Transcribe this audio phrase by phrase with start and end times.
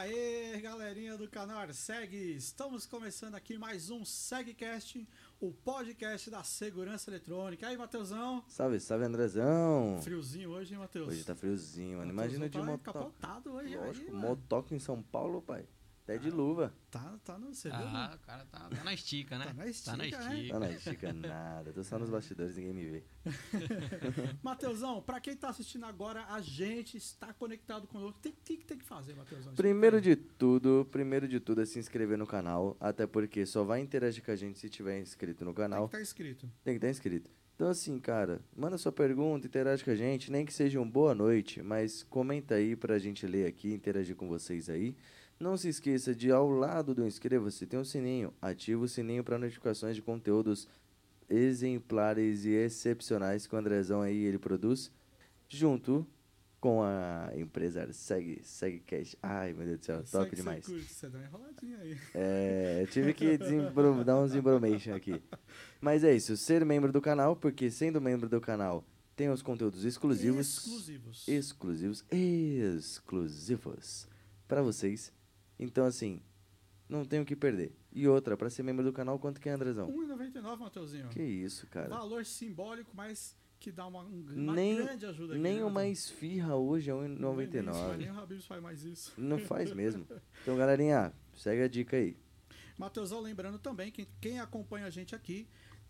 [0.00, 5.06] aí, galerinha do canal Arseg, estamos começando aqui mais um SegCast,
[5.38, 7.66] o podcast da segurança eletrônica.
[7.66, 8.42] E aí, Matheusão?
[8.48, 10.00] Salve, salve, Andrezão.
[10.02, 11.08] Friozinho hoje, hein, Matheus?
[11.08, 12.10] Hoje tá friozinho, mano.
[12.10, 12.98] Imagina de tá motoca.
[12.98, 15.66] encapotado hoje Lógico, aí, motoca em São Paulo, pai.
[16.10, 16.74] Até de luva.
[16.90, 19.44] Tá, tá no você Ah, o cara tá, tá na estica, né?
[19.46, 20.48] Tá na estica, né?
[20.48, 21.72] Tá na estica nada.
[21.72, 23.04] Tô só nos bastidores, ninguém me vê.
[24.42, 28.20] Matheusão, pra quem tá assistindo agora, a gente está conectado com o outro.
[28.20, 29.54] Tem, tem que tem que fazer, Matheusão.
[29.54, 32.76] Primeiro de tudo, primeiro de tudo é se inscrever no canal.
[32.80, 35.88] Até porque só vai interagir com a gente se tiver inscrito no Tem canal.
[35.88, 36.50] que tá inscrito.
[36.64, 37.30] Tem que estar inscrito.
[37.54, 41.14] Então, assim, cara, manda sua pergunta, interage com a gente, nem que seja um boa
[41.14, 44.96] noite, mas comenta aí pra gente ler aqui, interagir com vocês aí.
[45.40, 48.30] Não se esqueça de, ao lado do inscreva-se, tem um sininho.
[48.42, 50.68] Ativa o sininho para notificações de conteúdos
[51.30, 54.92] exemplares e excepcionais que o Andrezão aí ele produz,
[55.48, 56.06] junto
[56.60, 59.16] com a empresa Segue, SegCast.
[59.22, 60.66] Ai, meu Deus do céu, top você demais.
[60.66, 61.96] curte, Você dá uma enroladinha aí.
[62.14, 63.38] É, tive que
[64.04, 65.22] dar uns embromation aqui.
[65.80, 68.84] Mas é isso, ser membro do canal, porque sendo membro do canal
[69.16, 70.58] tem os conteúdos exclusivos.
[70.58, 71.26] Exclusivos.
[71.26, 72.04] Exclusivos.
[72.10, 74.06] Exclusivos.
[74.46, 75.18] Pra vocês.
[75.62, 76.20] Então, assim,
[76.88, 77.72] não tem o que perder.
[77.92, 79.88] E outra, pra ser membro do canal, quanto que é, Andrezão?
[79.92, 81.08] 1,99, Matheusinho.
[81.10, 81.88] Que isso, cara.
[81.88, 85.42] Valor simbólico, mas que dá uma, um- uma Nem- grande ajuda aqui.
[85.42, 88.10] Nem né, uma esfirra hoje é Nem isso, mas Nem 1,99.
[88.10, 89.12] o Habibs faz mais isso.
[89.18, 90.06] Não faz mesmo.
[90.42, 92.16] Então, galerinha, segue a dica aí.
[92.78, 95.46] Matheusão, lembrando também que quem acompanha a gente aqui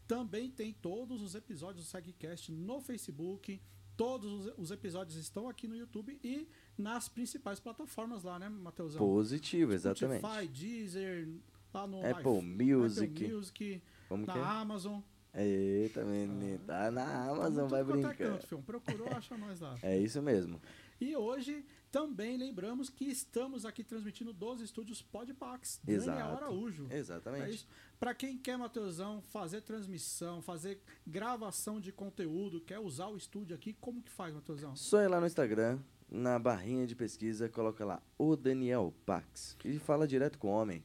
[0.08, 3.60] também tem todos os episódios do SegCast no Facebook.
[4.01, 6.48] Todos os- os episódios estão aqui no YouTube e
[6.79, 8.98] nas principais plataformas lá, né, Matheusão?
[8.98, 10.20] Positivo, exatamente.
[10.20, 11.29] Spotify, Deezer,
[11.75, 13.12] lá no Apple iPhone, Music.
[13.25, 14.34] Apple Music, Como que é?
[14.41, 15.01] na Amazon.
[15.34, 16.59] Eita, menino.
[16.67, 18.17] Tá na Amazon, vai é brincar.
[18.17, 18.62] canto, filho.
[18.62, 19.78] Procurou, acha nós lá.
[19.83, 20.60] É isso mesmo.
[21.00, 26.37] E hoje também lembramos que estamos aqui transmitindo dos estúdios Podpax, Daniel Exato.
[26.37, 26.87] Araújo.
[26.91, 27.55] É Exatamente.
[27.55, 27.67] isso.
[27.99, 33.75] Para quem quer, Matheusão, fazer transmissão, fazer gravação de conteúdo, quer usar o estúdio aqui,
[33.81, 34.75] como que faz, Matheusão?
[34.77, 35.78] Só ir lá no Instagram,
[36.09, 40.84] na barrinha de pesquisa, coloca lá o Daniel Pax e fala direto com o homem.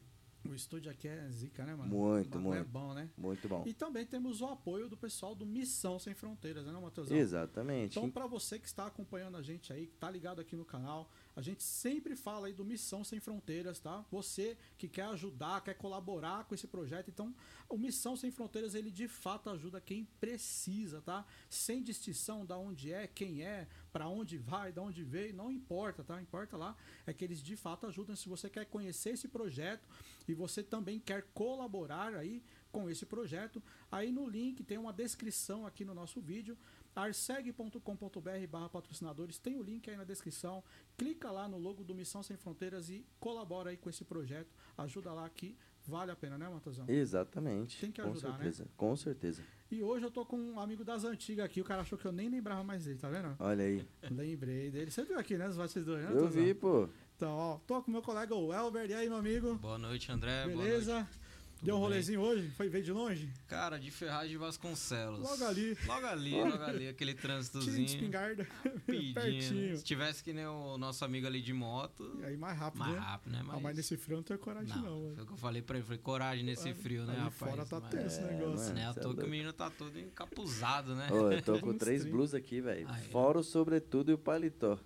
[0.49, 1.89] O estúdio aqui é zica, né, mano?
[1.89, 2.69] Muito, É muito.
[2.69, 3.09] bom, né?
[3.17, 3.63] Muito bom.
[3.65, 7.17] E também temos o apoio do pessoal do Missão Sem Fronteiras, né, Matheusão?
[7.17, 7.97] Exatamente.
[7.97, 11.09] Então, para você que está acompanhando a gente aí, que tá ligado aqui no canal,
[11.35, 14.05] a gente sempre fala aí do Missão Sem Fronteiras, tá?
[14.11, 17.33] Você que quer ajudar, quer colaborar com esse projeto, então,
[17.67, 21.25] o Missão Sem Fronteiras, ele de fato ajuda quem precisa, tá?
[21.49, 26.03] Sem distinção da onde é, quem é, para onde vai, da onde veio, não importa,
[26.03, 26.21] tá?
[26.21, 26.75] Importa lá
[27.05, 28.15] é que eles de fato ajudam.
[28.15, 29.87] Se você quer conhecer esse projeto
[30.27, 35.65] e você também quer colaborar aí com esse projeto, aí no link tem uma descrição
[35.65, 36.57] aqui no nosso vídeo,
[36.93, 40.63] arseg.com.br barra patrocinadores, tem o link aí na descrição,
[40.97, 45.13] clica lá no logo do Missão Sem Fronteiras e colabora aí com esse projeto, ajuda
[45.13, 46.85] lá que vale a pena, né, Matheusão?
[46.89, 47.79] Exatamente.
[47.79, 48.35] Tem que com ajudar, né?
[48.37, 48.67] certeza.
[48.75, 49.43] Com certeza.
[49.69, 52.11] E hoje eu tô com um amigo das antigas aqui, o cara achou que eu
[52.11, 53.35] nem lembrava mais dele, tá vendo?
[53.39, 53.87] Olha aí.
[54.09, 54.91] Lembrei dele.
[54.91, 56.89] Você viu aqui, né, os bastidores, né, Eu vi, pô.
[57.15, 59.55] Então, ó, tô com meu colega o Elber, e aí, meu amigo?
[59.55, 60.45] Boa noite, André.
[60.47, 60.85] Beleza?
[60.91, 61.24] Boa noite.
[61.65, 61.87] Deu um bem?
[61.87, 62.49] rolezinho hoje?
[62.51, 63.33] Foi veio de longe?
[63.47, 65.19] Cara, de Ferraz de Vasconcelos.
[65.21, 65.77] Logo ali.
[65.85, 67.85] Logo ali, logo ali, aquele trânsitozinho.
[67.85, 68.43] espingarda.
[68.63, 69.13] né?
[69.13, 69.77] Pertinho.
[69.77, 72.93] Se tivesse que nem o nosso amigo ali de moto, E aí mais rápido, mais
[72.93, 72.99] né?
[72.99, 73.43] rápido, né?
[73.49, 75.61] Ah, mas nesse frio eu não tenho coragem, não, não, foi o que eu falei
[75.61, 75.85] pra ele.
[75.85, 77.51] Falei, coragem nesse frio, né, ali rapaz?
[77.51, 78.57] fora tá Mas tenso o É, negócio.
[78.57, 78.73] mano.
[78.75, 81.07] Não é à é toa que o menino tá todo encapuzado, né?
[81.11, 82.87] Ô, eu tô com três blusas aqui, velho.
[82.89, 83.07] Aí.
[83.09, 84.77] Fora o sobretudo e o paletó.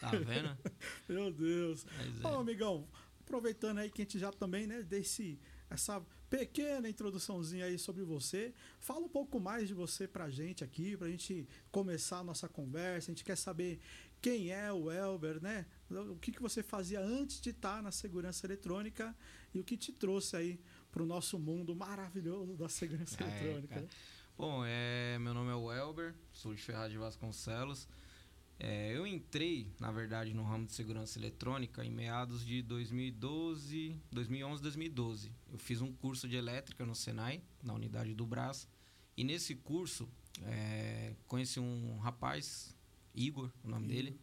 [0.00, 0.56] Tá vendo?
[1.08, 1.84] Meu Deus.
[1.96, 2.40] Mas Ô, é.
[2.40, 2.86] amigão,
[3.20, 5.38] aproveitando aí que a gente já também, né, desse
[5.70, 6.00] essa
[6.30, 11.08] pequena introduçãozinha aí sobre você, fala um pouco mais de você pra gente aqui, pra
[11.08, 13.10] gente começar a nossa conversa.
[13.10, 13.80] A gente quer saber
[14.20, 15.64] quem é o Elber, né?
[15.90, 19.16] O que, que você fazia antes de estar na segurança eletrônica
[19.54, 23.74] e o que te trouxe aí pro nosso mundo maravilhoso da segurança É, eletrônica.
[23.74, 23.88] cara.
[24.36, 27.88] Bom, é, meu nome é Welber, sou de Ferraz de Vasconcelos.
[28.60, 34.62] É, eu entrei, na verdade, no ramo de segurança eletrônica em meados de 2012, 2011,
[34.62, 35.32] 2012.
[35.52, 38.68] Eu fiz um curso de elétrica no Senai, na unidade do Brás.
[39.16, 40.08] E nesse curso,
[40.42, 42.74] é, conheci um rapaz,
[43.14, 43.94] Igor, o nome Igor.
[43.96, 44.20] dele.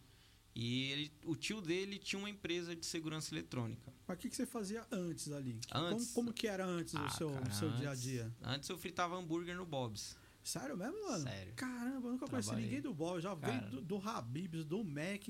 [0.54, 3.92] E ele, o tio dele tinha uma empresa de segurança eletrônica.
[4.06, 5.60] Mas o que, que você fazia antes ali?
[5.70, 6.12] Antes?
[6.12, 8.34] Como, como que era antes o Ah, seu, cara, o seu dia a antes- dia?
[8.42, 10.16] Antes eu fritava hambúrguer no Bob's.
[10.46, 11.24] Sério mesmo, mano?
[11.24, 11.52] Sério.
[11.54, 12.68] Caramba, eu nunca conheci Trabalhei.
[12.70, 13.16] ninguém do Bob.
[13.16, 13.58] Eu já Cara.
[13.58, 15.28] veio do, do Habibs, do Mac.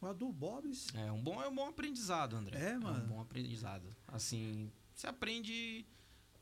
[0.00, 0.88] Mas do Bob's.
[0.94, 2.58] É um bom, é um bom aprendizado, André.
[2.58, 3.04] É, mano.
[3.04, 3.94] um bom aprendizado.
[4.08, 5.84] Assim, você aprende,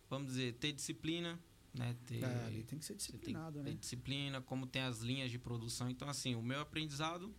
[0.08, 1.38] vamos dizer, ter disciplina,
[1.74, 1.96] né?
[2.06, 3.76] Ter, É, ali tem que ser você tem disciplinado, que ter né?
[3.76, 5.90] disciplina, como tem as linhas de produção.
[5.90, 7.34] Então, assim, o meu aprendizado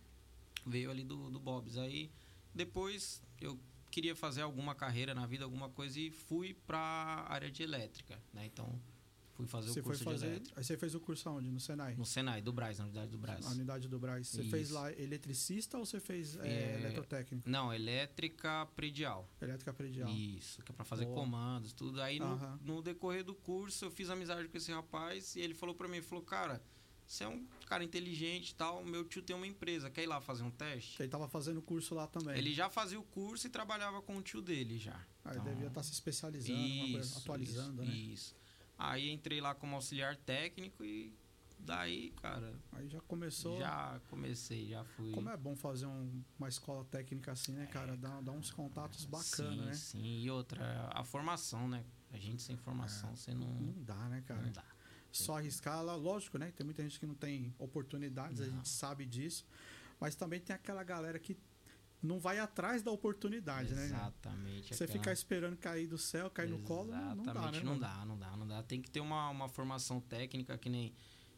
[0.66, 1.78] veio ali do, do Bob's.
[1.78, 2.10] Aí,
[2.54, 3.58] depois, eu
[3.90, 8.20] queria fazer alguma carreira na vida, alguma coisa, e fui para a área de elétrica,
[8.32, 8.44] né?
[8.46, 8.78] Então,
[9.34, 10.18] fui fazer Você o curso fazer.
[10.18, 10.58] de elétrica.
[10.60, 11.50] Aí você fez o curso aonde?
[11.50, 11.94] No Senai?
[11.96, 13.44] No Senai, do Braz, na unidade do Braz.
[13.44, 14.28] Na unidade do Braz.
[14.28, 14.74] Você fez Isso.
[14.74, 17.48] lá eletricista ou você fez é, É, eletrotécnico?
[17.50, 19.28] Não, elétrica predial.
[19.40, 20.08] Elétrica predial.
[20.08, 21.16] Isso, que é pra fazer Boa.
[21.16, 22.00] comandos, tudo.
[22.00, 25.74] Aí no, no decorrer do curso eu fiz amizade com esse rapaz e ele falou
[25.74, 26.62] pra mim, falou, cara,
[27.06, 30.20] você é um cara inteligente e tal, meu tio tem uma empresa, quer ir lá
[30.20, 31.02] fazer um teste?
[31.02, 32.36] Ele tava fazendo curso lá também.
[32.38, 34.98] Ele já fazia o curso e trabalhava com o tio dele já.
[35.24, 37.96] Aí Então, devia estar se especializando, uma coisa, Isso, atualizando, isso, né?
[37.98, 38.36] Isso.
[38.78, 41.12] Aí entrei lá como auxiliar técnico e
[41.58, 43.58] daí, cara, Aí já começou.
[43.58, 45.12] já comecei, já fui.
[45.12, 47.96] Como é bom fazer um- uma escola técnica assim, né, cara?
[47.96, 49.72] Dá, dá uns contatos bacanas, sim, né?
[49.74, 51.84] Sim, e outra, a formação, né?
[52.12, 54.42] A gente sem formação, você não, Não dá, né, cara?
[54.42, 54.64] não dá.
[55.10, 56.50] Só arriscar lá, lógico, né?
[56.50, 58.56] Tem muita gente que não tem oportunidades, a Não.
[58.56, 59.46] gente sabe disso.
[60.00, 61.36] Mas também tem aquela galera que
[62.06, 63.84] não vai atrás da oportunidade, né?
[63.86, 64.74] Exatamente.
[64.74, 67.70] Você aquela- ficar esperando cair do céu, cair no colo, não, não dá, Exatamente, né?
[67.70, 68.62] não dá, não dá, não dá.
[68.62, 70.92] Tem que ter uma, uma formação técnica que nem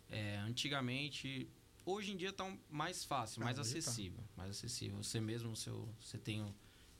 [0.08, 1.48] é, antigamente.
[1.84, 3.62] Hoje em dia tá um- mais fácil, Ah, mais tá.
[3.62, 4.22] acessível.
[4.36, 5.02] Mais acessível.
[5.02, 6.54] Você mesmo, o seu, você tem o,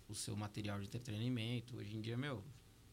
[0.08, 1.76] o seu material de entretenimento.
[1.76, 2.44] Hoje em dia, meu,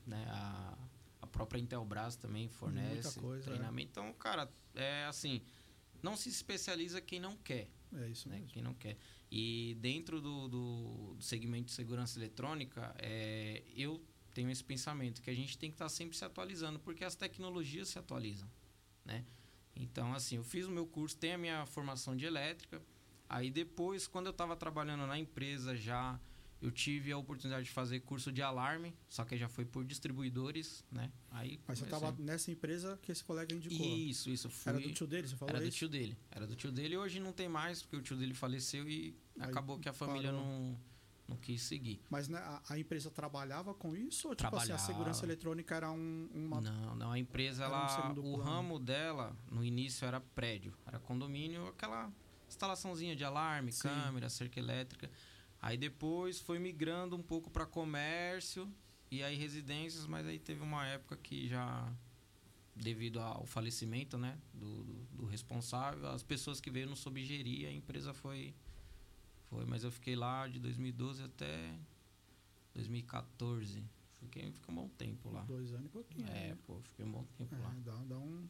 [0.06, 0.78] né, a,
[1.22, 3.54] a própria Intelbras também fornece coisa, é.
[3.54, 3.92] treinamento.
[3.92, 5.42] Então, cara, é assim,
[6.02, 8.36] não se especializa quem não quer É isso né?
[8.38, 8.50] mesmo.
[8.52, 8.98] Quem não quer.
[9.36, 14.00] E dentro do, do, do segmento de segurança eletrônica, é, eu
[14.32, 17.88] tenho esse pensamento que a gente tem que estar sempre se atualizando, porque as tecnologias
[17.88, 18.48] se atualizam,
[19.04, 19.26] né?
[19.76, 22.80] Então, assim, eu fiz o meu curso, tenho a minha formação de elétrica.
[23.28, 26.22] Aí depois, quando eu estava trabalhando na empresa já,
[26.64, 30.84] eu tive a oportunidade de fazer curso de alarme, só que já foi por distribuidores,
[30.92, 31.12] né?
[31.30, 33.86] Aí Mas você comecei- tava nessa empresa que esse colega indicou.
[33.86, 34.50] Isso, isso.
[34.50, 34.70] Fui...
[34.72, 35.78] Era do tio dele, você falou Era do isso?
[35.78, 36.18] tio dele.
[36.32, 39.16] Era do tio dele e hoje não tem mais, porque o tio dele faleceu e
[39.40, 40.44] Aí acabou que a família parou.
[40.46, 40.80] não,
[41.28, 42.00] não quis seguir.
[42.10, 44.30] Mas né, a, a empresa trabalhava com isso?
[44.30, 44.86] Ou tipo assim, a Trabalhava.
[44.88, 46.62] segurança eletrônica era um, uma.
[46.62, 48.44] Não, não, a empresa, um ela, segundo o plano.
[48.44, 52.10] ramo dela, no início era prédio, era condomínio, aquela
[52.48, 53.88] instalaçãozinha de alarme, Sim.
[53.90, 55.10] câmera, cerca elétrica.
[55.64, 58.70] Aí depois foi migrando um pouco para comércio
[59.10, 61.90] e aí residências, mas aí teve uma época que já
[62.76, 67.66] devido ao falecimento, né, do, do, do responsável, as pessoas que veio não soube gerir,
[67.66, 68.54] a empresa foi
[69.46, 71.80] foi, mas eu fiquei lá de 2012 até
[72.74, 73.86] 2014.
[74.20, 75.44] Fiquei, fiquei um bom tempo lá.
[75.44, 76.28] Dois anos e pouquinho.
[76.28, 76.58] É, né?
[76.66, 77.74] pô, fiquei um bom tempo lá.
[77.74, 78.50] É, dá, dá um.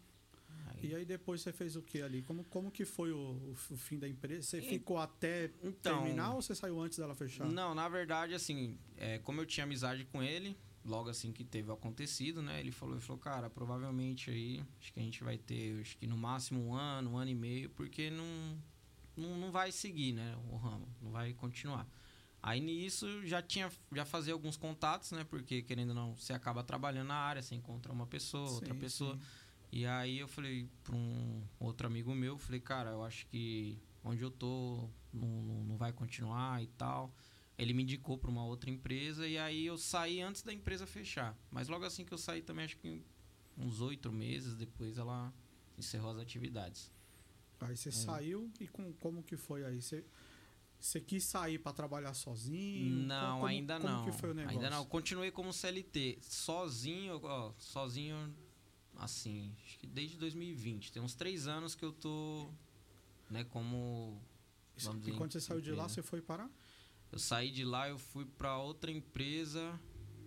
[0.67, 2.21] Aí- E aí depois você fez o que ali?
[2.21, 4.43] Como, como que foi o, o, fim da empresa?
[4.43, 7.45] Você ficou até Então- terminar ou você saiu antes dela fechar?
[7.47, 11.71] Não, na verdade, assim, é, como eu tinha amizade com ele, logo assim que teve
[11.71, 12.59] acontecido, né?
[12.59, 16.05] Ele falou, ele falou, cara, provavelmente aí, acho que a gente vai ter, acho que
[16.05, 18.57] no máximo um ano, um ano e meio, porque não,
[19.15, 20.35] não, não vai seguir, né?
[20.51, 21.87] O ramo, não vai continuar.
[22.41, 25.23] Aí nisso já tinha, já fazia alguns contatos, né?
[25.23, 28.79] Porque querendo ou não, você acaba trabalhando na área, você encontra uma pessoa, outra Sim,
[28.81, 29.15] pessoa.
[29.15, 29.21] sim.
[29.75, 34.21] E aí eu falei para um outro amigo meu, falei, cara, eu acho que onde
[34.21, 37.11] eu tô não, não, vai continuar e tal.
[37.57, 41.35] Ele me indicou para uma outra empresa e aí eu saí antes da empresa fechar.
[41.49, 43.01] Mas logo assim que eu saí também, acho que
[43.57, 45.33] uns oito meses depois ela
[45.75, 46.91] encerrou as atividades.
[47.59, 49.81] Aí você saiu e com, como que foi aí?
[49.81, 50.05] Você,
[50.79, 53.07] você quis sair para trabalhar sozinho?
[53.07, 54.05] Não, Como- ainda como não.
[54.05, 54.55] que foi o negócio?
[54.59, 54.85] Ainda não.
[54.85, 56.19] Continuei como CLT.
[56.21, 58.35] Sozinho, ó, sozinho,
[58.97, 60.91] assim, acho que desde 2020.
[60.91, 62.49] Tem uns três anos que eu tô,
[63.29, 64.21] né, como.
[65.05, 65.95] E quando você saiu de lá, empresa.
[65.95, 66.49] você foi parar?
[67.11, 69.79] Eu saí de lá, eu fui para outra empresa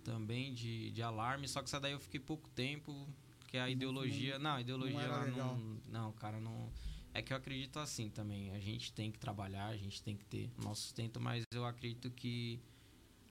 [0.05, 3.09] também de, de alarme, só que essa daí eu fiquei pouco tempo,
[3.49, 5.57] que a Não- ideologia, não, a ideologia lá legal.
[5.57, 6.73] não, não, cara, não
[7.13, 10.25] é que eu acredito assim também, a gente tem que trabalhar, a gente tem que
[10.27, 12.61] ter nosso sustento, mas eu acredito que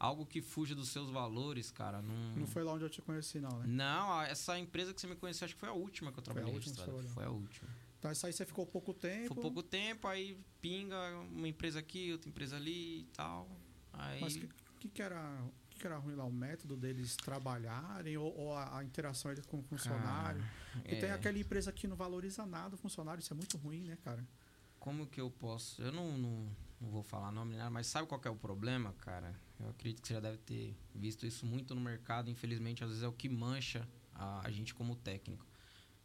[0.05, 3.39] algo que fuja dos seus valores, cara, não Não foi lá onde eu te conheci,
[3.39, 3.65] não, né?
[3.67, 6.23] Não, a- essa empresa que você me conheceu, acho que foi a última que eu
[6.23, 6.91] trabalhei última você registrada.
[6.91, 7.13] trabalhou.
[7.13, 7.69] Foi a última.
[7.99, 9.33] Então essa aí você ficou pouco tempo.
[9.33, 10.97] Foi pouco tempo, aí pinga
[11.31, 13.49] uma empresa aqui, outra empresa ali e tal.
[13.91, 16.23] Aí Mas o que, que, que era, que, que era ruim lá?
[16.25, 20.43] O método deles trabalharem ou, ou a, a interação ali com o funcionário?
[20.73, 21.13] Porque tem é.
[21.13, 24.25] aquela empresa que não valoriza nada o funcionário, isso é muito ruim, né, cara?
[24.79, 25.81] Como que eu posso.
[25.81, 26.47] Eu não, não,
[26.81, 29.33] não vou falar nome nem nada, mas sabe qual é o problema, cara?
[29.59, 32.29] Eu acredito que você já deve ter visto isso muito no mercado.
[32.29, 35.45] Infelizmente, às vezes é o que mancha a, a gente como técnico.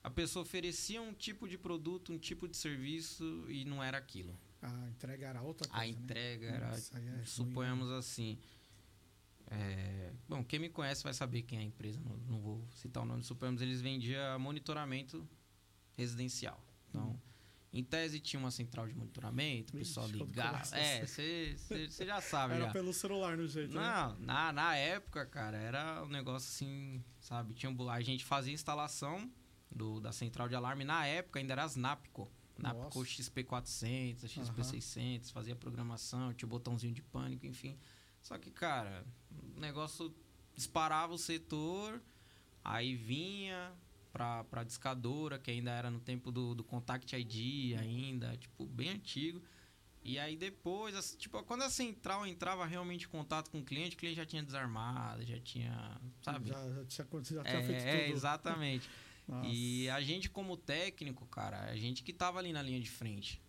[0.03, 4.35] A pessoa oferecia um tipo de produto, um tipo de serviço e não era aquilo.
[4.63, 5.93] A entrega era outra coisa, A né?
[5.93, 6.69] entrega era.
[6.71, 8.39] Nossa, é ruim, suponhamos assim.
[9.51, 13.03] é, bom, quem me conhece vai saber quem é a empresa, não, não vou citar
[13.03, 13.23] o nome.
[13.25, 15.29] Suponhamos eles vendiam monitoramento
[15.97, 16.63] residencial.
[16.89, 17.19] Então, Uhum.
[17.73, 20.61] Em tese tinha uma central de monitoramento, o pessoal ligava.
[20.77, 21.57] É, você
[22.05, 22.73] já sabe Era já.
[22.73, 23.81] pelo celular no jeito, né?
[23.81, 27.55] Não, na, na época, cara, era um negócio assim, sabe?
[27.55, 29.31] Tinha um, a gente fazia instalação
[29.71, 30.85] do, da central de alarme.
[30.85, 32.29] Na época ainda era as Napco.
[32.59, 33.11] Napco Nossa.
[33.11, 37.79] XP400, XP600, fazia programação, tinha o botãozinho de pânico, enfim.
[38.21, 39.07] Só que, cara,
[39.57, 40.15] o negócio
[40.55, 42.03] disparava o setor,
[42.63, 43.73] aí vinha
[44.13, 48.91] pra, pra discadora, que ainda era no tempo do, do Contact ID ainda, tipo, bem
[48.91, 49.43] antigo.
[50.03, 53.97] E aí depois, assim, tipo, quando a central entrava realmente em contato com o cliente,
[53.97, 56.49] o cliente já tinha desarmado, já tinha, sabe?
[56.49, 58.17] Já, já tinha, já tinha é, feito é, tudo.
[58.17, 58.89] exatamente.
[59.29, 62.91] Nossa, E a gente como técnico, cara, a gente que tava ali na linha de
[62.91, 63.41] frente,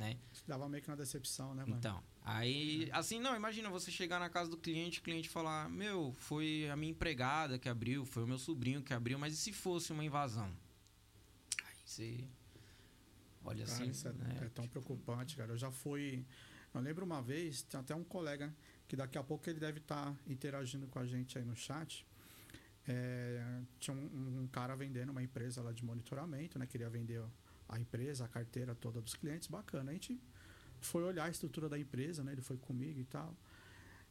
[0.00, 0.16] né?
[0.48, 1.76] Dava meio que uma decepção, né, mano?
[1.76, 6.14] Então, aí, assim, não, imagina você chegar na casa do cliente, o cliente falar, meu,
[6.16, 9.52] foi a minha empregada que abriu, foi o meu sobrinho que abriu, mas e se
[9.52, 10.50] fosse uma invasão?
[11.62, 12.24] Aí você
[13.44, 14.38] olha Cara, assim, isso é, né?
[14.40, 15.52] é tão preocupante, cara.
[15.52, 16.24] Eu já fui.
[16.72, 18.54] Eu lembro uma vez, tem até um colega
[18.88, 22.06] que daqui a pouco ele deve estar interagindo com a gente aí no chat.
[22.88, 26.66] É, tinha um, um cara vendendo uma empresa lá de monitoramento, né?
[26.66, 27.22] Queria vender
[27.70, 29.90] a empresa, a carteira toda dos clientes, bacana.
[29.90, 30.20] A gente
[30.80, 32.32] foi olhar a estrutura da empresa, né?
[32.32, 33.34] Ele foi comigo e tal.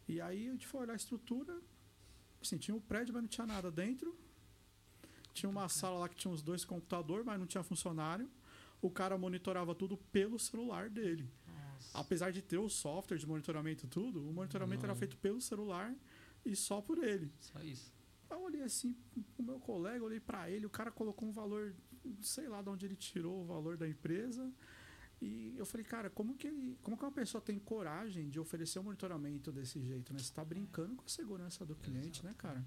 [0.08, 1.60] E aí a gente foi olhar a estrutura,
[2.42, 4.18] assim, tinha um prédio, mas não tinha nada dentro.
[5.34, 8.30] Tinha uma sala lá que tinha uns dois computadores, mas não tinha funcionário.
[8.82, 11.30] O cara monitorava tudo pelo celular dele.
[11.48, 11.98] Nossa.
[11.98, 15.00] Apesar de ter o software de monitoramento tudo, o monitoramento era Não.
[15.00, 15.94] feito pelo celular
[16.46, 17.32] e só por ele.
[17.40, 17.92] Só isso.
[18.30, 18.96] Eu olhei assim
[19.36, 21.76] pro meu colega, olhei pra ele, o cara colocou um valor,
[22.22, 24.52] sei lá de onde ele tirou o valor da empresa.
[25.22, 28.80] E eu falei, cara, como que, ele, como que uma pessoa tem coragem de oferecer
[28.80, 30.20] um monitoramento desse jeito, né?
[30.20, 32.66] Você tá brincando com a segurança do cliente, né, cara?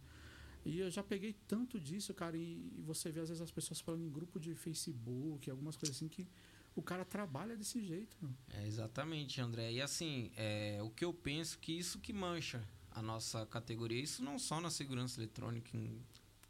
[0.65, 4.05] E eu já peguei tanto disso, cara, e, você vê às vezes as pessoas falando
[4.05, 6.27] em grupo de Facebook, algumas coisas assim que
[6.75, 8.17] o cara trabalha desse jeito.
[8.51, 9.73] É, exatamente, André.
[9.73, 14.23] E assim, é, o que eu penso que isso que mancha a nossa categoria, isso
[14.23, 16.01] não só na segurança eletrônica, em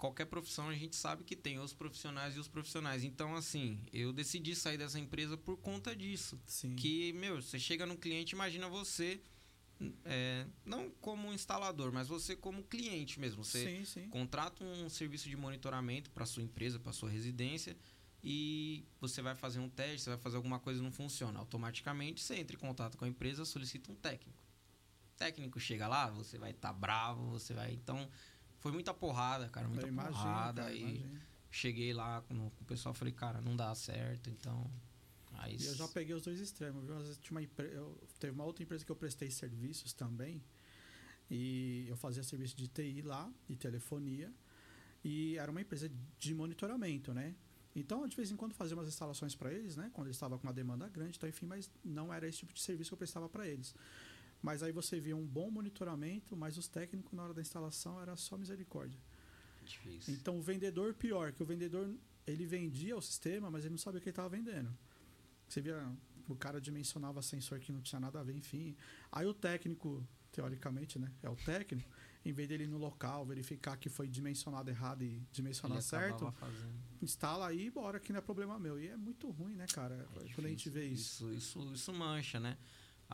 [0.02, 3.04] qualquer profissão a gente sabe que tem os profissionais e os profissionais.
[3.04, 6.40] Então, assim, eu decidi sair dessa empresa por conta disso.
[6.44, 6.74] Sim.
[6.74, 9.20] Que, meu, você chega no cliente, imagina você,
[10.04, 13.44] é, não como instalador, mas você como cliente mesmo.
[13.44, 14.08] Você sim, sim.
[14.08, 17.76] contrata um serviço de monitoramento para sua empresa, para sua residência
[18.24, 21.38] e você vai fazer um teste, você vai fazer alguma coisa e não funciona.
[21.38, 24.42] Automaticamente você entra em contato com a empresa, solicita um técnico.
[25.14, 27.72] O técnico chega lá, você vai estar bravo, você vai.
[27.72, 28.08] Então,
[28.62, 30.62] foi muita porrada, cara, muita imagino, porrada.
[30.62, 31.20] cara, e imagino.
[31.50, 34.70] cheguei lá com, com o pessoal, falei, cara, não dá certo, então.
[35.32, 36.96] Aí, E eu já peguei os dois extremos, viu?
[36.96, 37.66] Às vezes tinha uma empre...
[37.74, 38.00] eu...
[38.20, 40.40] Teve uma outra empresa que eu prestei serviços também.
[41.28, 44.32] E eu fazia serviço de TI lá, de telefonia.
[45.02, 47.34] E era uma empresa de monitoramento, né?
[47.74, 49.90] Então, de vez em quando fazia umas instalações para eles, né?
[49.92, 52.60] Quando eles estavam com uma demanda grande, então, enfim, mas não era esse tipo de
[52.60, 53.74] serviço que eu prestava para eles.
[54.42, 58.16] Mas aí você via um bom monitoramento, mas os técnicos na hora da instalação era
[58.16, 58.98] só misericórdia.
[59.64, 60.14] Difícil.
[60.14, 61.94] Então o vendedor pior, que o vendedor
[62.26, 64.76] ele vendia o sistema, mas ele não sabia o que ele estava vendendo.
[65.48, 65.88] Você via,
[66.28, 68.76] o cara dimensionava sensor que não tinha nada a ver, enfim.
[69.12, 71.12] Aí o técnico, teoricamente, né?
[71.22, 71.88] É o técnico,
[72.24, 76.32] em vez dele ir no local, verificar que foi dimensionado errado e dimensionar Ele certo,
[76.32, 76.74] fazendo.
[77.00, 78.80] instala aí e bora que não é problema meu.
[78.80, 79.94] E é muito ruim, né, cara?
[80.16, 81.30] É quando a gente vê isso.
[81.32, 82.56] Isso, isso, isso mancha, né?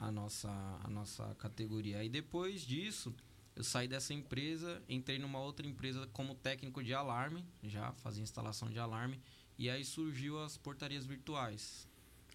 [0.01, 0.49] A nossa,
[0.83, 1.99] a nossa categoria.
[1.99, 3.15] Aí depois disso,
[3.57, 8.71] eu saí dessa empresa, entrei numa outra empresa como técnico de alarme, já fazia instalação
[8.71, 9.21] de alarme,
[9.59, 11.89] e aí surgiu as portarias virtuais.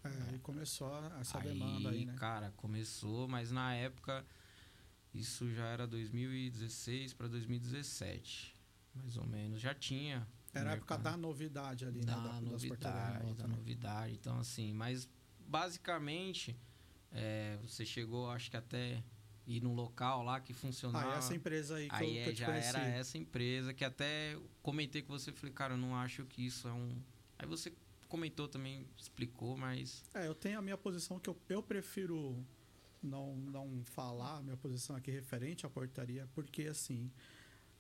[0.04, 0.92] É, aí começou
[1.22, 2.14] essa aí, demanda aí, né?
[2.18, 4.26] cara, começou, mas na época
[5.14, 8.54] isso já era 2016 para 2017,
[8.94, 9.62] mais ou menos.
[9.62, 10.28] Já tinha.
[10.54, 11.14] Era a época mercado.
[11.14, 12.24] da novidade ali, da né?
[12.24, 13.56] Da, das portarias novidade, da né?
[13.56, 14.14] novidade.
[14.16, 15.08] Então, assim, mas
[15.48, 16.58] basicamente
[17.14, 19.04] é, você chegou, acho que até
[19.46, 21.14] ir num local lá que funcionava.
[21.14, 22.70] Ah, essa empresa aí que Aí eu, é, que já conheci.
[22.70, 26.68] era essa empresa que até comentei com você, falei, cara, eu não acho que isso
[26.68, 26.96] é um.
[27.38, 27.74] Aí você
[28.08, 30.04] comentou também, explicou, mas.
[30.14, 32.44] É, eu tenho a minha posição que eu, eu prefiro
[33.02, 37.12] não, não falar a minha posição aqui referente à portaria, porque assim,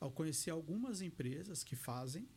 [0.02, 2.28] eu conheci algumas empresas que fazem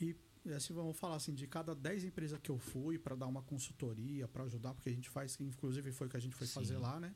[0.00, 0.14] e
[0.54, 4.28] assim, vamos falar assim, de cada 10 empresas que eu fui para dar uma consultoria,
[4.28, 6.54] para ajudar, porque a gente faz, inclusive foi o que a gente foi Sim.
[6.54, 7.14] fazer lá, né?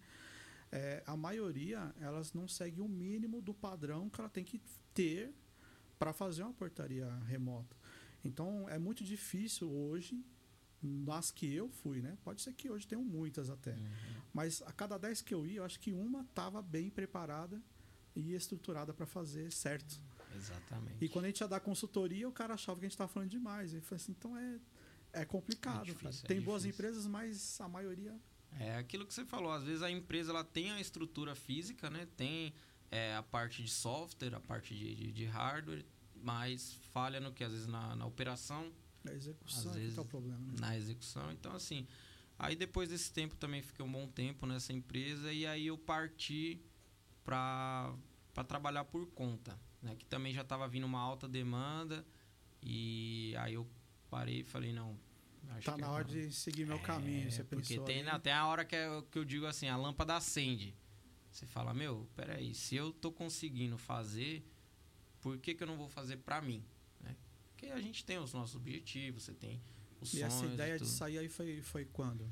[0.72, 4.60] É, a maioria, elas não seguem o mínimo do padrão que ela tem que
[4.94, 5.34] ter
[5.98, 7.76] para fazer uma portaria remota.
[8.24, 10.24] Então, é muito difícil hoje,
[10.82, 12.16] nas que eu fui, né?
[12.22, 13.76] Pode ser que hoje tenham muitas até.
[14.32, 17.60] Mas a cada 10 que eu ia, eu acho que uma estava bem preparada
[18.14, 20.00] e estruturada para fazer certo.
[20.36, 21.04] Exatamente.
[21.04, 23.28] E quando a gente ia dar consultoria, o cara achava que a gente estava falando
[23.30, 23.72] demais.
[23.72, 24.58] Ele falou assim, então é.
[25.12, 26.86] É complicado, É difícil, é Tem boas difícil.
[26.86, 28.16] empresas, mas a maioria.
[28.60, 32.06] É aquilo que você falou, às vezes a empresa ela tem a estrutura física, né?
[32.16, 32.54] Tem
[32.92, 35.84] é, a parte de software, a parte de, de, de hardware,
[36.14, 37.42] mas falha no que?
[37.42, 38.72] Às vezes na, na operação,
[39.04, 40.38] A execução Às é vezes- tá o problema.
[40.46, 40.54] né?
[40.60, 41.32] na execução.
[41.32, 41.88] Então, assim,
[42.38, 46.60] aí depois desse tempo também fiquei um bom tempo nessa empresa e aí eu parti
[47.24, 47.94] para
[48.46, 49.94] trabalhar por conta, né?
[49.96, 52.04] Que também já estava vindo uma alta demanda
[52.62, 53.66] e aí eu
[54.10, 54.98] parei e falei, não,
[55.50, 57.26] acho Tá na hora de seguir meu caminho.
[57.28, 57.84] é, Você porque pensou.
[57.84, 60.74] tem, não, tem a hora que, é, que eu digo assim, a lâmpada acende.
[61.30, 64.44] Você fala, meu, peraí, se eu tô conseguindo fazer,
[65.20, 66.64] por que, que eu não vou fazer pra mim?
[67.00, 67.16] né?
[67.52, 69.60] Porque a gente tem os nossos objetivos, você tem
[70.00, 70.34] os E sonhos.
[70.34, 70.88] essa ideia de tudo.
[70.90, 72.30] sair aí foi, foi quando?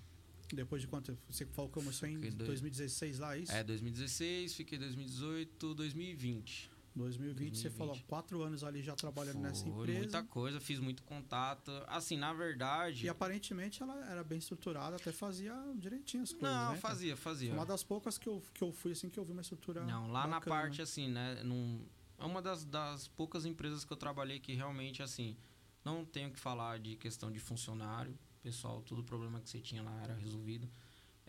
[0.52, 1.16] Depois de quanto?
[1.28, 3.52] Você falou que começou em Fiquei dois- 2016 lá, é isso?
[3.52, 6.70] É, 2016, fiquei 2018, 2020.
[6.98, 7.78] 2020, você 2020.
[7.78, 9.98] falou quatro anos ali já trabalhando nessa Foi empresa.
[9.98, 11.70] muita coisa, fiz muito contato.
[11.86, 13.06] Assim, na verdade.
[13.06, 16.56] E aparentemente ela era bem estruturada, até fazia direitinho as coisas.
[16.56, 17.50] não, né, fazia, fazia.
[17.50, 19.84] Foi uma das poucas que eu, que eu fui assim que eu vi uma estrutura.
[19.84, 20.56] Não, lá na bacana.
[20.56, 21.42] parte assim, né?
[21.42, 21.84] Num,
[22.18, 25.36] é uma das, das poucas empresas que eu trabalhei que realmente, assim,
[25.84, 28.18] não tenho que falar de questão de funcionário.
[28.42, 30.68] Pessoal, todo problema que você tinha lá era resolvido.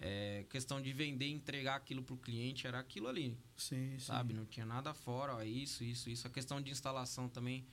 [0.01, 3.99] É, questão de vender e entregar aquilo pro cliente era aquilo ali, Sim, sim.
[3.99, 4.33] sabe?
[4.33, 6.25] Não tinha nada fora, ó, isso, isso, isso.
[6.25, 7.65] A questão de instalação também,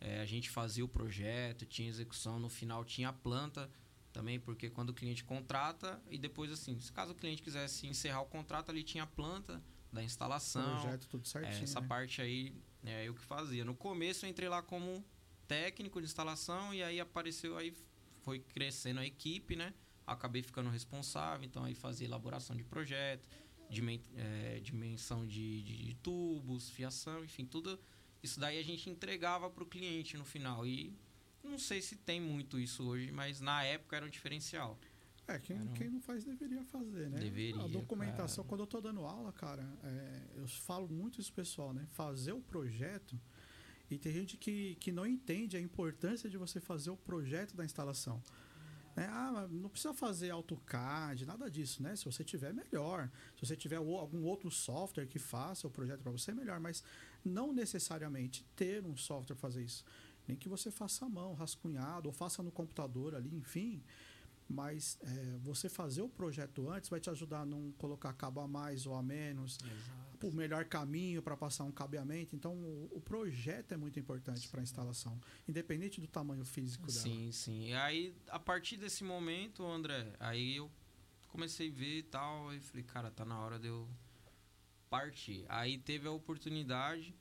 [0.00, 3.70] é, a gente fazia o projeto, tinha execução, no final tinha a planta
[4.10, 8.22] também, porque quando o cliente contrata e depois assim, se caso o cliente quisesse encerrar
[8.22, 11.64] o contrato, ali tinha a planta da instalação, Projeto tudo é, certinho.
[11.64, 11.86] essa né?
[11.86, 12.54] parte aí
[12.84, 13.64] é eu que fazia.
[13.66, 15.04] No começo eu entrei lá como
[15.46, 17.74] técnico de instalação e aí apareceu aí
[18.22, 19.74] foi crescendo a equipe, né?
[20.06, 23.28] Acabei ficando responsável, então aí fazia elaboração de projeto,
[23.68, 27.78] dimen é, dimensão de, de- de tubos, fiação, enfim, tudo
[28.22, 30.94] isso daí a gente entregava para o cliente no final e
[31.42, 34.78] não sei se tem muito isso hoje, mas na época era um diferencial.
[35.28, 37.18] É, quem, um- quem não faz deveria fazer, né?
[37.18, 38.48] Deveria, A documentação, cara.
[38.48, 41.84] quando eu tô dando aula, cara, é, eu falo muito isso pessoal, né?
[41.92, 43.18] Fazer o projeto.
[43.90, 47.64] E tem gente que, que não entende a importância de você fazer o projeto da
[47.64, 48.22] instalação.
[48.96, 49.06] Né?
[49.10, 51.94] Ah, não precisa fazer AutoCAD, nada disso, né?
[51.94, 53.10] Se você tiver, melhor.
[53.34, 56.58] Se você tiver algum outro software que faça o projeto para você, melhor.
[56.58, 56.82] Mas
[57.22, 59.84] não necessariamente ter um software fazer isso.
[60.26, 63.82] Nem que você faça à mão, rascunhado, ou faça no computador ali, enfim.
[64.48, 68.46] Mas é, você fazer o projeto antes vai te ajudar a não colocar cabo a
[68.46, 69.58] mais ou a menos,
[70.22, 72.34] o melhor caminho para passar um cabeamento.
[72.34, 77.00] Então, o, o projeto é muito importante para a instalação, independente do tamanho físico dela.
[77.00, 77.68] Sim, sim.
[77.68, 80.70] E aí, a partir desse momento, André, aí eu
[81.28, 83.88] comecei a ver e tal, e falei, cara, tá na hora de eu
[84.88, 85.44] partir.
[85.48, 87.14] Aí teve a oportunidade,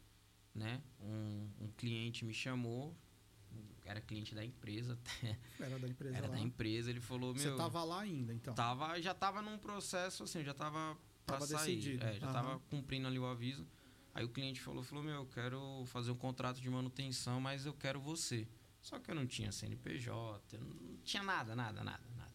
[0.53, 0.81] né?
[1.01, 2.95] Um, um cliente me chamou,
[3.85, 6.33] era cliente da empresa até, Era da empresa era lá.
[6.33, 7.41] da empresa, ele falou, meu...
[7.43, 8.53] Você tava lá ainda, então.
[8.53, 11.75] Tava, já tava num processo assim, já tava pra Tava sair.
[11.75, 12.03] decidido.
[12.03, 12.33] É, já Aham.
[12.33, 13.65] tava cumprindo ali o aviso.
[14.13, 17.73] Aí o cliente falou, falou, meu, eu quero fazer um contrato de manutenção, mas eu
[17.73, 18.47] quero você.
[18.81, 22.31] Só que eu não tinha CNPJ, não tinha nada, nada, nada, nada.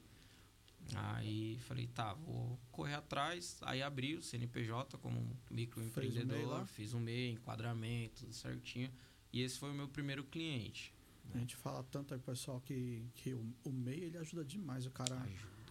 [0.96, 3.58] Aí falei, tá, vou correr atrás.
[3.62, 8.90] Aí abri o CNPJ como um microempreendedor, fiz um MEI, enquadramento, tudo certinho.
[9.32, 10.92] E esse foi o meu primeiro cliente.
[11.34, 14.90] A gente fala tanto aí pessoal que, que o, o MEI ele ajuda demais o
[14.90, 15.16] cara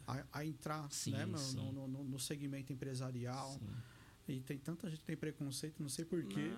[0.07, 3.51] a, a entrar Sim, né, no, no, no- no segmento empresarial.
[3.59, 3.69] Sim.
[4.31, 6.51] E tem tanta gente que tem preconceito, não sei porquê.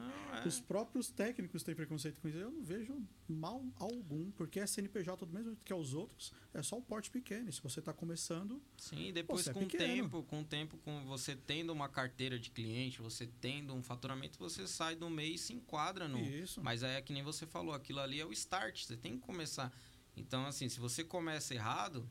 [0.44, 0.48] É.
[0.48, 2.38] Os próprios técnicos têm preconceito com isso.
[2.38, 6.34] Eu não vejo mal algum, porque é CNPJ do mesmo jeito que é os outros,
[6.54, 7.52] é só o porte pequeno.
[7.52, 11.36] Se você está começando, Sim, depois é com o tempo, com o tempo, com você
[11.36, 15.54] tendo uma carteira de cliente, você tendo um faturamento, você sai do mês e se
[15.54, 16.20] enquadra no.
[16.20, 16.62] isso.
[16.62, 19.26] Mas aí é que nem você falou, aquilo ali é o start, você tem que
[19.26, 19.72] começar.
[20.16, 22.08] Então, assim, se você começa errado,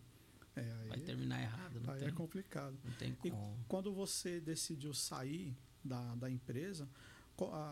[0.56, 1.80] É, aí, vai terminar errado.
[1.80, 2.78] Não aí tem, é complicado.
[2.84, 3.64] não tem E como.
[3.68, 6.88] quando você decidiu sair da, da empresa,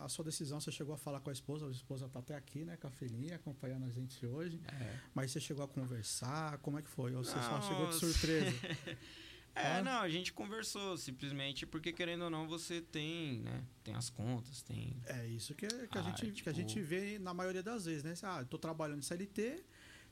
[0.03, 2.65] a, sua decisão, você chegou a falar com a esposa, a esposa está até aqui,
[2.65, 4.59] né, com a filhinha, acompanhando a gente hoje.
[4.67, 4.99] É.
[5.13, 7.13] Mas você chegou a conversar, como é que foi?
[7.15, 8.51] Ou você só Não, chegou de surpresa?
[9.55, 9.81] É, Ah.
[9.81, 13.63] não, a gente conversou, simplesmente porque querendo ou não, você tem, né?
[13.83, 14.95] Tem as contas, tem.
[15.05, 17.83] É isso que, que, a, Ah, gente, tipo- que a gente vê na maioria das
[17.85, 18.13] vezes, né?
[18.23, 19.65] Ah, eu tô trabalhando em CLT,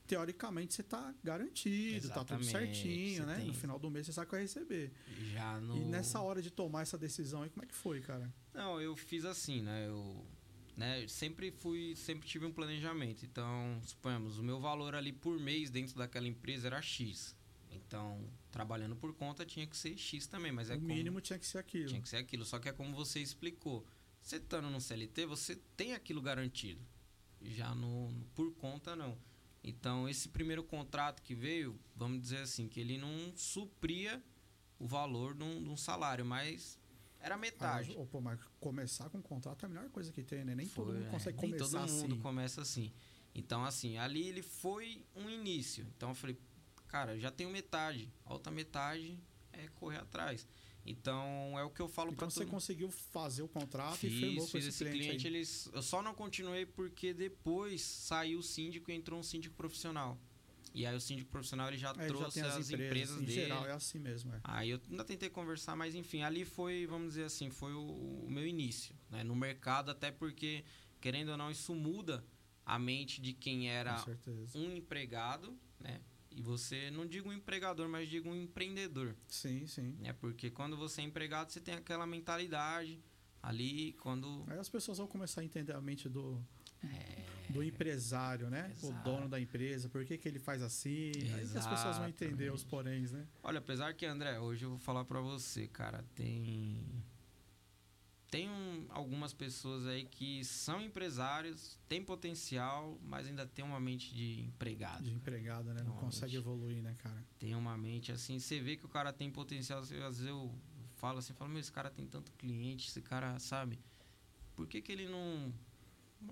[0.08, 3.36] teoricamente você tá garantido, tá tudo certinho, né?
[3.38, 4.92] tem- No final do mês você sabe que vai receber.
[5.34, 5.76] Já no.
[5.78, 8.34] E nessa hora de tomar essa decisão aí, como é que foi, cara?
[8.54, 9.88] Não, eu fiz assim, né?
[9.88, 10.26] Eu
[10.76, 13.26] né, eu sempre fui, sempre tive um planejamento.
[13.26, 17.36] Então, suponhamos, o meu valor ali por mês dentro daquela empresa era X.
[17.72, 21.40] Então, trabalhando por conta tinha que ser X também, mas é o como- mínimo tinha
[21.40, 21.88] que ser aquilo.
[21.90, 22.46] tinha que ser aquilo.
[22.46, 23.86] Só que é como você explicou.
[24.22, 26.80] Você estando no CLT, você tem aquilo garantido.
[27.42, 29.18] Já no, no por conta não.
[29.68, 34.24] Então, esse primeiro contrato que veio, vamos dizer assim, que ele não supria
[34.80, 36.80] o valor de um, de um salário, mas
[37.20, 37.94] era metade.
[37.98, 40.56] Mas, pô, mas começar com um contrato é a melhor coisa que tem, né?
[40.56, 42.22] Nem Foi, todo mundo é, consegue nem começar todo mundo assim.
[42.22, 42.94] começa assim.
[43.36, 45.86] Então, assim, ali ele foi um início.
[45.98, 46.40] Então, eu falei,
[46.88, 48.10] cara, já tenho metade.
[48.24, 49.20] A outra metade
[49.52, 50.48] é correr atrás.
[50.90, 54.10] Então, é o que eu falo Então pra você todo conseguiu fazer o contrato e
[54.10, 55.34] Fiz, firmou com esse, esse cliente, aí.
[55.34, 60.18] eles, eu só não continuei porque depois saiu o síndico e entrou um síndico profissional.
[60.74, 63.26] E aí o síndico profissional ele já É, ele já trouxe tem as, empresas, em
[63.26, 63.42] dele.
[63.42, 64.40] geral é assim mesmo, é.
[64.44, 67.82] Aí eu ainda tentei conversar, mas enfim, ali foi, vamos dizer assim, foi o,
[68.26, 69.24] o meu início, né?
[69.24, 70.64] No mercado, até porque,
[71.02, 72.24] querendo ou não, isso muda
[72.66, 74.06] a mente de quem era
[74.54, 76.00] um empregado, né?
[76.38, 79.96] E você, não digo um empregador, mas digo um empreendedor, Sim, sim.
[80.00, 80.14] né?
[80.14, 83.00] Porque quando você é empregado, você tem aquela mentalidade
[83.42, 84.44] ali, quando...
[84.48, 86.40] Aí as pessoas vão começar a entender a mente do,
[86.84, 88.72] É, do empresário, né?
[88.84, 89.04] O Exato.
[89.04, 91.12] dono da empresa, por que, que ele faz assim.
[91.34, 93.26] Aí as pessoas vão entender os poréns, né?
[93.42, 96.86] Olha, apesar que, André, hoje eu vou falar pra você, cara, tem.
[98.30, 104.14] Tem um- algumas pessoas aí que são empresários, têm potencial, mas ainda tem uma mente
[104.14, 105.04] de empregado.
[105.04, 105.76] De empregado, né?
[105.82, 106.04] Não Realmente.
[106.04, 107.26] consegue evoluir, né, cara?
[107.40, 110.54] Tem uma mente assim, você vê que o cara tem potencial, você, às vezes eu
[110.98, 113.80] falo assim, falo, meu, esse cara tem tanto cliente, esse cara, sabe?
[114.56, 115.54] Por que, que ele não.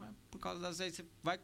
[0.03, 1.39] é Por causa das vezes você vai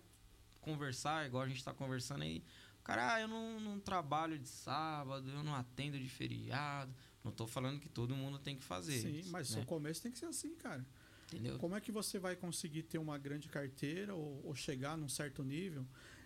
[0.59, 2.43] conversar, igual a gente tá conversando aí.
[2.83, 6.93] Cara, ah, eu não, não trabalho de sábado, eu não atendo de feriado.
[7.23, 8.99] Não tô falando que todo mundo tem que fazer.
[8.99, 9.62] Sim, mas né?
[9.62, 10.86] o começo tem que ser assim, cara.
[11.27, 11.57] Entendeu?
[11.60, 15.43] Como é que você vai conseguir ter uma grande carteira ou, ou chegar num certo
[15.43, 15.86] nível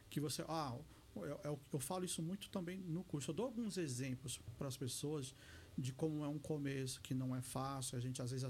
[0.09, 0.43] que você.
[0.47, 0.77] Ah,
[1.15, 3.31] eu, eu, eu falo isso muito também no curso.
[3.31, 5.35] Eu dou alguns exemplos para as pessoas
[5.77, 7.97] de como é um começo, que não é fácil.
[7.97, 8.49] A gente às vezes.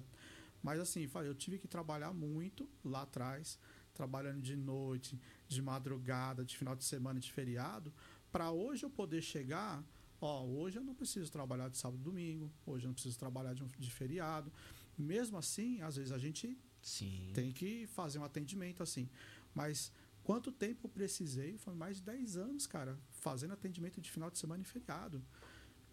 [0.62, 3.60] Mas assim, eu tive que trabalhar muito lá atrás,
[3.94, 7.94] trabalhando de noite, de madrugada, de final de semana, de feriado,
[8.32, 9.84] para hoje eu poder chegar.
[10.22, 13.54] Ó, hoje eu não preciso trabalhar de sábado e domingo, hoje eu não preciso trabalhar
[13.54, 14.52] de, um- de feriado.
[14.98, 17.32] Mesmo assim, às vezes a gente Sim.
[17.34, 19.10] tem que fazer um atendimento assim.
[19.54, 19.92] Mas
[20.24, 21.58] quanto tempo eu precisei?
[21.58, 25.24] Foi mais de 10 anos, cara, fazendo atendimento de final de semana e feriado.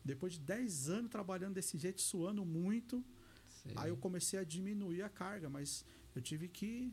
[0.05, 3.05] Depois de 10 anos trabalhando desse jeito, suando muito,
[3.63, 3.73] sei.
[3.77, 6.93] aí eu comecei a diminuir a carga, mas eu tive que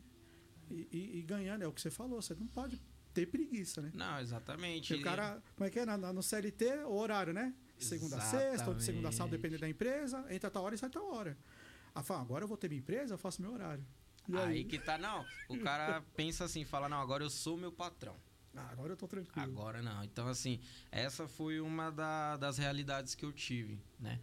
[0.70, 1.62] ir, ir- ir ganhando.
[1.62, 2.80] É o que você falou, você não pode
[3.12, 3.90] ter preguiça, né?
[3.94, 4.88] Não, exatamente.
[4.94, 5.86] Porque o cara, como é que é?
[5.86, 7.54] Na- na- No CLT, o horário, né?
[7.78, 10.78] Segunda a sexta, ou de segunda a sábado, dependendo da empresa, entra tal hora e
[10.78, 11.36] sai tal hora.
[11.94, 13.84] Aí fala, agora eu vou ter minha empresa, eu faço meu horário.
[14.28, 14.64] E Aí aí?
[14.64, 15.24] que tá, não.
[15.48, 18.14] O cara pensa assim, fala, não, agora eu sou meu patrão.
[18.54, 19.50] Ah, agora eu tô tranquilo.
[19.50, 20.04] Agora não.
[20.04, 24.20] Então, assim, essa foi uma da- das realidades que eu tive, né?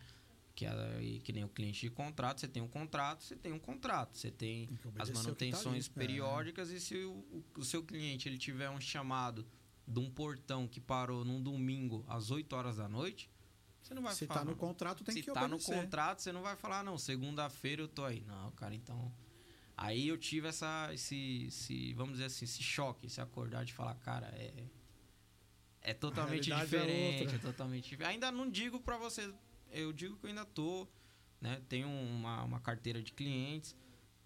[0.57, 0.65] Que,
[1.01, 4.17] e que nem o cliente de contrato, você tem um contrato, você tem um contrato,
[4.17, 5.93] você tem Tem as tá manutenções ali.
[5.93, 9.45] periódicas e se o, o- seu cliente ele tiver um chamado
[9.87, 13.29] de um portão que parou num domingo às 8 horas da noite,
[13.83, 14.39] você não vai Se falar.
[14.39, 14.57] tá no não.
[14.57, 15.75] contrato, tem se que tá no obedecer.
[15.75, 18.23] contrato, você não vai falar, não, segunda-feira eu tô aí.
[18.25, 19.13] Não, cara, então.
[19.77, 23.93] Aí eu tive essa, esse, esse, vamos dizer assim, esse choque, esse acordar de falar,
[23.99, 24.65] cara, é.
[25.81, 27.35] É totalmente é diferente, outra.
[27.35, 28.11] é, totalmente diferente.
[28.11, 29.31] Ainda não digo pra você,
[29.71, 30.87] eu digo que eu ainda tô,
[31.41, 31.61] né?
[31.69, 33.75] Tenho uma, uma carteira de clientes,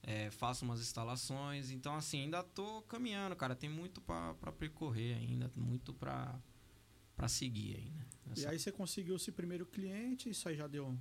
[0.04, 3.56] é, faço umas instalações, então assim, ainda tô caminhando, cara.
[3.56, 6.40] Tem muito pra percorrer ainda, muito pra,
[7.16, 8.08] pra seguir ainda.
[8.28, 10.98] E Essa- aí você conseguiu esse primeiro cliente, isso aí já deu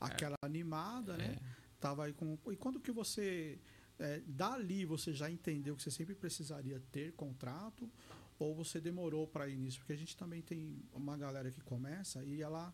[0.00, 1.36] aquela animada, né?
[1.40, 1.58] é.
[1.80, 2.36] Tava aí com.
[2.50, 3.58] E quando que você.
[4.00, 7.90] É, dali você já entendeu que você sempre precisaria ter contrato?
[8.38, 9.78] Ou você demorou para ir nisso?
[9.78, 12.72] Porque a gente também tem uma galera que começa e ela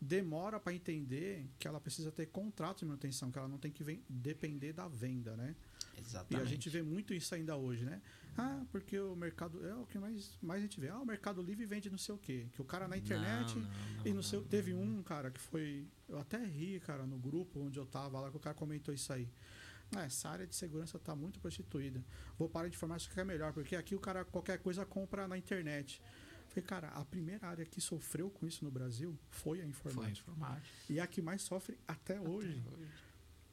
[0.00, 3.84] demora para entender que ela precisa ter contrato de manutenção, que ela não tem que
[4.08, 5.54] depender da venda, né?
[5.96, 6.46] E Exatamente.
[6.46, 8.00] a gente vê muito isso ainda hoje, né?
[8.38, 9.64] Ah, porque o mercado.
[9.66, 10.88] É o que mais, mais a gente vê.
[10.88, 12.46] Ah, o Mercado Livre vende não sei o quê.
[12.52, 13.54] Que o cara na internet.
[13.54, 15.86] Não, não, e não, não, Teve um, cara, que foi.
[16.08, 19.12] Eu até ri, cara, no grupo onde eu tava lá, que o cara comentou isso
[19.12, 19.28] aí.
[19.94, 22.02] Ah, essa área de segurança tá muito prostituída.
[22.38, 25.36] Vou parar de informática que é melhor, porque aqui o cara qualquer coisa compra na
[25.36, 26.00] internet.
[26.50, 30.30] Falei, cara, a primeira área que sofreu com isso no Brasil foi a Foi informática.
[30.30, 30.68] informática.
[30.88, 32.60] E é a que mais sofre até hoje.
[32.66, 32.90] Até hoje.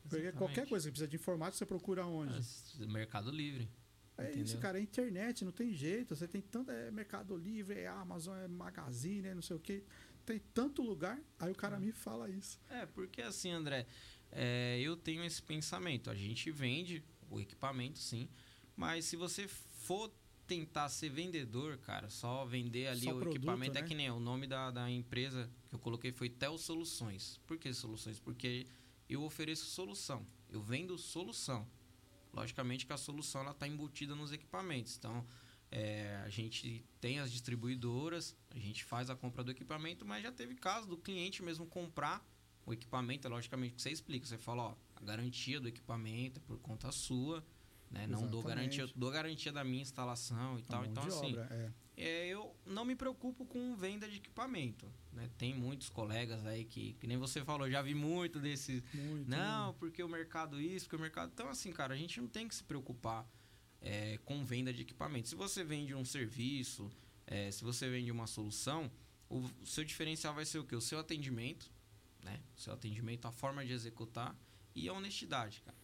[0.03, 0.38] Porque Exatamente.
[0.38, 2.39] qualquer coisa que precisa de informática, você procura onde?
[2.88, 3.69] Mercado Livre.
[4.17, 4.60] É isso, Entendeu?
[4.62, 6.15] cara, é internet, não tem jeito.
[6.15, 6.71] Você tem tanto.
[6.71, 9.83] É Mercado Livre, é Amazon, é Magazine, é não sei o que.
[10.25, 12.60] Tem tanto lugar, aí o cara me fala isso.
[12.69, 13.86] É, porque assim, André,
[14.31, 16.10] é, eu tenho esse pensamento.
[16.10, 18.27] A gente vende o equipamento, sim,
[18.75, 20.12] mas se você for
[20.47, 23.81] tentar ser vendedor, cara, só vender ali Só o produto, equipamento né?
[23.81, 27.39] é que nem o nome da, da empresa que eu coloquei foi Tel Soluções.
[27.45, 28.19] Por que soluções?
[28.19, 28.65] Porque
[29.10, 31.67] eu ofereço solução, eu vendo solução.
[32.33, 34.95] Logicamente que a solução ela está embutida nos equipamentos.
[34.97, 35.25] Então,
[35.69, 40.31] É, a gente tem as distribuidoras, a gente faz a compra do equipamento, mas já
[40.31, 42.25] teve caso do cliente mesmo comprar
[42.65, 46.43] o equipamento, é logicamente que você explica, você fala, ó, a garantia do equipamento é
[46.47, 47.43] por conta sua,
[47.89, 48.06] né?
[48.08, 50.86] Não dou garantia, dou garantia da minha instalação e tal.
[50.86, 51.71] Então, assim, obra, é.
[52.00, 54.86] É, eu não me preocupo com venda de equipamento.
[55.12, 55.28] Né?
[55.36, 58.84] Tem muitos colegas aí que, que nem você falou, já vi muito desses.
[58.93, 61.32] Muito, não, porque o mercado isso, porque o mercado.
[61.34, 63.28] Então, assim, cara, a gente não tem que se preocupar
[63.82, 65.28] é, com venda de equipamento.
[65.28, 66.91] Se você vende um serviço,
[67.26, 68.91] é, se você vende uma solução,
[69.28, 70.76] o, o seu diferencial vai ser o quê?
[70.76, 71.71] O seu atendimento,
[72.23, 72.39] né?
[72.56, 74.38] O seu atendimento, a forma de executar
[74.76, 75.76] e a honestidade, cara.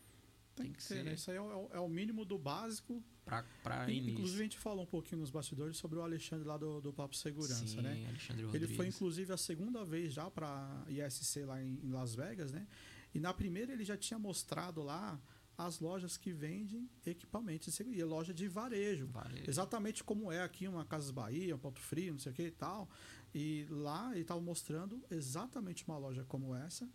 [0.56, 1.14] Tem, tem que, ser, né?
[1.14, 3.04] Isso aí é o, é o mínimo do básico.
[3.26, 4.14] Pra, pra e, início.
[4.14, 7.16] Inclusive, a gente falou um pouquinho nos bastidores sobre o Alexandre lá do, do Papo
[7.16, 8.06] Segurança, Sim, né?
[8.08, 12.52] Alexandre Ele foi, inclusive, a segunda vez já para ISC lá em, em Las Vegas,
[12.52, 12.68] né?
[13.14, 15.20] E na primeira ele já tinha mostrado lá
[15.58, 19.08] as lojas que vendem equipamentos e é loja de varejo.
[19.08, 19.44] varejo.
[19.48, 22.52] Exatamente como é aqui uma Casas Bahia, um Ponto Frio, não sei o que e
[22.52, 22.90] tal.
[23.34, 26.90] E lá ele estava mostrando exatamente uma loja como essa,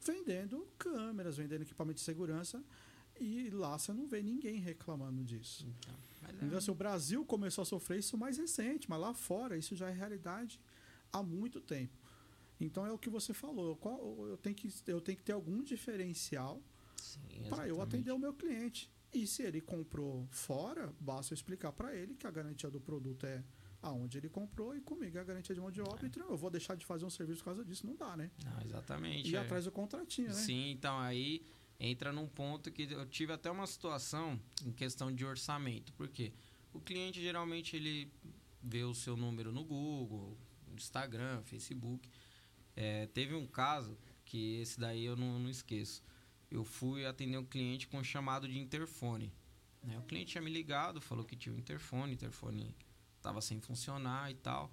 [0.00, 2.62] vendendo câmeras, vendendo equipamento de segurança.
[3.20, 5.66] E lá você não vê ninguém reclamando disso.
[5.78, 9.76] Então, então assim, o Brasil começou a sofrer isso mais recente, mas lá fora isso
[9.76, 10.60] já é realidade
[11.12, 11.96] há muito tempo.
[12.60, 13.78] Então é o que você falou.
[14.28, 16.62] Eu tenho que, eu tenho que ter algum diferencial
[17.48, 18.90] para eu atender o meu cliente.
[19.12, 23.24] E se ele comprou fora, basta eu explicar para ele que a garantia do produto
[23.26, 23.44] é
[23.80, 26.04] aonde ele comprou e comigo é a garantia de mão de obra.
[26.04, 26.06] É.
[26.06, 28.30] Então eu vou deixar de fazer um serviço por causa disso, não dá, né?
[28.42, 29.30] Não, exatamente.
[29.30, 29.38] E é.
[29.38, 30.34] atrás do contratinho, né?
[30.34, 31.44] Sim, então aí
[31.78, 35.92] entra num ponto que eu tive até uma situação em questão de orçamento.
[35.92, 36.32] Por quê?
[36.72, 38.10] O cliente geralmente ele
[38.62, 42.08] vê o seu número no Google, no Instagram, Facebook.
[42.76, 46.02] É, teve um caso que esse daí eu não, não esqueço
[46.54, 49.32] eu fui atender um cliente com chamado de interfone.
[49.82, 49.98] Né?
[49.98, 52.74] O cliente tinha me ligado, falou que tinha um interfone, interfone
[53.16, 54.72] estava sem funcionar e tal.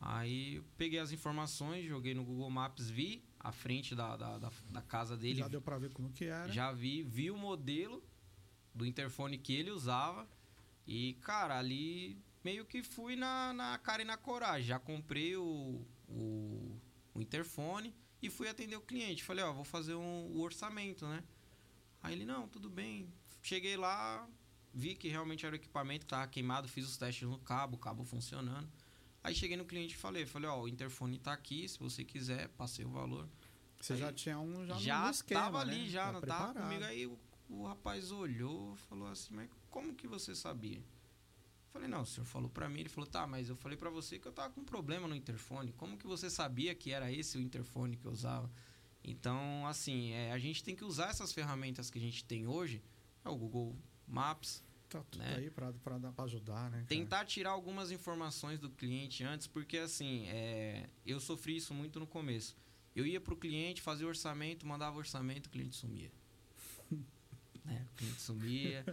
[0.00, 4.50] Aí eu peguei as informações, joguei no Google Maps, vi a frente da, da, da,
[4.70, 5.38] da casa dele.
[5.38, 6.50] Já deu para ver como que era.
[6.50, 8.02] Já vi, vi o modelo
[8.74, 10.26] do interfone que ele usava.
[10.86, 14.66] E, cara, ali meio que fui na, na cara e na coragem.
[14.66, 16.80] Já comprei o, o,
[17.12, 19.22] o interfone e fui atender o cliente.
[19.22, 21.22] Falei, ó, vou fazer um, o orçamento, né?
[22.02, 23.12] Aí ele, não, tudo bem.
[23.42, 24.26] Cheguei lá,
[24.72, 27.78] vi que realmente era o equipamento que tava queimado, fiz os testes no cabo, o
[27.78, 28.66] cabo funcionando.
[29.24, 32.48] Aí cheguei no cliente e falei, falei, ó, o interfone tá aqui, se você quiser,
[32.50, 33.26] passei o valor.
[33.80, 35.88] Você aí, já tinha um já, já esquema, tava ali, né?
[35.88, 36.84] já, não tava comigo.
[36.84, 40.84] Aí o, o rapaz olhou, falou assim, mas como que você sabia?
[41.72, 42.80] Falei, não, o senhor falou para mim.
[42.80, 45.16] Ele falou, tá, mas eu falei para você que eu tava com um problema no
[45.16, 45.72] interfone.
[45.72, 48.48] Como que você sabia que era esse o interfone que eu usava?
[49.02, 52.82] Então, assim, é, a gente tem que usar essas ferramentas que a gente tem hoje.
[53.24, 53.74] É o Google
[54.06, 54.62] Maps.
[54.94, 55.34] Tá tudo né?
[55.36, 55.72] aí para
[56.18, 56.76] ajudar, né?
[56.76, 56.86] Cara?
[56.86, 62.06] Tentar tirar algumas informações do cliente antes, porque assim, é, eu sofri isso muito no
[62.06, 62.56] começo.
[62.94, 66.12] Eu ia pro cliente, fazia orçamento, mandava orçamento, o cliente sumia
[67.64, 67.84] né?
[67.92, 68.84] O cliente sumia.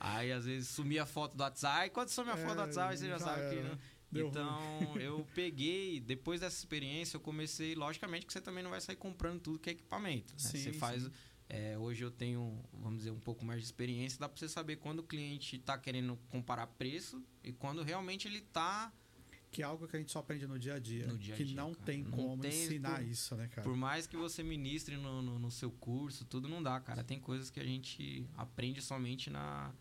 [0.00, 1.82] aí às vezes sumia a foto do WhatsApp.
[1.82, 3.50] Aí quando some a foto é, do WhatsApp, você já, já sabe era.
[3.50, 3.62] que.
[3.62, 3.78] Né?
[4.12, 8.96] então, eu peguei, depois dessa experiência, eu comecei, logicamente que você também não vai sair
[8.96, 10.32] comprando tudo que é equipamento.
[10.32, 10.38] Né?
[10.38, 11.08] Sim, você faz.
[11.48, 14.76] É, hoje eu tenho, vamos dizer, um pouco mais de experiência, dá para você saber
[14.76, 18.92] quando o cliente está querendo comparar preço e quando realmente ele está
[19.54, 21.06] que é algo que a gente só aprende no dia a dia.
[21.06, 21.86] Dia -a -dia, que não cara.
[21.86, 23.62] tem não como tem ensinar por, isso, né, cara?
[23.62, 27.04] Por mais que você ministre no, no, no, seu curso, tudo não dá, cara.
[27.04, 29.72] Tem coisas que a gente aprende somente na,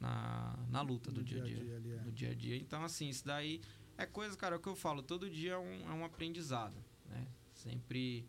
[0.00, 1.62] na, na luta do, do dia a dia.
[1.62, 1.98] dia ali, é.
[1.98, 2.56] Do dia a dia.
[2.56, 3.60] Então, assim, isso daí
[3.96, 5.00] é coisa, cara, é o que eu falo.
[5.00, 7.24] Todo dia é um, é um aprendizado, né?
[7.54, 8.26] Sempre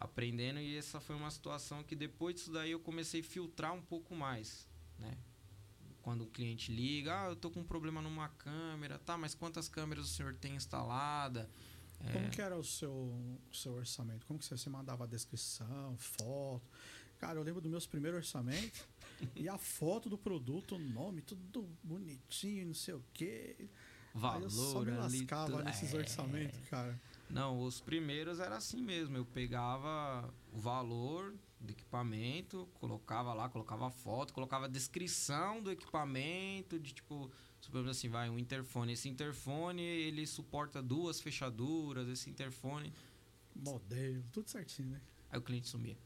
[0.00, 0.58] aprendendo.
[0.58, 4.16] E essa foi uma situação que depois disso daí eu comecei a filtrar um pouco
[4.16, 4.66] mais,
[4.98, 5.16] né?
[6.02, 9.68] quando o cliente liga, ah, eu tô com um problema numa câmera, tá, mas quantas
[9.68, 11.48] câmeras o senhor tem instalada?
[11.98, 12.30] Como é...
[12.30, 14.26] que era o seu, o seu orçamento?
[14.26, 16.62] Como que você, você mandava a descrição, foto?
[17.18, 18.82] Cara, eu lembro dos meus primeiros orçamentos
[19.36, 23.68] e a foto do produto, o nome, tudo bonitinho, não sei o quê.
[24.14, 25.98] Valor, Aí eu só me lascava ali, nesses é...
[25.98, 26.98] orçamentos, cara.
[27.30, 29.16] Não, os primeiros era assim mesmo.
[29.16, 36.94] Eu pegava o valor, do equipamento, colocava lá, colocava foto, colocava descrição do equipamento, de
[36.94, 38.94] tipo, suponhamos assim, vai um interfone.
[38.94, 42.92] Esse interfone, ele suporta duas fechaduras, esse interfone.
[43.54, 45.00] Modelo, tudo certinho, né?
[45.30, 45.98] Aí o cliente sumia.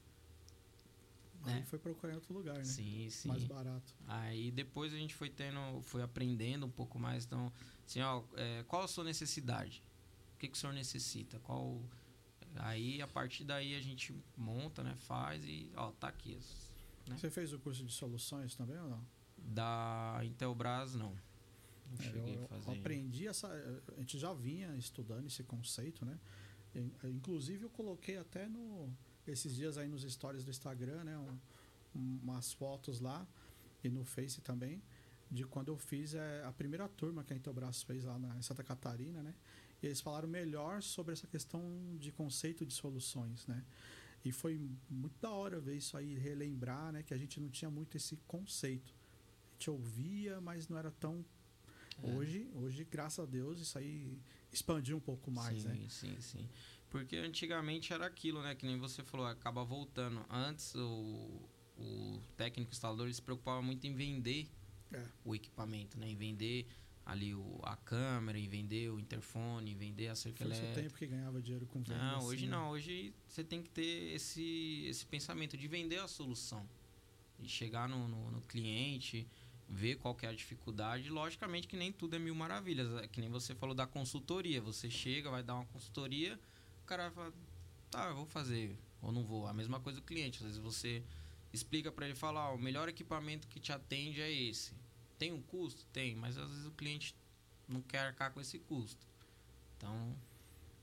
[1.44, 1.62] Aí né?
[1.66, 2.64] foi procurar em outro lugar, né?
[2.64, 3.28] Sim, sim.
[3.28, 3.94] Mais barato.
[4.08, 7.24] Aí depois a gente foi tendo, foi aprendendo um pouco mais.
[7.24, 7.52] Então,
[7.86, 9.84] assim, ó, é, qual a sua necessidade?
[10.44, 11.38] O que, que o senhor necessita?
[11.40, 11.80] Qual
[12.56, 14.94] Aí, a partir daí, a gente monta, né?
[14.96, 16.38] Faz e, ó, tá aqui.
[17.08, 17.16] Né?
[17.18, 19.04] Você fez o curso de soluções também ou não?
[19.38, 21.10] Da Intelbras, não.
[21.90, 22.78] Não É, cheguei eu, a eu fazer.
[22.78, 23.48] aprendi essa.
[23.96, 26.18] A gente já vinha estudando esse conceito, né?
[26.74, 28.88] In- Inclusive eu coloquei até no
[29.26, 31.16] esses dias aí nos stories do Instagram, né?
[31.18, 31.38] um-
[32.22, 33.26] umas fotos lá
[33.82, 34.82] e no Face também
[35.30, 38.42] de quando eu fiz é, a primeira turma que a Intelbras fez lá na, em
[38.42, 39.34] Santa Catarina, né?
[39.84, 41.62] E eles falaram melhor sobre essa questão
[41.98, 43.64] de conceito de soluções, né?
[44.24, 47.02] E foi muito da hora ver isso aí, relembrar, né?
[47.02, 48.94] Que a gente não tinha muito esse conceito.
[49.50, 51.24] A gente ouvia, mas não era tão
[52.02, 52.10] É.
[52.12, 54.18] Hoje, hoje, graças a Deus, isso aí
[54.50, 55.86] expandiu um pouco mais, sim, né?
[55.88, 56.48] Sim, sim.
[56.90, 58.54] Porque antigamente era aquilo, né?
[58.56, 60.24] Que nem você falou, acaba voltando.
[60.28, 61.40] Antes o,
[61.78, 64.48] o técnico instalador se preocupava muito em vender
[64.92, 65.04] É.
[65.24, 66.08] o equipamento, né?
[66.08, 66.66] Em vender
[67.06, 70.82] ali o, a câmera, em vender o interfone, em vender a cerca Foi elétrica.
[70.82, 72.02] tempo que ganhava dinheiro com venda.
[72.02, 72.52] Não, assim, hoje né?
[72.52, 72.70] não.
[72.70, 76.66] Hoje você tem que ter esse, esse pensamento de vender a solução.
[77.38, 79.26] De chegar no, no, no cliente,
[79.68, 81.10] ver qual é a dificuldade.
[81.10, 83.02] Logicamente que nem tudo é mil maravilhas.
[83.02, 84.62] É que nem você falou da consultoria.
[84.62, 86.38] Você chega, vai dar uma consultoria,
[86.82, 87.32] o cara vai falar,
[87.90, 89.46] tá, eu vou fazer, ou não vou.
[89.46, 90.38] A mesma coisa do cliente.
[90.38, 91.02] Às vezes você
[91.52, 94.72] explica para ele falar, o melhor equipamento que te atende é esse.
[95.24, 95.86] Tem um custo?
[95.90, 97.14] Tem, mas às vezes o cliente
[97.66, 99.06] não quer arcar com esse custo.
[99.78, 100.14] Então,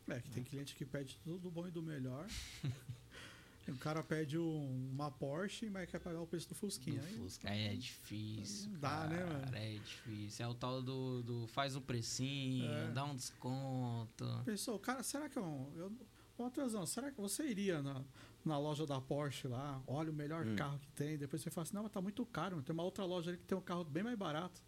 [0.09, 2.27] É, que tem cliente que pede tudo do bom e do melhor.
[3.69, 6.99] o cara pede um- uma Porsche, mas quer pagar o preço do Fusquinha.
[6.99, 7.49] Do Aí, Fusca.
[7.49, 8.71] É difícil.
[8.79, 9.55] Dá, né, cara, mano?
[9.55, 10.43] É difícil.
[10.45, 12.91] É o tal do, do faz um precinho, É.
[12.91, 14.25] dá um desconto.
[14.43, 15.71] Pensou, cara, será que eu.
[15.75, 15.91] eu
[16.37, 18.03] Ô, Matheusão, será que você iria na,
[18.43, 20.55] na loja da Porsche lá, olha o melhor Hum.
[20.55, 23.05] carro que tem, depois você fala assim, não, mas tá muito caro, tem uma outra
[23.05, 24.61] loja ali que tem um carro bem mais barato.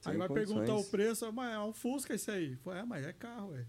[0.00, 0.56] Sem aí vai condições.
[0.58, 2.56] perguntar o preço, mas é um Fusca esse aí.
[2.56, 3.66] Pô, É, mas é carro, ué.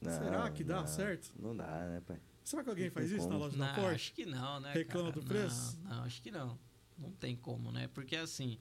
[0.00, 1.32] Será que dá não, certo?
[1.38, 2.20] Não dá, né, pai?
[2.44, 3.38] Será que alguém Não faz isso na como.
[3.44, 3.94] loja Não, da Porsche?
[3.94, 4.72] acho que não, né?
[4.72, 5.20] Reclama cara?
[5.20, 5.78] do preço?
[5.82, 6.58] Não, não, acho que não.
[6.96, 7.88] Não tem como, né?
[7.88, 8.58] Porque assim,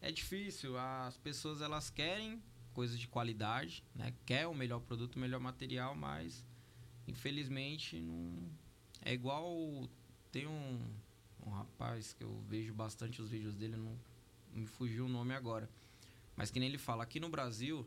[0.00, 0.76] é difícil.
[0.78, 4.12] As pessoas elas querem coisas de qualidade, né?
[4.26, 6.44] Quer o melhor produto, o melhor material, mas
[7.06, 8.48] infelizmente não.
[9.04, 9.88] É igual.
[10.32, 10.80] Tem um,
[11.46, 13.96] um rapaz que eu vejo bastante os vídeos dele, não
[14.52, 15.68] me fugiu o nome agora.
[16.34, 17.86] Mas que nem ele fala, aqui no Brasil,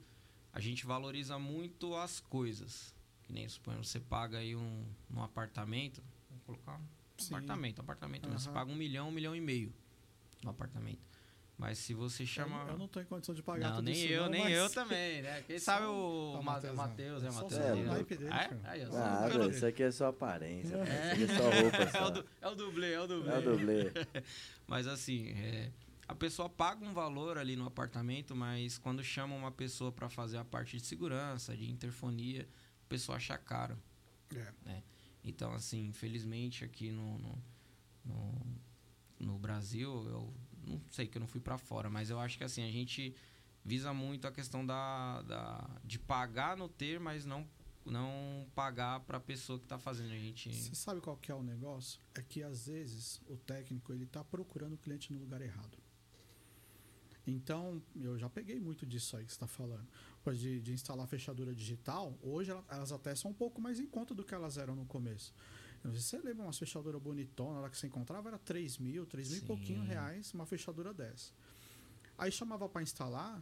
[0.54, 2.96] a gente valoriza muito as coisas.
[3.24, 6.02] Que nem suponhamos, você paga aí um, um apartamento.
[6.30, 6.86] Vou colocar um
[7.18, 7.34] Sim.
[7.34, 8.30] apartamento, apartamento.
[8.30, 8.38] né?
[8.38, 9.74] Você paga um milhão, um milhão e meio
[10.44, 11.17] no apartamento.
[11.58, 12.66] Mas se você chama.
[12.70, 14.54] Eu, não tô em condição de pagar Não, tudo nem isso eu, não, nem mas-
[14.54, 15.42] eu também, né?
[15.48, 16.76] Quem Só sabe o- o Ó, Ma- Matheusão.
[16.76, 17.62] Matheus, é Só Matheus.
[17.80, 18.48] o naipe dele, É?
[18.48, 18.62] cara.
[18.66, 20.76] Aí, eu sou Nada, pelo- isso aqui é só aparência.
[20.76, 21.24] É.
[21.24, 22.10] é só roupa, É o, só.
[22.12, 23.32] du- é o dublê, é o dublê.
[23.34, 23.92] É o dublê.
[24.68, 25.72] Mas assim, é,
[26.08, 30.38] a pessoa paga um valor ali no apartamento, mas quando chama uma pessoa para fazer
[30.38, 32.48] a parte de segurança, de interfonia,
[32.84, 33.78] a pessoa acha caro.
[34.68, 34.82] É.
[35.24, 37.44] Então, assim, infelizmente aqui no, no,
[38.06, 38.46] no,
[39.20, 40.34] no Brasil, eu
[40.68, 43.16] não sei que eu não fui para fora, mas eu acho que assim, a gente
[43.66, 47.48] visa muito a questão da, da de pagar no ter, mas não
[47.86, 50.12] não pagar para a pessoa que está fazendo.
[50.12, 52.02] A gente Você sabe qual que é o negócio?
[52.16, 55.78] É que às vezes o técnico ele tá procurando o cliente no lugar errado.
[57.26, 59.86] Então, eu já peguei muito disso aí que você está falando.
[60.24, 63.86] Pois de, de instalar fechadura digital, hoje ela- elas até são um pouco mais em
[63.86, 65.34] conta do que elas eram no começo.
[65.84, 68.78] Eu não sei se você lembra umas fechaduras bonitonas lá que você encontrava, era 3
[68.78, 71.32] mil, 3 mil e pouquinho reais, uma fechadura dessa.
[72.18, 73.42] Aí chamava para instalar,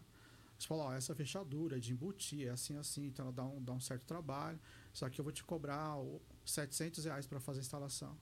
[0.58, 3.64] você fala, ó, essa fechadura é de embutir, é assim, assim, então ela dá um,
[3.64, 4.60] dá um certo trabalho,
[4.94, 8.18] só que eu vou te cobrar o 700 reais para fazer a instalação.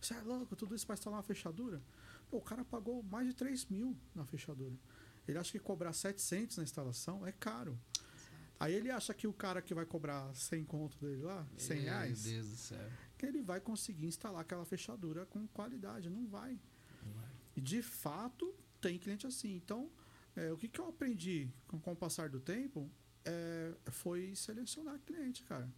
[0.00, 1.80] Você é louco, tudo isso para instalar uma fechadura?
[2.30, 4.74] Pô, o cara pagou mais de 3 mil na fechadura.
[5.26, 7.78] Ele acha que cobrar 700 na instalação é caro.
[8.58, 12.24] Aí ele acha que o cara que vai cobrar 100 conto dele lá, 100 reais,
[12.24, 12.90] Meu Deus do céu.
[13.26, 16.08] Ele vai conseguir instalar aquela fechadura com qualidade.
[16.10, 16.58] Não vai.
[17.04, 17.28] Não vai.
[17.56, 19.54] E de fato, tem cliente assim.
[19.54, 19.90] Então,
[20.34, 22.90] é, o que, que eu aprendi com, com o passar do tempo
[23.24, 25.70] é, foi selecionar cliente, cara.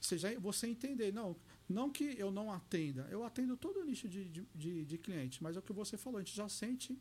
[0.00, 1.36] Você, já, você entender, não,
[1.68, 5.42] não que eu não atenda, eu atendo todo o nicho de, de, de, de cliente,
[5.42, 6.98] mas é o que você falou, a gente já sente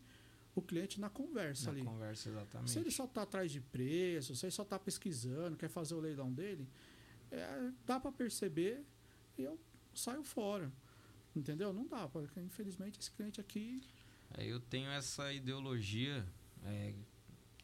[0.53, 1.85] o cliente na conversa Na ali.
[1.85, 2.71] conversa, exatamente.
[2.71, 5.99] Se ele só está atrás de preço, se ele só está pesquisando, quer fazer o
[6.01, 6.67] leilão dele,
[7.31, 8.83] é, dá para perceber
[9.43, 9.59] eu
[9.93, 10.71] saio fora.
[11.35, 11.71] Entendeu?
[11.71, 13.81] Não dá, porque infelizmente esse cliente aqui.
[14.37, 16.25] É, eu tenho essa ideologia.
[16.63, 16.93] é,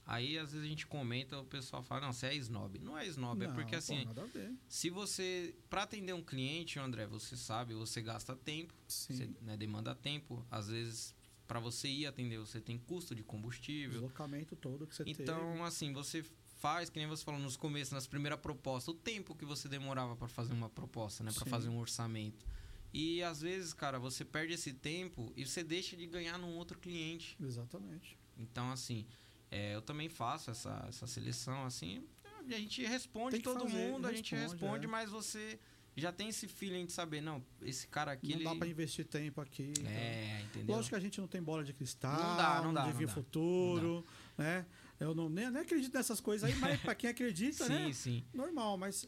[0.05, 2.77] aí às vezes a gente comenta, o pessoal fala, não, você é snob.
[2.79, 4.53] Não é snob, é não, porque pô, assim, nada a ver.
[4.67, 5.55] se você.
[5.69, 9.13] Para atender um cliente, André, você sabe, você gasta tempo, Sim.
[9.15, 10.45] você né, demanda tempo.
[10.49, 11.15] Às vezes,
[11.47, 13.91] para você ir atender, você tem custo de combustível.
[13.93, 15.61] deslocamento todo que você Então, teve.
[15.63, 16.23] assim, você
[16.65, 20.15] faz, que nem você falou nos começos, nas primeiras propostas, o tempo que você demorava
[20.15, 21.31] para fazer uma proposta, né?
[21.31, 22.43] Para fazer um orçamento.
[22.91, 26.79] E às vezes, cara, você perde esse tempo e você deixa de ganhar num outro
[26.79, 27.37] cliente.
[27.39, 28.17] Exatamente.
[28.35, 29.05] Então, assim,
[29.51, 32.03] é, eu também faço essa, essa seleção, assim.
[32.47, 34.89] A gente responde todo fazer, mundo, a gente responde, responde, é.
[34.89, 35.59] mas você
[35.95, 38.43] já tem esse feeling de saber, não, esse cara aqui, não ele...
[38.43, 39.71] dá pra investir tempo aqui.
[39.77, 39.91] então.
[39.91, 40.75] É, entendeu?
[40.75, 43.07] Lógico que a gente não tem bola de cristal, Não dá, não dá, adivinha não
[43.07, 43.13] dá.
[43.13, 44.05] futuro,
[44.35, 44.65] né?
[44.99, 47.93] Eu não, nem, nem acredito nessas coisas aí, mas pra quem acredita, sim, né?
[47.93, 48.23] sim.
[48.33, 49.07] Normal, mas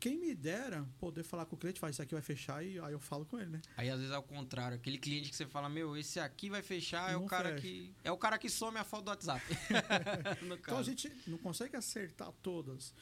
[0.00, 2.92] quem me dera poder falar com o cliente, faz isso aqui vai fechar e aí
[2.92, 3.60] eu falo com ele, né?
[3.76, 6.62] Aí às vezes é o contrário, aquele cliente que você fala, meu, esse aqui vai
[6.62, 7.60] fechar, é Não o cara fecha.
[7.62, 7.94] que.
[8.02, 9.44] É o cara que some a foto do WhatsApp.
[10.60, 12.92] Então a gente não consegue acertar todas,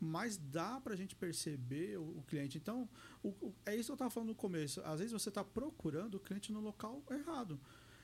[0.00, 2.58] mas dá pra gente perceber o, o cliente.
[2.58, 2.88] Então,
[3.22, 4.80] o- o- é isso que eu tava falando no começo.
[4.82, 7.58] Às vezes você tá procurando o cliente no local errado.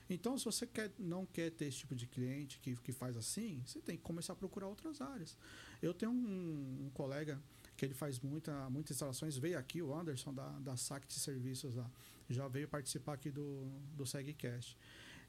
[0.08, 3.62] Então, se você quer, não quer ter esse tipo de cliente que, que faz assim,
[3.64, 5.36] você tem que começar a procurar outras áreas.
[5.80, 7.42] Eu tenho um, um colega
[7.76, 11.74] que ele faz muita, muitas instalações, veio aqui, o Anderson, da, da SAC de Serviços
[11.74, 11.90] lá,
[12.28, 14.76] já veio participar aqui do, do SegCast.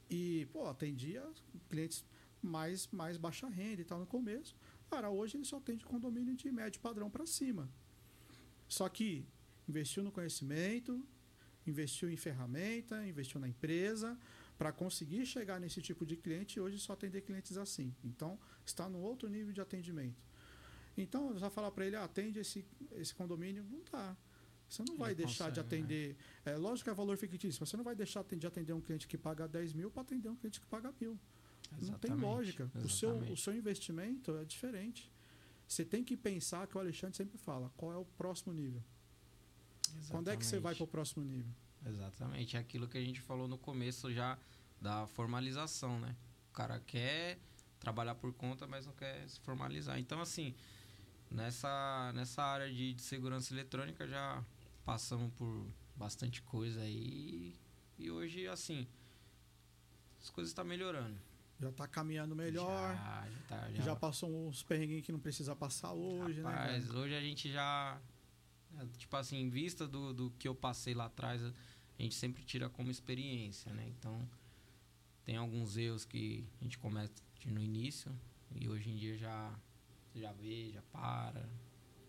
[0.10, 1.26] E, pô, atendia
[1.70, 2.06] clientes
[2.42, 4.56] mais, mais baixa renda e tal no começo.
[4.90, 7.70] Cara, hoje ele só atende condomínio de médio padrão para cima.
[8.68, 9.26] Só que
[9.68, 11.04] investiu no conhecimento,
[11.66, 14.18] investiu em ferramenta, investiu na empresa
[14.58, 17.94] para conseguir chegar nesse tipo de cliente e hoje só atender clientes assim.
[18.04, 20.24] Então, está no outro nível de atendimento.
[20.98, 24.16] Então, vai falar para ele, ah, atende esse, esse condomínio, não dá.
[24.70, 25.84] Você não vai Não deixar de consegue, né?
[25.84, 26.18] atender.
[26.46, 29.08] É lógico que é valor fictício, mas você não vai deixar de atender um cliente
[29.08, 31.20] que paga 10 mil para atender um cliente que paga mil.
[31.72, 32.72] Não tem Exatamente, lógica.
[32.76, 33.42] O seu, o exatamente.
[33.42, 35.12] seu investimento é diferente.
[35.68, 38.82] Você tem que pensar que o Alexandre sempre fala, qual é o próximo nível?
[40.10, 40.92] Quando é que você vai para o Exatamente.
[40.92, 41.52] próximo nível?
[41.86, 44.38] Exatamente, é aquilo que a gente falou no começo já
[44.82, 46.16] da formalização, né?
[46.50, 47.40] O cara quer
[47.80, 50.00] trabalhar por conta, mas não quer se formalizar.
[50.00, 50.56] Então, assim,
[51.30, 54.44] nessa, nessa área de, de segurança eletrônica já
[54.84, 57.56] passamos por bastante coisa aí.
[57.98, 58.88] E hoje, assim,
[60.22, 61.18] as coisas estão melhorando.
[61.60, 65.56] Já está caminhando melhor, Já, já, tá, já, já, passou uns perrenguinhos que não precisa
[65.56, 66.50] passar hoje, né?
[66.50, 67.00] Rapaz, cara?
[67.00, 67.98] hoje a gente já.
[68.78, 71.42] é, Tipo assim, em vista do, do que eu passei lá atrás,
[71.98, 73.88] a gente sempre tira como experiência, né?
[73.98, 74.28] Então,
[75.24, 77.14] tem alguns erros que a gente comete
[77.46, 78.12] no início
[78.56, 79.54] e hoje em dia já,
[80.16, 81.48] já vê, já para.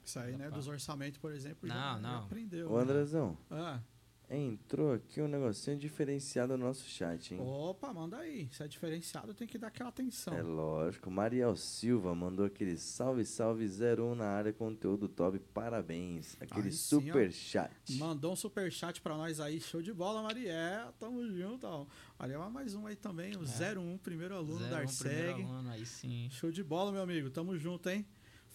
[0.05, 0.49] Isso aí, né?
[0.49, 0.57] Opa.
[0.57, 2.25] Dos orçamentos, por exemplo, já, Não, já não.
[2.25, 2.71] aprendeu.
[2.71, 2.83] Ô, né?
[2.83, 3.81] Andrezão, Ah,
[4.29, 7.41] entrou aqui um negocinho diferenciado no nosso chat, hein?
[7.41, 8.49] opa, manda aí.
[8.51, 10.35] Se é diferenciado, tem que dar aquela atenção.
[10.35, 11.11] É lógico.
[11.11, 16.37] Mariel Silva mandou aquele salve, salve 01 na área, conteúdo top, parabéns.
[16.41, 17.01] Aquele Aí sim, ó.
[17.01, 17.71] super chat.
[17.99, 19.61] Mandou um superchat pra nós aí.
[19.61, 20.93] Show de bola, Mariel.
[20.99, 21.67] Tamo junto.
[21.67, 21.87] Ó.
[22.19, 23.37] Mariel é mais um aí também.
[23.37, 23.75] O É.
[23.79, 25.43] 01, primeiro aluno Zero, da um primeiro Arseg.
[25.45, 26.29] aluno, aí sim.
[26.31, 27.31] Show de bola, meu amigo.
[27.31, 28.05] Tamo junto, hein?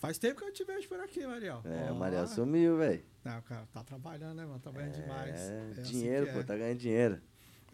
[0.02, 1.62] Faz tempo que eu te vejo por aqui, Mariel.
[1.64, 3.04] É, o Mariel sumiu, velho.
[3.24, 4.60] Não, cara, tá trabalhando, né, mano?
[4.60, 5.39] Trabalhando demais.
[5.39, 6.43] É, É assim dinheiro, que pô, é.
[6.43, 7.22] tá ganhando dinheiro.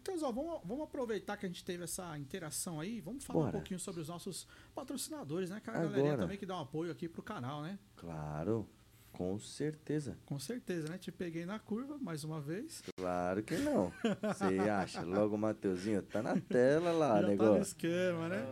[0.02, 3.00] Então, Zó, vamos, vamos aproveitar que a gente teve essa interação aí.
[3.00, 3.48] Vamos falar Bora.
[3.48, 5.58] um pouquinho sobre os nossos patrocinadores, né?
[5.64, 5.88] Que a Agora.
[5.88, 7.78] galerinha também que dá um apoio aqui pro canal, né?
[7.96, 8.68] Claro,
[9.10, 10.18] com certeza.
[10.26, 10.98] Com certeza, né?
[10.98, 12.82] Te peguei na curva mais uma vez.
[12.96, 13.90] Claro que não.
[14.22, 15.00] Você acha?
[15.00, 17.62] Logo o Mateuzinho tá na tela lá, Já tá no negócio.
[17.62, 18.46] esquema, né?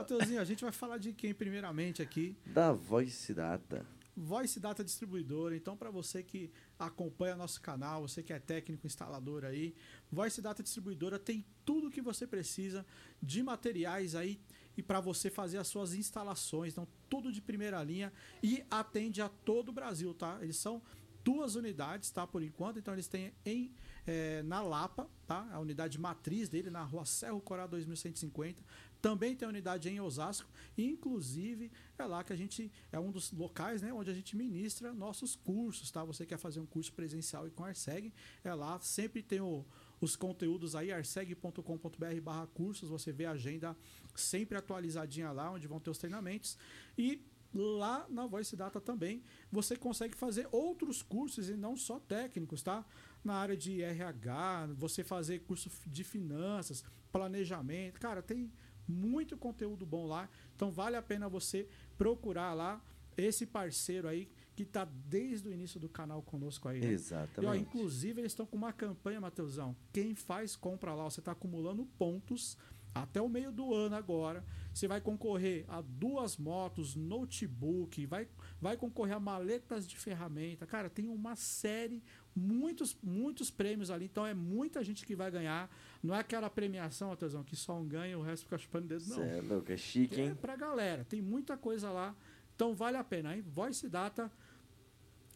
[0.00, 2.34] Mateuzinho, a gente vai falar de quem primeiramente aqui?
[2.46, 3.84] Da Voice Data.
[4.16, 5.54] Voice Data Distribuidora.
[5.54, 9.74] Então, para você que acompanha nosso canal, você que é técnico instalador aí,
[10.10, 12.84] Voice Data Distribuidora tem tudo que você precisa
[13.22, 14.40] de materiais aí
[14.74, 16.72] e para você fazer as suas instalações.
[16.72, 18.10] Então, tudo de primeira linha
[18.42, 20.38] e atende a todo o Brasil, tá?
[20.40, 20.80] Eles são
[21.22, 22.26] duas unidades, tá?
[22.26, 23.70] Por enquanto, então eles têm em
[24.06, 25.46] eh, na Lapa, tá?
[25.52, 28.62] A unidade matriz dele na Rua Serro Corá 2150.
[29.00, 33.32] Também tem unidade em Osasco, e, inclusive é lá que a gente é um dos
[33.32, 36.04] locais, né, onde a gente ministra nossos cursos, tá?
[36.04, 38.12] Você quer fazer um curso presencial e com a Arseg,
[38.44, 39.64] é lá, sempre tem o-
[40.00, 43.76] os conteúdos aí arseg.com.br/barra cursos, você vê a agenda
[44.14, 46.56] sempre atualizadinha lá, onde vão ter os treinamentos
[46.96, 47.22] e
[47.52, 52.86] lá na Voice Data também você consegue fazer outros cursos e não só técnicos, tá?
[53.24, 58.50] Na área de RH, você fazer curso de finanças, planejamento, cara, tem
[58.90, 60.28] muito conteúdo bom lá.
[60.54, 62.82] Então vale a pena você procurar lá
[63.16, 66.80] esse parceiro aí que tá desde o início do canal conosco aí.
[66.80, 66.86] né?
[66.86, 67.62] E, ó, Exatamente.
[67.62, 69.74] inclusive, eles estão com uma campanha, Mateusão.
[69.92, 72.58] Quem faz compra lá, você está acumulando pontos
[72.94, 74.44] até o meio do ano agora.
[74.74, 78.28] Você vai concorrer a duas motos, notebook, vai,
[78.60, 80.66] vai concorrer a maletas de ferramenta.
[80.66, 82.02] Cara, tem uma série,
[82.36, 84.04] muitos, muitos prêmios ali.
[84.04, 85.74] Então é muita gente que vai ganhar.
[86.02, 89.04] Não é aquela premiação, Mateusão, que só um ganha e o resto fica chupando dedo,
[89.08, 89.16] não.
[89.16, 90.34] Cê é louco, é chique, É hein?
[90.34, 92.14] pra galera, tem muita coisa lá.
[92.54, 93.42] Então vale a pena, hein?
[93.42, 94.30] Voice Data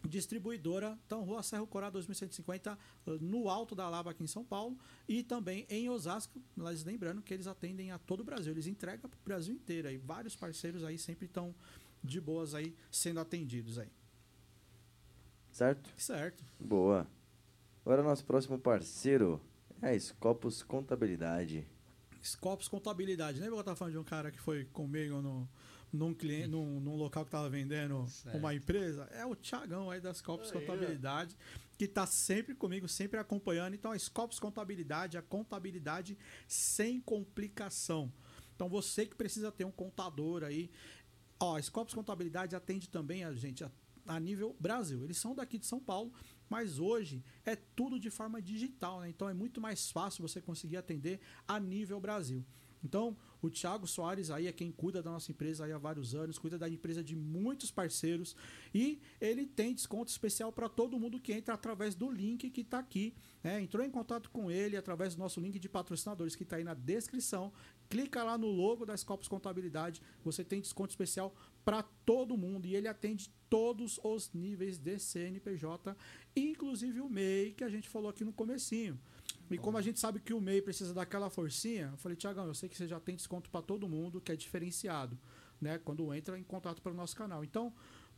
[0.06, 2.78] distribuidora, então Rua Serra Corá 2150,
[3.22, 4.76] no Alto da Lava aqui em São Paulo,
[5.08, 9.08] e também em Osasco, mas lembrando que eles atendem a todo o Brasil, eles entregam
[9.08, 11.54] para o Brasil inteiro, aí vários parceiros aí sempre estão
[12.04, 13.88] de boas aí sendo atendidos aí.
[15.50, 15.90] Certo?
[15.96, 16.44] Certo.
[16.60, 17.08] Boa.
[17.84, 19.40] Agora nosso próximo parceiro
[19.80, 21.66] é a Scopus Contabilidade.
[22.22, 23.38] Scopus Contabilidade.
[23.38, 25.48] Lembra que eu tava falando de um cara que foi comigo no,
[25.92, 28.36] num, cliente, num, num local que tava vendendo Certo.
[28.36, 29.08] uma empresa?
[29.12, 30.50] É o Thiagão aí das Scopus.
[30.50, 31.36] Contabilidade,
[31.78, 33.74] que tá sempre comigo, sempre acompanhando.
[33.74, 38.12] Então, a Scopus Contabilidade, a contabilidade sem complicação.
[38.54, 40.70] Então, você que precisa ter um contador aí.
[41.44, 43.70] Ó, a Scopus Contabilidade atende também a gente a,
[44.06, 45.04] a nível Brasil.
[45.04, 46.10] Eles são daqui de São Paulo,
[46.48, 49.10] mas hoje é tudo de forma digital, né?
[49.10, 52.42] Então é muito mais fácil você conseguir atender a nível Brasil.
[52.82, 56.58] Então, o Thiago Soares aí é quem cuida da nossa empresa há vários anos, cuida
[56.58, 58.36] da empresa de muitos parceiros
[58.74, 62.78] e ele tem desconto especial para todo mundo que entra através do link que está
[62.78, 63.14] aqui.
[63.42, 63.62] Né?
[63.62, 66.74] Entrou em contato com ele através do nosso link de patrocinadores que está aí na
[66.74, 67.52] descrição.
[67.94, 71.32] Clica lá no logo da Scopus Contabilidade, você tem desconto especial
[71.64, 75.96] para todo mundo e ele atende todos os níveis de CNPJ,
[76.34, 78.98] inclusive o MEI que a gente falou aqui no comecinho.
[79.48, 82.54] E como a gente sabe que o MEI precisa daquela forcinha, eu falei, Tiagão, eu
[82.54, 85.16] sei que você já tem desconto para todo mundo, que é diferenciado,
[85.60, 85.78] né?
[85.78, 87.44] Quando entra em contato pelo nosso canal.
[87.44, 87.72] Então,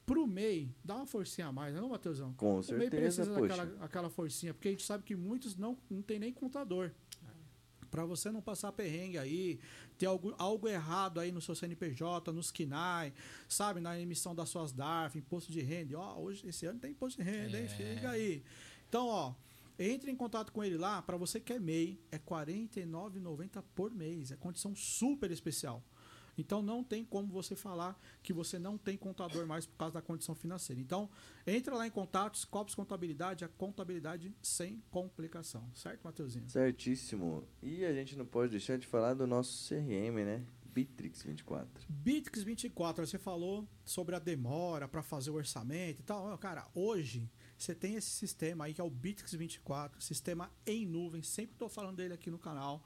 [0.07, 2.33] pro MEI, dá uma forcinha a mais, não, Matheusão?
[2.33, 3.57] Com o MEI certeza, precisa poxa.
[3.57, 6.93] daquela aquela forcinha, porque a gente sabe que muitos não, não tem nem contador.
[7.91, 9.59] Para você não passar perrengue aí,
[9.99, 13.13] ter algo, algo errado aí no seu CNPJ, nos KINAI,
[13.49, 15.99] sabe, na emissão das suas DARF, imposto de renda.
[15.99, 17.65] Ó, hoje, esse ano tem imposto de renda, hein?
[17.65, 17.95] É.
[17.95, 18.43] Fica aí.
[18.89, 19.35] Então, ó,
[19.79, 23.91] entre em contato com ele lá, para você que é MEI, é R$ 49,90 por
[23.95, 24.31] mês.
[24.31, 25.85] É condição super especial.
[26.37, 30.03] Então não tem como você falar que você não tem contador mais por causa da
[30.03, 30.81] condição financeira.
[30.81, 31.09] Então,
[31.47, 35.69] entra lá em contato, Scopus Contabilidade, a contabilidade sem complicação.
[35.75, 36.49] Certo, Mateuzinho?
[36.49, 37.45] Certíssimo.
[37.63, 40.45] E a gente não pode deixar de falar do nosso CRM, né?
[40.77, 41.87] Bitrix 24.
[41.89, 46.37] Bitrix 24, você falou sobre a demora para fazer o orçamento e tal.
[46.37, 51.23] Cara, hoje você tem esse sistema aí que é o Bitrix 24, sistema em nuvem,
[51.23, 52.85] sempre estou falando dele aqui no canal.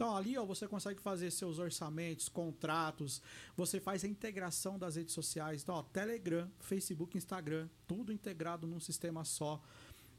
[0.00, 3.20] Então ali ó, você consegue fazer seus orçamentos, contratos,
[3.54, 8.80] você faz a integração das redes sociais, então ó, Telegram, Facebook, Instagram, tudo integrado num
[8.80, 9.62] sistema só.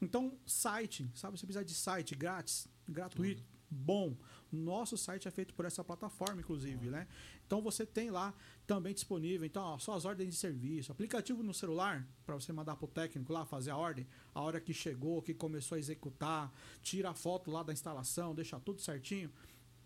[0.00, 1.36] Então, site, sabe?
[1.36, 4.16] Você precisa de site grátis, gratuito, bom.
[4.52, 7.08] Nosso site é feito por essa plataforma, inclusive, né?
[7.44, 8.32] Então você tem lá
[8.68, 12.76] também disponível, então, ó, só as ordens de serviço, aplicativo no celular para você mandar
[12.76, 16.52] pro técnico lá fazer a ordem, a hora que chegou, que começou a executar,
[16.82, 19.28] tira a foto lá da instalação, deixa tudo certinho.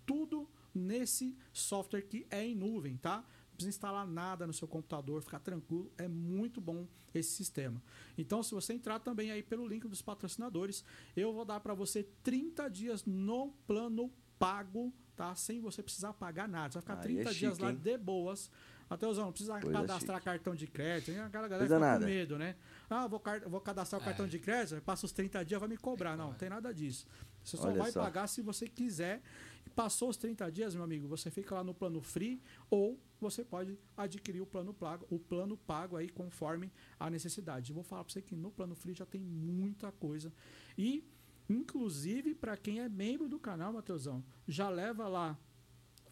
[0.06, 3.16] Tudo nesse software que é em nuvem, tá?
[3.18, 3.24] Não
[3.56, 7.82] precisa instalar nada no seu computador, ficar tranquilo, é muito bom esse sistema.
[8.18, 10.84] Então, se você entrar também aí pelo link dos patrocinadores,
[11.16, 15.34] eu vou dar para você 30 dias no plano pago, tá?
[15.34, 16.72] Sem você precisar pagar nada.
[16.72, 17.76] Você vai ficar é 30 dias chique, lá hein?
[17.82, 18.50] de boas.
[18.90, 21.10] Mateusão, não precisa Coisa cadastrar cartão de crédito.
[21.10, 21.18] hein?
[21.20, 22.00] Aquela galera fica nada.
[22.04, 22.54] com medo, né?
[22.88, 24.06] Ah, vou, car- vou cadastrar o É.
[24.06, 26.16] cartão de crédito, passa os 30 dias, vai me cobrar.
[26.16, 27.04] Não, não tem nada disso.
[27.42, 28.02] Você só Olha vai só.
[28.02, 29.22] pagar se você quiser.
[29.74, 32.40] Passou os 30 dias, meu amigo, você fica lá no plano free
[32.70, 37.70] ou você pode adquirir o plano pago, o plano pago aí conforme a necessidade.
[37.70, 40.32] Eu vou falar para você que no plano free já tem muita coisa.
[40.76, 41.04] E
[41.48, 45.38] inclusive para quem é membro do canal, Mateusão, já leva lá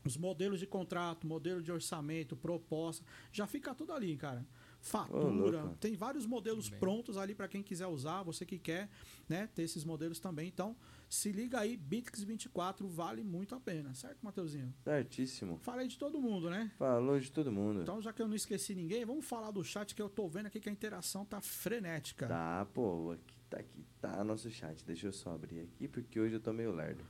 [0.05, 4.47] os modelos de contrato, modelo de orçamento, proposta, já fica tudo ali, cara.
[4.81, 5.77] Fatura, louco.
[5.77, 6.79] tem vários modelos Bem.
[6.79, 8.91] prontos ali para quem quiser usar, você que quer,
[9.27, 10.47] né, ter esses modelos também.
[10.47, 10.77] Então,
[11.09, 14.75] se liga aí, Bitrix 24 vale muito a pena, certo, Mateuzinho?
[14.83, 15.59] Certíssimo.
[15.59, 16.71] Falei de todo mundo, né?
[16.79, 17.83] Falou de todo mundo.
[17.83, 20.47] Então, já que eu não esqueci ninguém, vamos falar do chat que eu tô vendo
[20.47, 22.27] aqui que a interação tá frenética.
[22.27, 24.85] Tá, pô, aqui tá, aqui tá nosso chat.
[24.85, 27.05] Deixa eu só abrir aqui, porque hoje eu tô meio lerdo.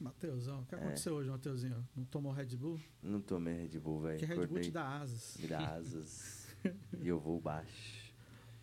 [0.00, 0.78] Mateusão, o que É.
[0.78, 1.86] aconteceu hoje, Mateuzinho?
[1.96, 2.80] Não tomou Red Bull?
[3.02, 4.18] Não tomei Red Bull, velho.
[4.18, 5.36] Que Red Bull te dá asas.
[5.38, 6.46] Me dá asas.
[7.02, 8.12] e eu vou baixo.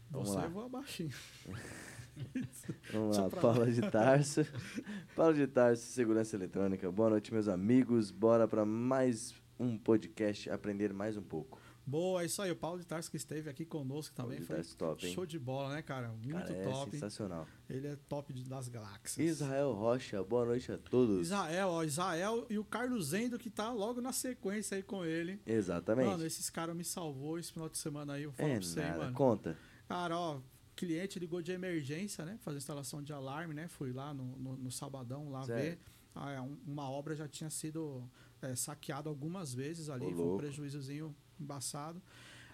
[0.10, 0.48] Vamos Você lá.
[0.48, 1.12] voa baixinho.
[2.92, 4.46] Vamos lá, pra Paula de Tarso.
[5.16, 6.90] Paula de Tarso, Segurança Eletrônica.
[6.92, 8.12] Boa noite, meus amigos.
[8.12, 11.60] Bora para mais um podcast, aprender mais um pouco.
[11.88, 12.50] Boa, é isso aí.
[12.50, 14.42] O Paulo de Tarso que esteve aqui conosco também.
[14.42, 15.14] Paulo Foi top, hein?
[15.14, 16.08] show de bola, né, cara?
[16.08, 16.92] Muito Cara, é top.
[16.92, 17.48] sensacional.
[17.70, 19.18] Ele é top das galáxias.
[19.20, 21.22] Israel Rocha, boa noite a todos.
[21.22, 21.84] Israel, ó.
[21.84, 25.40] Israel e o Carlos Zendo que tá logo na sequência aí com ele.
[25.46, 26.08] Exatamente.
[26.08, 28.24] Mano, esses caras me salvou esse final de semana aí.
[28.24, 29.14] Eu falo é pra você, nada, mano.
[29.14, 29.56] conta.
[29.88, 30.40] Cara, ó,
[30.76, 32.38] cliente ligou de emergência, né?
[32.42, 33.68] Fazer instalação de alarme, né?
[33.68, 35.62] Fui lá no, no, no sabadão lá Certo.
[35.62, 35.80] ver.
[36.14, 38.10] Ah, um- uma obra já tinha sido
[38.42, 42.02] é, saqueada algumas vezes ali, Ô, foi um prejuízozinho embaçado.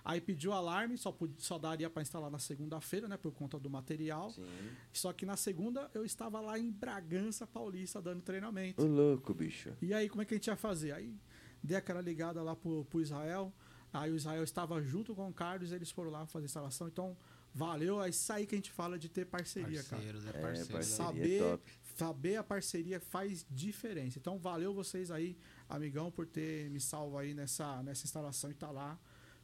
[0.03, 3.17] Aí pediu alarme, só, pod- só daria para instalar na segunda-feira, né?
[3.17, 4.31] Por conta do material.
[4.31, 4.43] Sim.
[4.91, 8.83] Só que na segunda eu estava lá em Bragança Paulista dando treinamento.
[8.83, 9.71] Ô, louco, bicho.
[9.81, 10.91] E aí, como é que a gente ia fazer?
[10.93, 11.15] Aí
[11.61, 13.53] dei aquela ligada lá pro, pro Israel.
[13.93, 16.87] Aí o Israel estava junto com o Carlos, eles foram lá fazer a instalação.
[16.87, 17.15] Então,
[17.53, 18.01] valeu.
[18.01, 20.01] É isso aí que a gente fala de ter parceria, cara.
[20.01, 20.71] Parceiros, é É, parceiro.
[20.71, 21.71] parceria Saber- é top.
[21.97, 24.17] Saber a parceria faz diferença.
[24.17, 25.37] Então, valeu vocês aí,
[25.69, 28.97] amigão, por ter me salvo aí nessa, nessa instalação e tá lá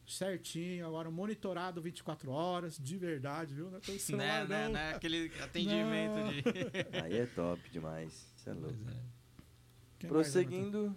[0.08, 0.88] certinho.
[0.88, 3.70] Agora, monitorado 24 horas, de verdade, viu?
[3.70, 4.74] Não é Né, celular, né, não.
[4.74, 4.94] né?
[4.96, 6.32] Aquele atendimento Não.
[6.32, 6.42] de.
[7.04, 8.26] Aí é top demais.
[8.38, 8.78] Você é louco.
[8.90, 10.08] É.
[10.08, 10.96] Prosseguindo,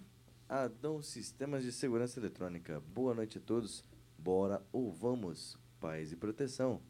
[0.48, 2.80] Adão Sistemas de Segurança Eletrônica.
[2.80, 3.84] Boa noite a todos.
[4.18, 5.58] Bora ou vamos?
[5.80, 6.80] Paz e proteção.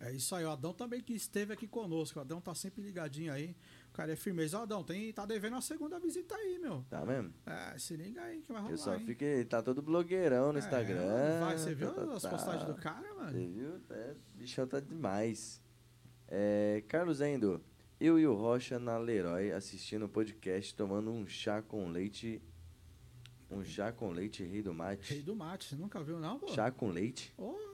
[0.00, 2.18] É isso aí, o Adão também que esteve aqui conosco.
[2.18, 3.54] O Adão tá sempre ligadinho aí.
[3.90, 4.58] O cara é firmeza.
[4.58, 6.82] Ó, Adão, tem, tá devendo a segunda visita aí, meu.
[6.88, 7.34] Tá mesmo?
[7.44, 8.72] É, se liga aí que vai rolar.
[8.72, 9.04] Eu só hein?
[9.04, 9.44] fiquei.
[9.44, 11.40] Tá todo blogueirão no É, Instagram.
[11.40, 12.30] vai, você viu tá, tá, as tá.
[12.30, 13.32] postagens do cara, mano?
[13.32, 13.80] Você viu?
[13.90, 15.60] É, bichão tá demais.
[16.28, 17.62] É, Carlos Endo,
[18.00, 22.40] eu e o Rocha na Leroy assistindo o podcast, tomando um chá com leite.
[23.50, 25.12] Um chá com leite rei do mate.
[25.12, 26.48] Rei do mate, você nunca viu, não, pô?
[26.48, 27.34] Chá com leite?
[27.36, 27.69] Ô.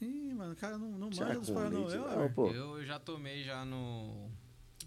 [0.00, 1.48] Ih, mano, o cara não, não manja dos.
[1.94, 2.48] Não, pô.
[2.48, 4.30] Eu, eu já tomei já no.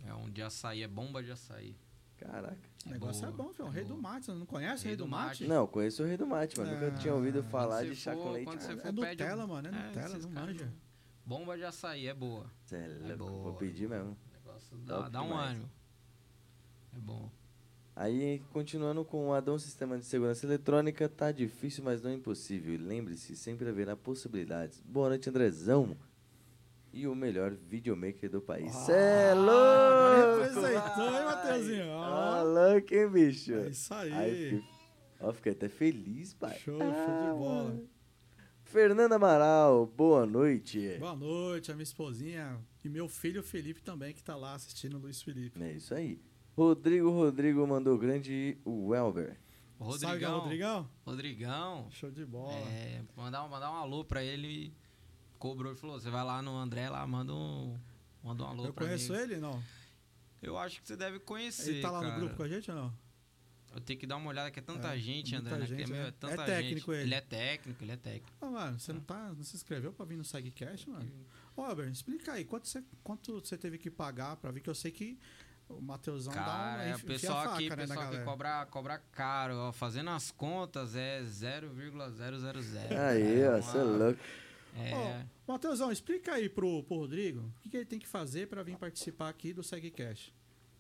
[0.06, 1.76] É um de açaí, é bomba de açaí.
[2.18, 2.58] Caraca.
[2.86, 3.68] O negócio é boa, bom, filho.
[3.68, 5.44] é Rei do mate, você não conhece Rei Rei do do mate?
[5.44, 5.48] mate.
[5.48, 8.16] Não, conheço o rei do mate, mas nunca Ah, tinha ouvido falar Quando de chá
[8.16, 8.46] com leite.
[8.46, 8.82] quando você não.
[8.82, 10.74] for- É Nutella, um- mano, é é, Nutella, não manja.
[11.26, 12.46] Bomba de açaí é boa.
[12.66, 13.44] Cê é louco, boa.
[13.44, 14.12] Vou pedir mesmo.
[14.12, 15.52] O negócio dá, dá um demais.
[15.52, 15.72] ânimo.
[16.96, 17.32] É bom.
[17.96, 22.74] Aí, continuando com o Adão Sistema de Segurança Eletrônica, tá difícil, mas não é impossível.
[22.74, 24.82] E Lembre-se, sempre haverá possibilidades.
[24.82, 25.96] Boa noite, Andrezão.
[26.92, 28.72] E o melhor videomaker do país.
[28.72, 30.44] Cê é Ah, louco!
[30.44, 31.90] representou, hein?
[31.90, 32.04] Ó.
[32.04, 33.54] Ah, louco, hein, bicho?
[33.54, 34.12] É isso aí.
[34.14, 34.64] Aí, fiquei,
[35.20, 36.58] ó, fiquei até feliz, pai.
[36.60, 37.64] Show, show de Ah, bola.
[37.66, 37.90] mano.
[38.64, 40.98] Fernanda Amaral, boa noite.
[41.00, 45.00] Boa noite, a minha esposinha e meu filho Felipe também, que tá lá assistindo o
[45.00, 45.62] Luiz Felipe.
[45.62, 46.20] É isso aí.
[46.56, 49.38] Rodrigo Rodrigo mandou grande Welber.
[49.80, 50.40] O Sabe é o Rodrigão.
[50.40, 50.90] Rodrigão?
[51.06, 51.88] Rodrigão.
[51.92, 52.54] Show de bola.
[52.54, 54.74] É, mandar, um- mandar um alô pra ele.
[55.40, 57.78] Cobrou e falou: você vai lá no André lá, manda um,
[58.24, 59.20] manda um alô Eu pra conheço mim.
[59.20, 59.62] ele, não?
[60.42, 61.70] Eu acho que você deve conhecer.
[61.72, 62.14] Ele tá lá cara.
[62.14, 62.94] no grupo com a gente ou não?
[63.76, 65.66] Eu tenho que dar uma olhada que é tanta É, gente, André, né?
[65.66, 66.08] Que gente, é, meu, é.
[66.10, 67.02] é tanta É técnico gente.
[67.06, 67.16] ele.
[67.16, 68.32] é técnico, ele é técnico.
[68.40, 71.12] Ah, mano, você não, tá, não se inscreveu pra vir no SegCast, mano?
[71.56, 74.62] Ô, Albert, explica aí, quanto você, quanto você teve que pagar pra vir?
[74.62, 75.18] Que eu sei que
[75.70, 78.20] o Mateusão Cara, dá é, uma o enfia pessoal a faca, aqui, né, pessoal que
[78.24, 82.98] cobra, cobra caro, ó, fazendo as contas é 0,000.
[83.00, 84.20] Aí, é ó, você é louco.
[84.76, 88.48] É, Ô, Mateusão, explica aí pro, pro Rodrigo o que, que ele tem que fazer
[88.48, 90.34] pra vir participar aqui do SegCast.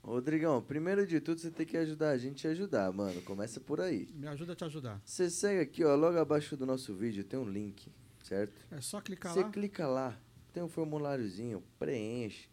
[0.04, 3.22] Rodrigão, primeiro de tudo você tem que ajudar a gente a ajudar, mano.
[3.22, 4.10] Começa por aí.
[4.14, 5.02] Me ajuda a te ajudar.
[5.06, 7.90] Você segue aqui, ó, logo abaixo do nosso vídeo tem um link,
[8.22, 8.66] certo?
[8.70, 9.50] É só clicar Você lá.
[9.50, 10.20] clica lá,
[10.52, 12.50] tem um formuláriozinho, preenche.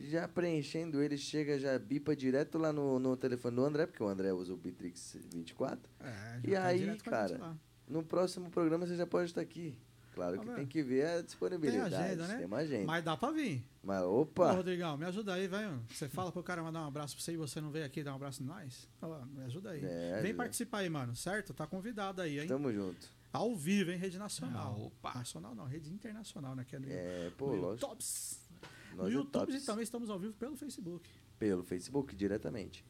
[0.00, 4.08] Já preenchendo ele, chega, já bipa direto lá no, no telefone do André, porque o
[4.08, 5.78] André usa o Bitrix 24.
[6.00, 7.56] É, E já cai aí, cara.
[7.86, 9.78] No próximo programa você já pode estar aqui.
[10.14, 11.90] Claro Tá que tem que ver a disponibilidade.
[11.94, 12.36] Tem agenda, né?
[12.38, 12.78] Tem uma agenda.
[12.78, 13.64] Mas, Mas dá pra vir.
[13.84, 15.80] Ô, opa, Rodrigão, me ajuda aí, velho.
[15.88, 18.12] Você fala pro cara mandar um abraço pra você e você não veio aqui dar
[18.12, 18.88] um abraço em nós?
[19.00, 19.84] Ó, me ajuda aí.
[19.84, 20.34] É, Vem ajuda.
[20.34, 21.54] participar aí, mano, certo?
[21.54, 22.48] Tá convidado aí, hein?
[22.48, 23.08] tamo junto.
[23.32, 23.98] Ao vivo, hein?
[23.98, 24.74] Rede nacional.
[24.76, 25.14] Ah, opa.
[25.14, 26.64] Nacional não, rede internacional, né?
[26.68, 27.86] Que é É, pô, lógico.
[27.86, 28.39] YouTubes.
[28.96, 31.08] Nós no é YouTube e também estamos ao vivo pelo Facebook.
[31.38, 32.84] Pelo Facebook, diretamente.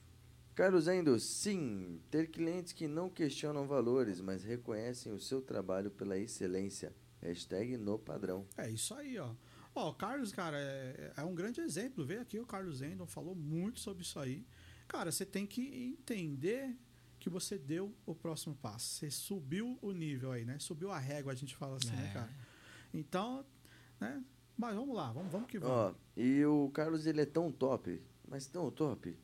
[0.54, 6.18] Carlos Endo, sim, ter clientes que não questionam valores, mas reconhecem o seu trabalho pela
[6.18, 6.94] excelência.
[7.22, 8.46] Hashtag no padrão.
[8.56, 9.34] É isso aí, ó.
[9.74, 12.04] Ó, o Carlos, cara, é, é um grande exemplo.
[12.04, 14.44] Veio aqui o Carlos Endon, falou muito sobre isso aí.
[14.88, 16.76] Cara, você tem que entender
[17.20, 18.86] que você deu o próximo passo.
[18.96, 20.58] Você subiu o nível aí, né?
[20.58, 22.12] Subiu a régua, a gente fala assim, né, É.
[22.12, 22.30] cara?
[22.92, 23.46] Então,
[24.00, 24.24] né?
[24.60, 25.96] Mas vamos lá, vamos, vamos que Ó, vamos.
[26.16, 29.16] e o Carlos, ele é tão top, mas tão top,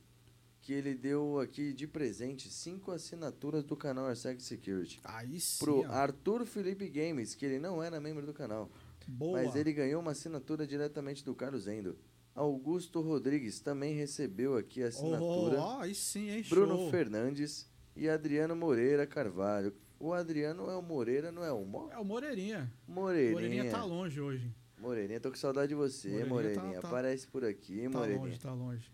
[0.63, 4.99] que ele deu aqui de presente cinco assinaturas do canal Arsec Security.
[5.05, 5.87] aí sim, Pro ó.
[5.93, 8.71] Arthur Felipe Games, que ele não era membro do canal,
[9.07, 9.43] Boa.
[9.43, 11.97] mas ele ganhou uma assinatura diretamente do Carlos Endo.
[12.35, 15.59] Augusto Rodrigues também recebeu aqui a Oh, assinatura.
[15.61, 16.45] ó, aí sim, hein?
[16.49, 16.91] Bruno Show.
[16.91, 19.73] Fernandes e Adriano Moreira Carvalho.
[19.99, 21.89] O Adriano é o Moreira, não é o Mo?
[21.91, 22.71] É o Moreirinha.
[22.87, 23.33] Moreirinha.
[23.33, 24.53] Moreirinha tá longe hoje.
[24.79, 26.75] Moreirinha, tô com saudade de você, Moreirinha Moreirinha.
[26.75, 28.21] tá- tá- Aparece por aqui, Tá Moreirinha.
[28.27, 28.91] longe, tá longe.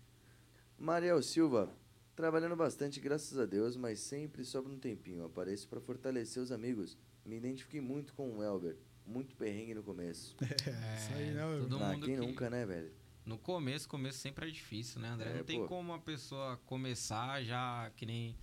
[0.77, 1.69] Mariel Silva,
[2.15, 5.23] trabalhando bastante, graças a Deus, mas sempre sobra um tempinho.
[5.25, 6.97] Apareço para fortalecer os amigos.
[7.25, 8.77] Me identifiquei muito com o Elber.
[9.05, 10.35] Muito perrengue no começo.
[10.67, 11.41] É, isso aí, né?
[11.69, 12.91] todo ah, mundo quem que- nunca, né, velho?
[13.25, 15.29] No começo, começo sempre é difícil, né, André?
[15.31, 15.67] É, não tem pô.
[15.67, 18.37] como uma pessoa começar já que nem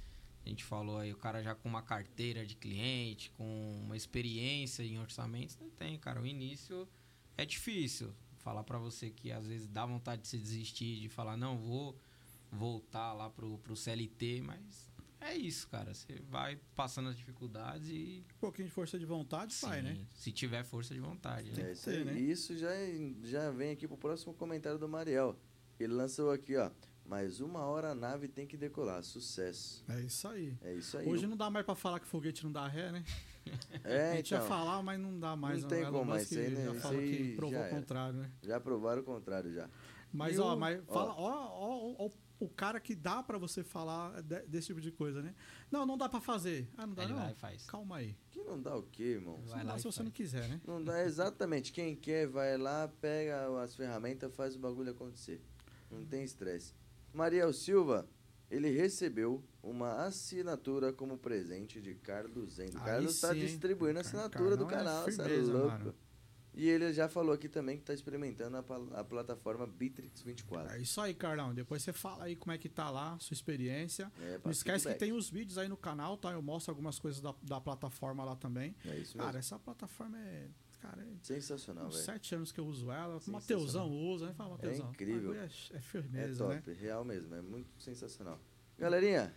[0.45, 4.83] A gente falou aí, o cara já com uma carteira de cliente, com uma experiência
[4.83, 6.19] em orçamentos, não tem, cara.
[6.21, 6.89] O início
[7.43, 8.13] é difícil.
[8.39, 11.99] Falar para você que às vezes dá vontade de se desistir, de falar, não, vou
[12.51, 15.93] voltar lá pro, pro CLT, mas é isso, cara.
[15.93, 18.25] Você vai passando as dificuldades e.
[18.37, 19.99] Um pouquinho de força de vontade sim, vai, né?
[20.15, 21.69] Se tiver força de vontade, né?
[21.69, 22.05] É isso, aí.
[22.05, 22.19] Né?
[22.19, 22.71] isso já,
[23.25, 25.39] já vem aqui pro próximo comentário do Mariel.
[25.79, 26.71] Ele lançou aqui, ó.
[27.05, 29.03] Mais uma hora a nave tem que decolar.
[29.03, 29.85] Sucesso.
[29.89, 30.57] É isso aí.
[30.63, 31.09] É isso aí.
[31.09, 33.05] Hoje não dá mais para falar que foguete não dá ré, né?
[33.83, 35.63] É, a gente então, ia falar, mas não dá mais.
[35.63, 38.31] Não tem como, mas que aí, já falou que provou o contrário, né?
[38.43, 39.69] Já provaram o contrário já.
[40.13, 42.11] Mas, e ó, mas fala, ó, ó, ó, ó
[42.41, 45.35] o cara que dá para você falar de, desse tipo de coisa, né?
[45.71, 46.69] Não, não dá para fazer.
[46.77, 47.21] Ah, não dá Ele não.
[47.21, 47.67] Vai, faz.
[47.67, 48.17] Calma aí.
[48.31, 49.39] Que não dá o quê, irmão?
[49.45, 50.05] Vai não dá se você faz.
[50.07, 50.61] não quiser, né?
[50.67, 51.71] Não dá exatamente.
[51.71, 55.43] Quem quer vai lá, pega as ferramentas, faz o bagulho acontecer.
[55.91, 56.75] Não tem estresse.
[57.13, 58.09] Mariel Silva,
[58.51, 62.79] ele recebeu uma assinatura como presente de Carlos Zendo.
[62.79, 65.69] Aí Carlos está distribuindo a Car- assinatura do é canal, é firmeza, louco.
[65.69, 65.95] mano.
[66.53, 70.75] E ele já falou aqui também que está experimentando a, a plataforma Bitrix 24.
[70.75, 71.55] É isso aí, Carlão.
[71.55, 74.11] Depois você fala aí como é que tá lá, sua experiência.
[74.21, 76.33] É, Não esquece que tem os vídeos aí no canal, tá?
[76.33, 78.75] Eu mostro algumas coisas da, da plataforma lá também.
[78.85, 79.19] É isso mesmo.
[79.21, 80.49] Cara, essa plataforma é.
[80.81, 82.03] Cara, é Sensacional, velho.
[82.05, 83.21] sete anos que eu uso ela.
[83.27, 84.35] Mateusão usa, né?
[84.35, 84.89] Fala, Mateusão.
[84.91, 85.31] incrível.
[85.31, 86.55] O bagulho É, é É firmeza, né?
[86.57, 88.41] top, real mesmo, é muito sensacional.
[88.79, 89.35] Galerinha,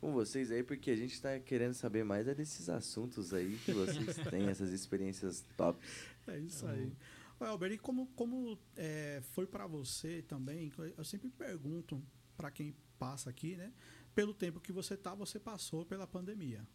[0.00, 3.72] com vocês aí, porque a gente está querendo saber mais é desses assuntos aí que
[3.74, 5.78] vocês têm, essas experiências top.
[6.26, 6.90] É isso aí.
[7.38, 10.72] Ô, Elber, e como, como é, foi pra você também?
[10.96, 12.02] Eu sempre pergunto
[12.36, 13.70] pra quem passa aqui, né?
[14.14, 16.66] Pelo tempo que você tá, você passou pela pandemia.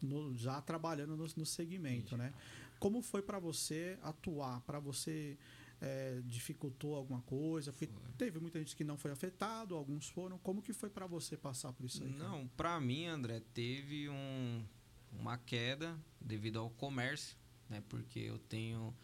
[0.00, 2.32] No- já trabalhando no, no segmento, né?
[2.78, 4.60] Como foi pra você atuar?
[4.62, 5.36] Pra você
[5.80, 7.72] é, dificultou alguma coisa?
[7.72, 8.12] Porque Foi.
[8.16, 10.38] teve muita gente que não foi afetado, alguns foram.
[10.38, 12.10] Como que foi pra você passar por isso aí?
[12.10, 14.64] Não, pra mim, André, teve um,
[15.12, 17.36] uma queda devido ao comércio,
[17.68, 17.82] né?
[17.88, 18.94] Porque eu tenho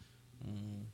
[0.41, 0.85] um-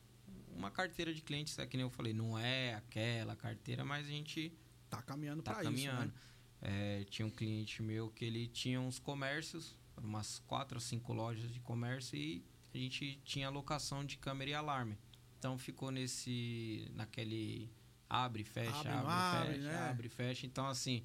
[0.56, 4.10] uma carteira de clientes, é que nem eu falei, não é aquela carteira, mas a
[4.10, 4.52] gente
[4.90, 6.08] Tá caminhando tá caminhando.
[6.08, 6.22] isso, né?
[6.64, 11.52] É, tinha um cliente meu que ele tinha uns comércios, umas quatro ou cinco lojas
[11.52, 12.44] de comércio e
[12.78, 14.98] a gente tinha locação de câmera e alarme.
[15.40, 17.70] Então ficou nesse naquele
[18.10, 19.90] abre, fecha, Abre, abre, abre, fecha, né?
[19.90, 20.46] abre, fecha.
[20.46, 21.04] Então assim,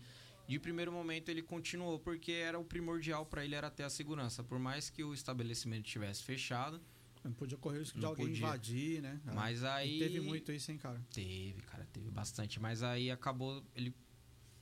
[0.48, 4.42] de primeiro momento ele continuou porque era o primordial para ele era ter a segurança,
[4.44, 6.80] por mais que o estabelecimento estivesse fechado,
[7.24, 8.38] Não podia correr o risco de alguém podia.
[8.46, 9.20] invadir, né?
[9.34, 11.00] mas E aí teve muito isso, hein, cara?
[11.12, 12.60] Teve, cara, teve bastante.
[12.60, 13.94] Mas aí acabou, ele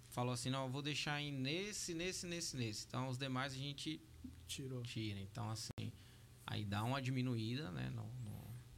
[0.09, 2.87] falou assim, não, eu vou deixar em nesse, nesse, nesse, nesse.
[2.87, 4.01] Então os demais a gente
[4.47, 4.83] Tirou.
[4.83, 5.19] tira.
[5.21, 5.93] Então assim,
[6.47, 7.91] aí dá uma diminuída, né?
[7.91, 8.35] No, no-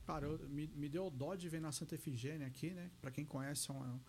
[0.06, 2.90] Cara, eu- me, me deu dó de ver na Santa Efigênia aqui, né?
[3.00, 4.00] Pra quem conhece, é um,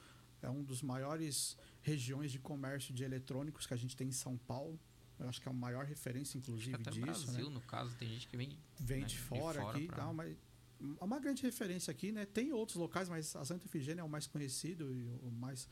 [0.43, 4.37] é um dos maiores regiões de comércio de eletrônicos que a gente tem em São
[4.37, 4.79] Paulo.
[5.19, 7.25] Eu acho que é a maior referência, acho que inclusive, até disso.
[7.25, 7.53] Brasil, né?
[7.55, 10.13] no caso, tem gente que vem Vem né, de de fora, fora aqui pra- tal,
[10.13, 10.37] mas
[10.99, 12.23] é uma grande referência aqui, né?
[12.27, 15.67] Tem outros locais, mas a Santa Efigênia é o mais conhecido e o mais.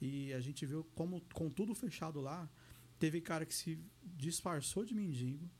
[0.00, 2.48] E a gente viu como, com tudo fechado lá,
[3.00, 5.50] teve cara que se disfarçou de mendigo,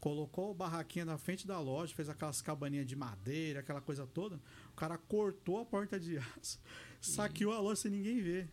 [0.00, 4.40] colocou barraquinha na frente da loja, fez aquelas cabaninhas de madeira, aquela coisa toda.
[4.72, 6.58] O cara cortou a porta de aço,
[7.00, 8.50] saqueou a loja sem ninguém ver.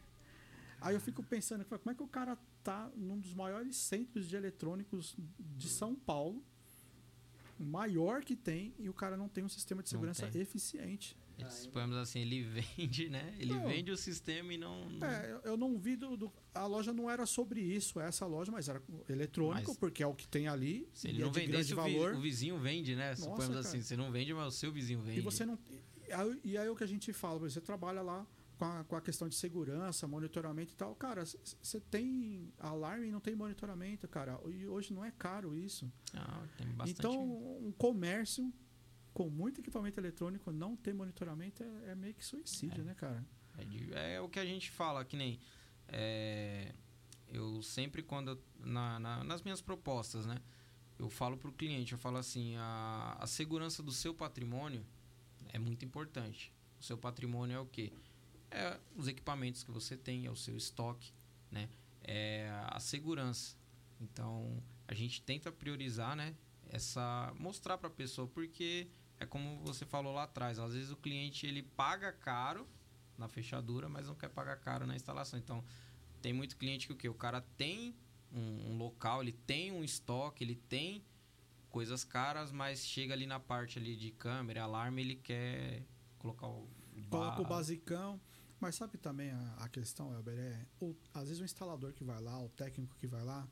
[0.79, 4.35] Aí eu fico pensando, como é que o cara tá num dos maiores centros de
[4.35, 6.43] eletrônicos de São Paulo,
[7.59, 11.17] o maior que tem, e o cara não tem um sistema de segurança eficiente.
[11.49, 12.41] Suponhamos assim, ele
[12.77, 13.35] vende, né?
[13.39, 13.67] Ele Não.
[13.67, 14.89] vende o sistema e não.
[14.89, 18.51] não- É, eu- não vi do, do- A loja não era sobre isso, essa loja,
[18.51, 20.89] mas era eletrônico, Mas- porque é o que tem ali.
[20.93, 22.15] Se ele é não de vendesse, o, valor.
[22.15, 23.09] o vizinho vende, né?
[23.11, 23.59] Nossa, Suponhamos cara.
[23.59, 25.19] assim, você não vende, mas o seu vizinho vende.
[25.19, 25.57] E você não.
[26.07, 28.25] e aí- E aí é o que a gente fala, você trabalha lá
[28.57, 30.95] com a, com a questão de segurança, monitoramento e tal.
[30.95, 34.39] Cara, você tem alarme e não tem monitoramento, cara.
[34.47, 35.91] E hoje não é caro isso.
[36.15, 36.97] Ah, tem bastante.
[36.99, 37.21] Então,
[37.63, 38.51] um comércio
[39.17, 42.83] com muito equipamento eletrônico não ter monitoramento é, é meio que suicídio, É.
[42.83, 43.25] né, cara?
[43.95, 45.39] É, é o que a gente fala, que nem.
[45.87, 46.71] é,
[47.27, 48.39] eu sempre, quando.
[48.59, 50.39] na- na- nas minhas propostas, né?
[50.99, 54.85] Eu falo pro cliente, eu falo assim: a, a segurança do seu patrimônio
[55.51, 56.53] é muito importante.
[56.79, 57.91] O seu patrimônio é o quê?
[58.51, 61.11] É os equipamentos que você tem, é o seu estoque,
[61.51, 61.67] né?
[62.03, 63.55] É a segurança.
[63.99, 66.35] Então, a gente tenta priorizar, né?
[66.69, 68.87] Essa mostrar para a pessoa porque
[69.19, 72.67] é como você falou lá atrás, às vezes o cliente ele paga caro
[73.17, 75.39] na fechadura, mas não quer pagar caro na instalação.
[75.39, 75.63] Então,
[76.21, 77.09] tem muito cliente que o quê?
[77.09, 77.95] O cara tem
[78.31, 81.03] um, um local, ele tem um estoque, ele tem
[81.69, 85.83] coisas caras, mas chega ali na parte ali de câmera, alarme, ele quer
[86.19, 86.67] colocar o
[87.09, 88.19] Coloca o ba- basicão.
[88.59, 90.65] Mas sabe também a, a questão, Elber, é
[91.13, 93.47] às vezes o instalador que vai lá, o técnico que vai lá,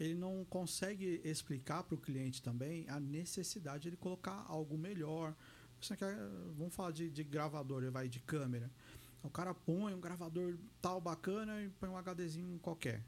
[0.00, 5.34] ele não consegue explicar para o cliente também a necessidade de ele colocar algo melhor.
[5.80, 6.16] Você quer,
[6.56, 8.70] vamos falar de, de gravador, ele vai de câmera.
[9.22, 13.02] O cara põe um gravador tal bacana e põe um HDzinho qualquer.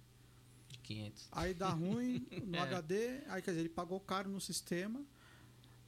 [0.83, 1.29] 500.
[1.33, 2.61] Aí dá ruim no É.
[2.61, 5.03] HD, aí quer dizer, ele pagou caro no sistema,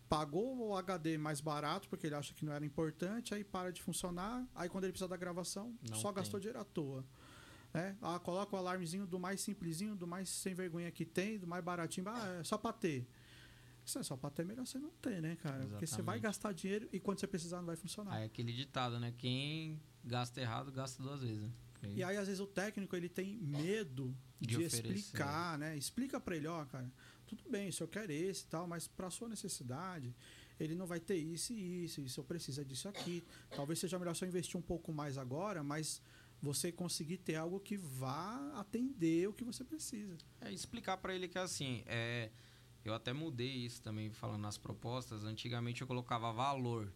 [0.08, 3.82] pagou o HD mais barato porque ele acha que não era importante, aí para de
[3.82, 6.16] funcionar, aí quando ele precisa da gravação, Não só tem.
[6.22, 7.04] gastou dinheiro à toa.
[7.74, 7.96] Né?
[8.00, 11.62] Ah, coloca o alarmezinho do mais simplesinho, do mais sem vergonha que tem, do mais
[11.62, 13.04] baratinho, ah, é só pra ter.
[13.84, 15.66] Isso é só pra ter, melhor você não ter, né, cara?
[15.66, 16.22] Porque você vai Exatamente.
[16.22, 18.14] gastar dinheiro e quando você precisar não vai funcionar.
[18.14, 19.12] Aí é aquele ditado, né?
[19.18, 21.42] Quem gasta errado, gasta duas vezes.
[21.42, 21.50] né?
[21.94, 25.76] E aí, às vezes, o técnico ele tem medo de, De explicar, né?
[25.76, 26.90] Explica pra ele, ó, cara,
[27.26, 30.14] tudo bem, se eu quero esse e tal, mas pra sua necessidade,
[30.58, 33.22] ele não vai ter isso e isso, e se eu precisa disso aqui.
[33.54, 36.00] Talvez seja melhor só investir um pouco mais agora, mas
[36.44, 40.16] você conseguir ter algo que vá atender o que você precisa.
[40.40, 42.30] É explicar pra ele que assim, é,
[42.84, 45.24] eu até mudei isso também falando nas propostas.
[45.24, 46.92] Antigamente eu colocava valor.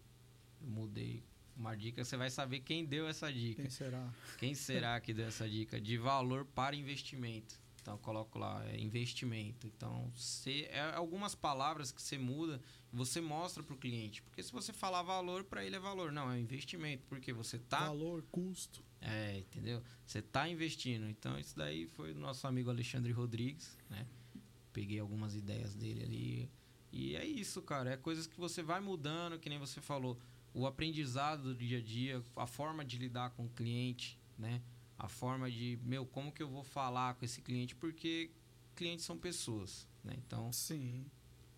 [0.60, 1.24] Eu mudei.
[1.56, 3.62] Uma dica, você vai saber quem deu essa dica.
[3.62, 4.14] Quem será?
[4.38, 5.80] Quem será que deu essa dica?
[5.80, 7.60] De valor para investimento.
[7.88, 9.66] Então eu coloco lá, é investimento.
[9.66, 12.60] Então, você, é algumas palavras que você muda,
[12.92, 14.22] você mostra para o cliente.
[14.22, 16.12] Porque se você falar valor, para ele é valor.
[16.12, 17.06] Não, é investimento.
[17.08, 17.86] Porque você tá.
[17.86, 18.84] Valor, custo.
[19.00, 19.82] É, entendeu?
[20.04, 21.08] Você tá investindo.
[21.08, 24.06] Então, isso daí foi do nosso amigo Alexandre Rodrigues, né?
[24.70, 26.50] Peguei algumas ideias dele ali.
[26.92, 27.94] E é isso, cara.
[27.94, 30.18] É coisas que você vai mudando, que nem você falou.
[30.52, 34.60] O aprendizado do dia a dia, a forma de lidar com o cliente, né?
[34.98, 37.74] A forma de, meu, como que eu vou falar com esse cliente?
[37.76, 38.30] Porque
[38.74, 40.14] clientes são pessoas, né?
[40.16, 41.06] Então, Sim.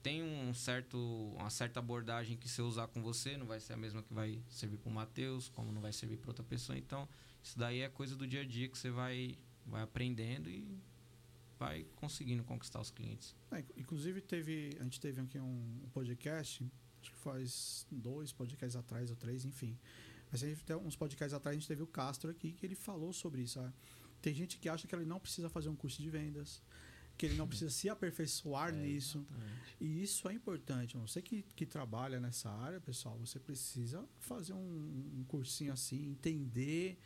[0.03, 0.99] tem um certo,
[1.39, 4.43] uma certa abordagem que você usar com você, não vai ser a mesma que vai
[4.51, 6.77] servir para o Matheus, como não vai servir para outra pessoa.
[6.77, 7.09] Então,
[7.43, 10.79] isso daí é coisa do dia a dia que você vai, vai aprendendo e
[11.59, 13.35] vai conseguindo conquistar os clientes.
[13.51, 16.63] É, inclusive teve, a gente teve aqui um podcast,
[17.01, 19.79] acho que faz dois podcasts atrás ou três, enfim.
[20.31, 22.75] Mas a gente tem uns podcasts atrás a gente teve o Castro aqui que ele
[22.75, 23.59] falou sobre isso.
[23.61, 23.73] ah.
[24.23, 26.63] Tem gente que acha que ele não precisa fazer um curso de vendas,
[27.17, 29.19] que ele não precisa se aperfeiçoar É, nisso.
[29.19, 29.77] exatamente.
[29.81, 30.97] E isso é importante.
[30.99, 36.99] Você que, que trabalha nessa área, pessoal, você precisa fazer um, um cursinho assim, entender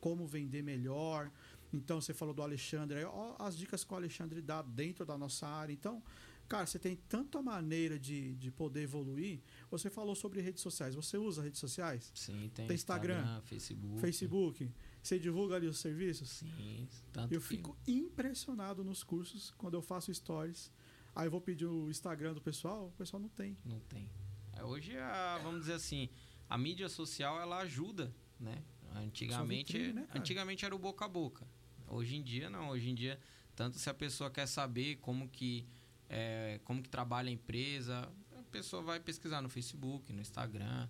[0.00, 1.30] como vender melhor.
[1.72, 5.16] Então, você falou do Alexandre, aí, ó, as dicas que o Alexandre dá dentro da
[5.18, 5.72] nossa área.
[5.72, 6.02] Então,
[6.50, 9.40] cara, você tem tanta maneira de, de poder evoluir.
[9.70, 10.94] Você falou sobre redes sociais.
[10.94, 12.10] Você usa redes sociais?
[12.14, 14.00] Sim, tem, Tem Instagram, Facebook.
[14.00, 14.70] Facebook?
[15.02, 16.28] Você divulga ali os serviços?
[16.28, 20.70] Sim, tanto Eu que- fico impressionado nos cursos quando eu faço stories.
[21.14, 23.56] Aí eu vou pedir o Instagram do pessoal, o pessoal não tem.
[23.64, 24.10] Não tem.
[24.52, 26.08] É, Hoje, a, vamos dizer assim,
[26.48, 28.62] a mídia social ela ajuda, né?
[28.94, 31.46] Antigamente, vitrine, né, antigamente era o boca a boca.
[31.86, 32.70] Hoje em dia não.
[32.70, 33.18] Hoje em dia,
[33.54, 35.64] tanto se a pessoa quer saber como que
[36.10, 40.88] é, como que trabalha a empresa, a pessoa vai pesquisar no Facebook, no Instagram,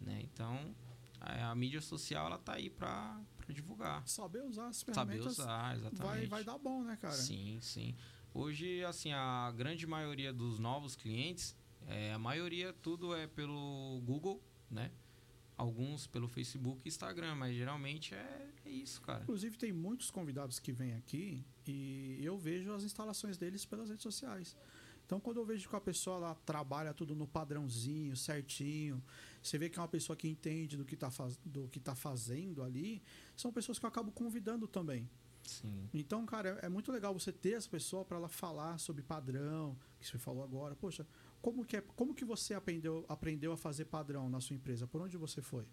[0.00, 0.20] né?
[0.22, 0.74] Então,
[1.20, 5.76] a, a mídia social ela tá aí para divulgar, Saber usar as saber ferramentas usar,
[5.76, 6.02] exatamente.
[6.02, 7.14] vai, vai dar bom, né, cara?
[7.14, 7.94] Sim, sim.
[8.34, 11.56] Hoje, assim, a grande maioria dos novos clientes,
[11.86, 14.90] é, a maioria tudo é pelo Google, né?
[15.56, 19.22] Alguns pelo Facebook e Instagram, mas geralmente é, é isso, cara.
[19.22, 24.02] Inclusive, tem muitos convidados que vêm aqui e eu vejo as instalações deles pelas redes
[24.02, 24.54] sociais.
[25.06, 29.02] Então, quando eu vejo que a pessoa lá trabalha tudo no padrãozinho, certinho,
[29.40, 31.38] você vê que é uma pessoa que entende do que está faz...
[31.44, 33.00] do que tá fazendo ali,
[33.36, 35.08] são pessoas que eu acabo convidando também.
[35.44, 35.88] Sim.
[35.94, 40.06] Então, cara, é muito legal você ter essa pessoa para ela falar sobre padrão, que
[40.06, 40.74] você falou agora.
[40.74, 41.06] Poxa,
[41.46, 44.84] como que, é, como que você aprendeu, aprendeu a fazer padrão na sua empresa?
[44.84, 45.64] Por onde você foi?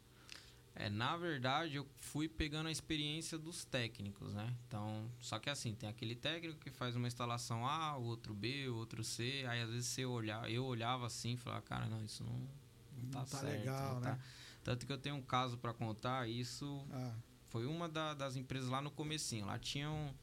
[0.76, 4.56] É, na verdade, eu fui pegando a experiência dos técnicos, né?
[4.68, 8.70] Então, só que assim, tem aquele técnico que faz uma instalação A, o outro B,
[8.70, 12.04] o outro C, aí às vezes você olhar, eu olhava assim e falava, cara, não,
[12.06, 13.58] isso não, não tá, Não tá certo.
[13.58, 14.12] legal, não né?
[14.12, 14.20] tá.
[14.64, 17.16] Tanto que eu tenho um caso para contar, isso Ah,
[17.50, 19.48] foi uma da- das empresas lá no comecinho.
[19.48, 20.14] Lá tinha um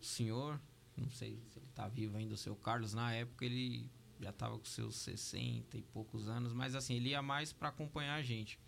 [0.00, 0.60] senhor,
[0.96, 3.90] não sei se ele tá vivo ainda, o seu Carlos, na época ele
[4.20, 8.14] já tava com seus 60 e poucos anos, mas assim, ele ia mais para acompanhar
[8.14, 8.58] a gente.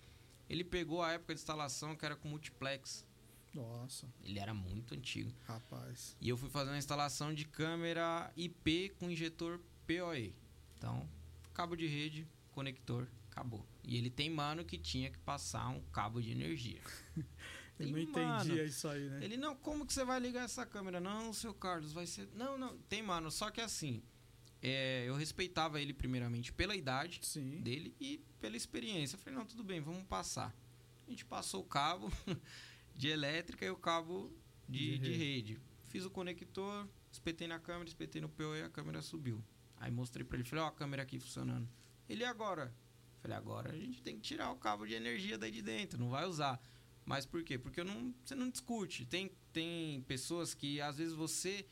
[0.49, 3.05] Ele pegou a época de instalação que era com multiplex.
[3.53, 5.33] nossa, Ele era muito antigo.
[5.45, 6.17] rapaz.
[6.21, 10.35] E eu fui fazer uma instalação de câmera IP com injetor PoE.
[10.77, 11.09] Então,
[11.55, 13.67] cabo de rede, conector, acabou.
[13.83, 16.81] E ele tem mano que tinha que passar um cabo de energia.
[17.79, 18.43] Eu não Tem mano.
[18.45, 19.23] entendia isso aí, né?
[19.23, 20.99] Ele, não, como que você vai ligar essa câmera?
[20.99, 22.27] Não, seu Carlos, vai ser.
[22.35, 23.31] Não, não, tem, mano.
[23.31, 24.03] Só que assim,
[24.69, 27.61] é, eu respeitava ele primeiramente pela idade Sim.
[27.61, 29.17] dele e pela experiência.
[29.17, 30.55] Eu falei, não, tudo bem, vamos passar.
[31.07, 32.11] A gente passou o cabo.
[32.95, 34.33] de elétrica e o cabo
[34.67, 35.53] de, De de rede.
[35.53, 35.61] rede.
[35.89, 39.45] Fiz o conector, espetei na câmera, espetei no PO e a câmera subiu.
[39.77, 41.69] Aí mostrei pra ele, falei, ó, a câmera aqui funcionando.
[42.09, 42.75] Ele "E agora?
[43.21, 46.09] Falei, agora a gente tem que tirar o cabo de energia daí de dentro, não
[46.09, 46.59] vai usar.
[47.05, 47.59] Mas por quê?
[47.59, 49.05] Porque eu não, você não discute.
[49.05, 51.67] Tem, tem pessoas que às vezes você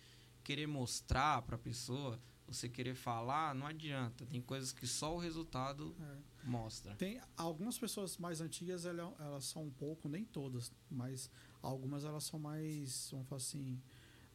[0.45, 4.27] querer mostrar pra pessoa, você querer falar, não adianta.
[4.27, 6.17] Tem coisas que só o resultado É.
[6.49, 6.95] mostra.
[6.97, 11.31] Tem algumas pessoas mais antigas, ela- elas são um pouco, nem todas, mas
[11.63, 13.81] algumas elas são mais, vamos falar assim,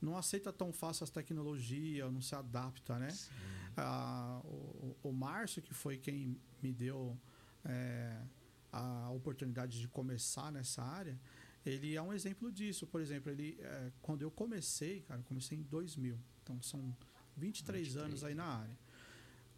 [0.02, 3.10] não aceita tão fácil as tecnologias, não se adapta, né?
[3.78, 7.18] Ah, o, o Márcio, que foi quem me deu
[7.64, 8.22] é,
[8.72, 11.20] a oportunidade de começar nessa área,
[11.66, 12.88] ele é um exemplo disso.
[12.88, 16.96] Por exemplo, ele, é, quando eu comecei, cara, eu comecei em 2000, então são
[17.40, 18.06] 23, 23.
[18.06, 18.78] anos aí na área.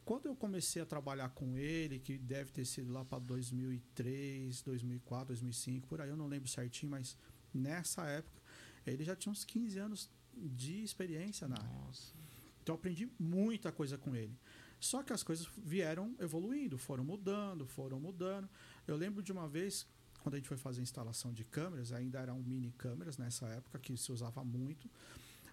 [0.03, 5.27] Quando eu comecei a trabalhar com ele, que deve ter sido lá para 2003, 2004,
[5.27, 7.17] 2005, por aí, eu não lembro certinho, mas
[7.53, 8.41] nessa época,
[8.85, 11.69] ele já tinha uns 15 anos de experiência na área.
[11.85, 12.13] Nossa.
[12.61, 14.35] Então eu aprendi muita coisa com ele.
[14.79, 18.49] Só que as coisas vieram evoluindo, foram mudando, foram mudando.
[18.87, 19.85] Eu lembro de uma vez,
[20.23, 23.95] quando a gente foi fazer instalação de câmeras, ainda eram mini câmeras nessa época, que
[23.95, 24.89] se usava muito.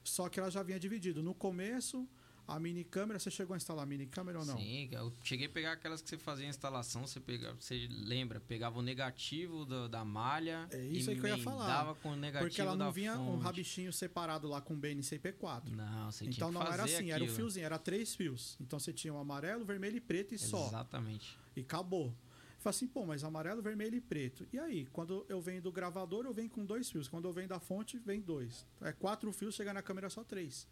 [0.09, 1.22] Só que ela já vinha dividido.
[1.22, 2.06] No começo,
[2.46, 4.56] a mini câmera, você chegou a instalar a mini câmera ou não?
[4.56, 8.40] Sim, eu cheguei a pegar aquelas que você fazia a instalação, você, pegava, você lembra,
[8.40, 11.64] pegava o negativo do- da malha É isso aí que eu ia falar.
[11.64, 13.42] emendava com o negativo Porque ela não vinha um fonte.
[13.44, 15.70] rabichinho separado lá com BNC e P4.
[15.70, 17.36] Não, você Então não era assim, era o aquilo.
[17.36, 18.56] fiozinho, era três fios.
[18.61, 20.68] Então você tinha o amarelo, vermelho e preto e só.
[20.68, 21.36] Exatamente.
[21.54, 22.14] E acabou.
[22.59, 24.46] Falei assim, pô, mas amarelo, vermelho e preto.
[24.52, 27.06] E aí, quando eu venho do gravador, eu venho com dois fios.
[27.09, 28.66] Quando eu venho da fonte, vem dois.
[28.80, 30.66] É quatro fios, chega na câmera só três.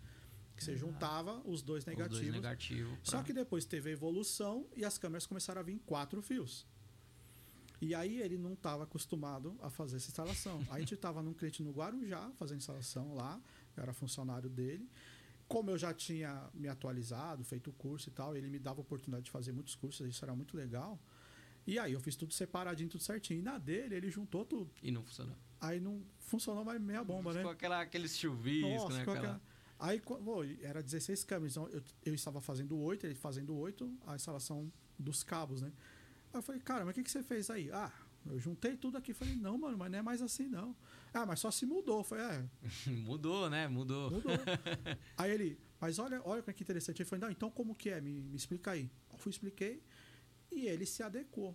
[0.56, 2.20] Que você juntava os dois Os negativos.
[2.20, 2.98] dois negativos.
[3.04, 6.66] Só pra- que depois teve a evolução e as câmeras começaram a vir quatro fios.
[7.80, 10.64] E aí ele não estava acostumado a fazer essa instalação.
[10.70, 13.38] A gente estava num cliente no Guarujá, fazendo instalação lá,
[13.76, 14.88] eu era funcionário dele.
[15.46, 18.82] Como eu já tinha me atualizado, feito o curso e tal, ele me dava a
[18.82, 20.98] oportunidade de fazer muitos cursos, isso era muito legal.
[21.66, 23.40] E aí eu fiz tudo separadinho, tudo certinho.
[23.40, 24.70] E na dele, ele juntou tudo.
[24.82, 25.36] E não funcionou.
[25.60, 27.40] Aí não funcionou mais meia bomba, né?
[27.40, 28.98] Ficou aquela, aqueles chuviscos, Nossa, né?
[29.00, 29.34] ficou Aquela...
[29.36, 33.92] aquela- Aí, pô, era 16 câmeras, então eu, eu estava fazendo 8, ele fazendo 8,
[34.06, 35.70] a instalação dos cabos, né?
[36.32, 37.70] Aí eu falei, cara, mas o que, que você fez aí?
[37.70, 37.92] Ah,
[38.24, 39.12] eu juntei tudo aqui.
[39.12, 40.74] Falei, não, mano, mas não é mais assim, não.
[41.12, 42.02] Ah, mas só se mudou.
[42.02, 42.44] Falei, é,
[42.90, 43.68] Mudou, né?
[43.68, 44.10] Mudou.
[44.10, 44.32] mudou.
[45.16, 47.02] aí ele, mas olha, olha que interessante.
[47.02, 48.00] Ele falou, não, então como que é?
[48.00, 48.90] Me, me explica aí.
[49.12, 49.82] Eu fui, expliquei,
[50.50, 51.54] e ele se adequou.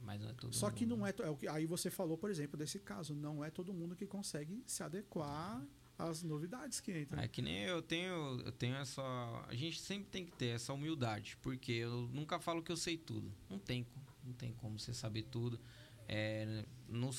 [0.00, 0.54] Mas não é tudo.
[0.54, 3.14] Só que não é, to- é o que aí você falou, por exemplo, desse caso,
[3.14, 5.66] não é todo mundo que consegue se adequar
[5.96, 7.22] às novidades que entram.
[7.22, 9.02] É que nem eu tenho, eu tenho essa.
[9.48, 12.98] A gente sempre tem que ter essa humildade, porque eu nunca falo que eu sei
[12.98, 13.32] tudo.
[13.48, 13.86] Não tem,
[14.22, 15.58] não tem como você saber tudo.
[16.06, 17.10] É, no-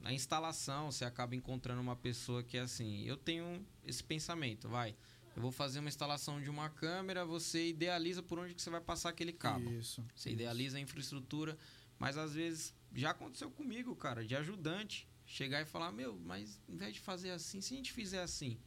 [0.00, 3.02] na instalação, você acaba encontrando uma pessoa que é assim.
[3.04, 4.96] Eu tenho esse pensamento, vai.
[5.36, 8.80] Eu vou fazer uma instalação de uma câmera, você idealiza por onde que você vai
[8.80, 9.70] passar aquele cabo.
[9.70, 10.02] Isso.
[10.14, 11.58] Você idealiza a infraestrutura,
[11.98, 16.74] mas às vezes já aconteceu comigo, cara, de ajudante, chegar e falar: "Meu, mas em
[16.74, 18.58] vez de fazer assim, se a gente fizer assim,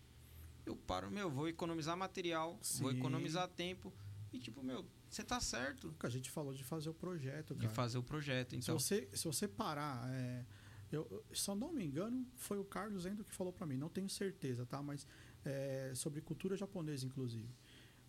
[0.64, 3.00] eu paro, meu, vou economizar material, vou Sim.
[3.00, 3.92] economizar tempo
[4.32, 7.62] e tipo, meu, você tá certo que a gente falou de fazer o projeto, de
[7.62, 7.74] cara.
[7.74, 8.78] fazer o projeto, se, então.
[8.78, 10.46] você, se você parar, é,
[10.92, 13.90] eu, se eu não me engano, foi o Carlos Endo que falou pra mim, não
[13.90, 14.84] tenho certeza, tá?
[14.84, 15.08] Mas
[15.46, 17.50] é, sobre cultura japonesa, inclusive.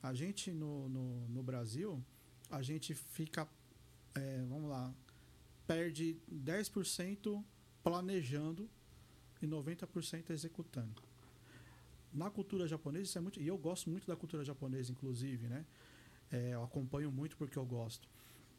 [0.03, 2.03] A gente no, no, no Brasil,
[2.51, 3.49] a gente fica,
[4.15, 4.93] é, vamos lá,
[5.67, 7.45] perde 10%
[7.83, 8.69] planejando
[9.41, 11.03] e 90% executando.
[12.13, 13.41] Na cultura japonesa, isso é muito.
[13.41, 15.65] E eu gosto muito da cultura japonesa, inclusive, né?
[16.31, 18.09] É, eu acompanho muito porque eu gosto.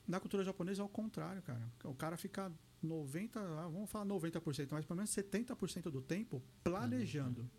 [0.07, 1.61] Na cultura japonesa é o contrário, cara.
[1.83, 2.51] O cara fica
[2.81, 7.49] 90, ah, vamos falar 90%, mas pelo menos 70% do tempo planejando.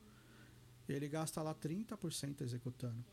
[0.88, 3.04] Ele gasta lá 30% executando.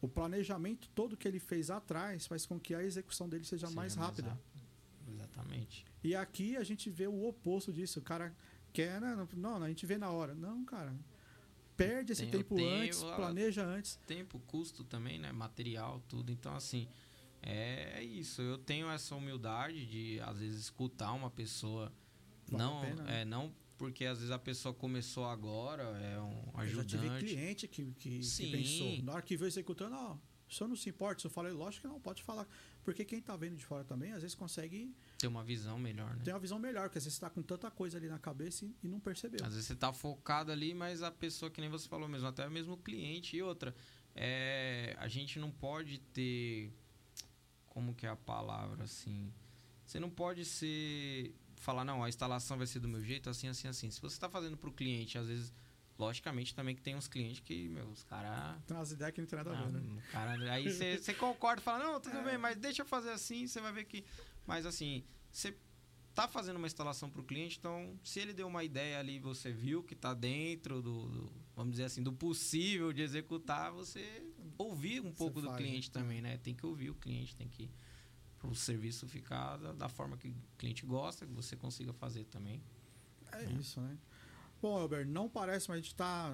[0.00, 3.76] O planejamento todo que ele fez atrás faz com que a execução dele seja, seja
[3.76, 4.38] mais rápida.
[5.08, 5.84] Exatamente.
[6.02, 7.98] E aqui a gente vê o oposto disso.
[7.98, 8.34] O cara
[8.72, 9.16] quer, né?
[9.36, 10.34] não, a gente vê na hora.
[10.34, 10.94] Não, cara.
[11.76, 13.96] Perde esse tempo tempo, antes, planeja antes.
[14.06, 15.30] Tempo, custo também, né?
[15.30, 16.32] Material, tudo.
[16.32, 16.88] Então, assim,
[17.40, 18.42] é isso.
[18.42, 21.92] Eu tenho essa humildade de, às vezes, escutar uma pessoa.
[22.48, 23.22] Vale não, pena, né?
[23.22, 27.24] é, não porque às vezes a pessoa começou agora, é um Eu já tive ajudante.
[27.24, 29.02] cliente que, que, que pensou.
[29.04, 30.18] Na hora que viu executando, ó,
[30.48, 31.20] o senhor não se importa.
[31.20, 32.46] Se eu falei, lógico que não, pode falar.
[32.82, 36.22] Porque quem tá vendo de fora também, às vezes consegue Ter uma visão melhor, né?
[36.24, 38.64] ter uma visão melhor, porque às vezes você tá com tanta coisa ali na cabeça
[38.64, 39.40] e, e não percebeu.
[39.44, 42.48] Às vezes você tá focado ali, mas a pessoa, que nem você falou mesmo, até
[42.48, 43.74] mesmo o cliente e outra.
[44.14, 46.72] É, a gente não pode ter.
[47.68, 49.32] Como que é a palavra assim?
[49.84, 53.68] você não pode ser falar não, a instalação vai ser do meu jeito, assim, assim,
[53.68, 53.90] assim.
[53.90, 55.52] Se você está fazendo para o cliente, às vezes,
[55.98, 59.28] logicamente também que tem uns clientes que, meu, os caras Tem umas ideias que não
[59.28, 60.02] tem nada a ver, né?
[60.10, 60.64] Cara, aí
[60.98, 64.04] você concorda, fala não, tudo bem, mas deixa eu fazer assim, você vai ver que,
[64.46, 65.56] mas assim, você
[66.14, 69.52] tá fazendo uma instalação para o cliente, então se ele deu uma ideia ali, você
[69.52, 74.24] viu que tá dentro do, do- vamos dizer assim, do possível de executar, você
[74.56, 75.92] ouvir um pouco do faz, cliente né?
[75.92, 76.36] também, né?
[76.38, 77.70] Tem que ouvir o cliente, tem que
[78.38, 82.24] para o serviço ficar da, da forma que o cliente gosta, que você consiga fazer
[82.24, 82.62] também.
[83.32, 83.96] É isso, né?
[84.62, 86.32] Bom, Elber, não parece, mas a gente tá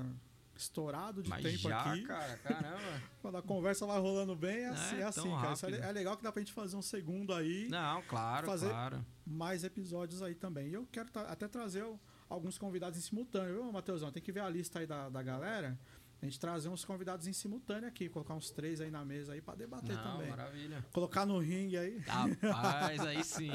[0.56, 2.02] estourado de mas tempo já, aqui.
[2.04, 3.02] cara, caramba.
[3.20, 5.54] Quando a conversa vai rolando bem, é assim, É, é assim cara.
[5.84, 9.04] É, é legal que dá pra gente fazer um segundo aí, Não, claro, Fazer- claro.
[9.26, 10.68] mais episódios aí também.
[10.68, 11.84] E eu quero até trazer
[12.28, 14.12] alguns convidados em simultâneo, viu, Matheusão?
[14.12, 15.78] Tem que ver a lista aí da, da galera.
[16.24, 19.42] A gente trazer uns convidados em simultâneo aqui, colocar uns três aí na mesa aí
[19.42, 20.30] pra debater Não, também.
[20.30, 20.82] maravilha.
[20.90, 21.98] Colocar no ringue aí.
[21.98, 23.50] Rapaz, aí sim.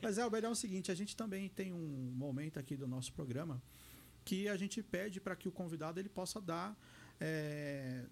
[0.00, 3.12] Mas é, o é o seguinte, a gente também tem um momento aqui do nosso
[3.12, 3.60] programa
[4.24, 6.78] que a gente pede para que o convidado ele possa dar
[7.20, 8.06] é,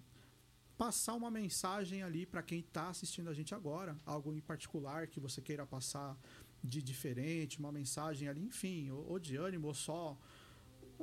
[0.77, 5.21] passar uma mensagem ali para quem está assistindo a gente agora, algo em particular que
[5.21, 6.17] você queira passar
[6.61, 10.19] de diferente, uma mensagem ali, enfim, ou, ou de ânimo, ou só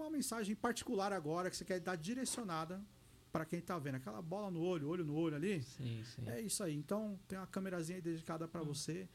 [0.01, 2.83] uma mensagem particular agora que você quer dar direcionada
[3.33, 5.63] para quem está vendo, aquela bola no olho, olho no olho ali.
[5.63, 6.29] Sim, sim.
[6.29, 6.75] É isso aí.
[6.75, 9.09] Então, tem uma câmerazinha aí dedicada para você.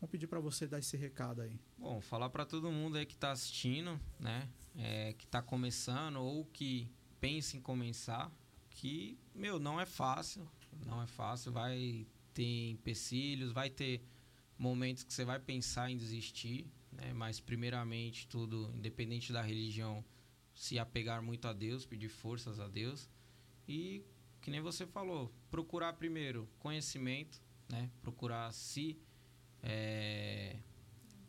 [0.00, 1.60] Vamos pedir para você dar esse recado aí.
[1.78, 4.48] Bom, falar para todo mundo aí que tá assistindo, né?
[4.74, 8.32] É, que tá começando ou que pensa em começar,
[8.70, 10.48] que, meu, não é fácil.
[10.86, 11.52] Não é fácil.
[11.52, 14.02] Vai ter empecilhos, vai ter
[14.56, 17.12] momentos que você vai pensar em desistir, né?
[17.12, 20.04] Mas, primeiramente, tudo, independente da religião,
[20.60, 23.08] se apegar muito a Deus, pedir forças a Deus.
[23.66, 24.04] E,
[24.42, 27.90] que nem você falou, procurar primeiro conhecimento, né?
[28.02, 29.00] Procurar se
[29.62, 30.58] é,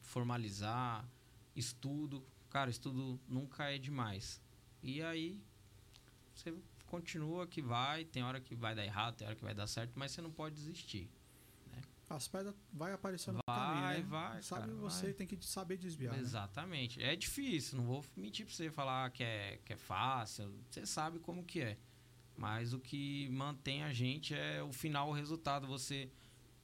[0.01, 1.09] formalizar,
[1.55, 2.27] estudo.
[2.49, 4.41] Cara, estudo nunca é demais.
[4.84, 5.41] E aí
[6.36, 6.53] você
[6.86, 9.93] continua que vai, tem hora que vai dar errado, tem hora que vai dar certo,
[9.95, 11.09] mas você não pode desistir.
[12.16, 14.09] As pedras vai aparecendo no Vai, caminho, né?
[14.09, 15.14] vai, Sabe, cara, você vai.
[15.14, 16.14] tem que saber desviar.
[16.14, 16.20] né?
[16.20, 17.01] Exatamente.
[17.01, 20.53] É difícil, não vou mentir pra você falar que é, que é fácil.
[20.70, 21.78] Você sabe como que é.
[22.36, 25.68] Mas o que mantém a gente é o final, o resultado.
[25.68, 26.09] Você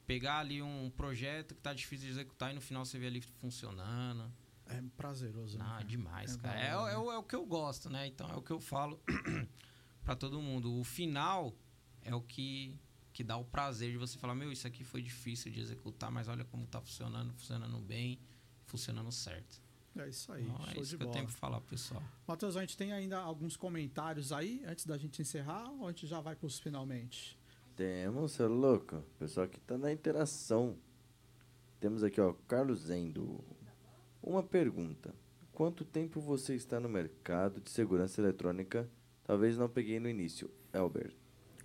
[0.05, 3.21] pegar ali um projeto que tá difícil de executar e no final você vê ali
[3.21, 4.31] funcionando.
[4.65, 5.57] É prazeroso.
[5.57, 6.59] né, Ah, demais, É cara.
[6.59, 8.07] É, hora, é o- é o que eu gosto, né?
[8.07, 8.99] Então é o que eu falo
[10.03, 10.73] pra todo mundo.
[10.79, 11.53] O final
[12.01, 12.75] é o que,
[13.17, 16.27] que dá o prazer de você falar: Meu, isso aqui foi difícil de executar, mas
[16.27, 18.19] olha como tá funcionando, funcionando bem,
[18.67, 19.59] funcionando certo.
[19.95, 21.13] É isso aí, Então, é show isso de que eu bola.
[21.17, 22.03] tenho pra falar, pro pessoal.
[22.27, 26.05] Matheus, a gente tem ainda alguns comentários aí antes da gente encerrar ou a gente
[26.05, 27.39] já vai pros finalmente?
[27.75, 29.01] Temos, você é louco?
[29.17, 30.77] Pessoal que tá na interação.
[31.79, 33.43] Temos aqui, ó, Carlos Zendo.
[34.21, 35.15] Uma pergunta.
[35.51, 38.87] Quanto tempo você está no mercado de segurança eletrônica?
[39.23, 40.51] Talvez não peguei no início.
[40.71, 41.15] Elber.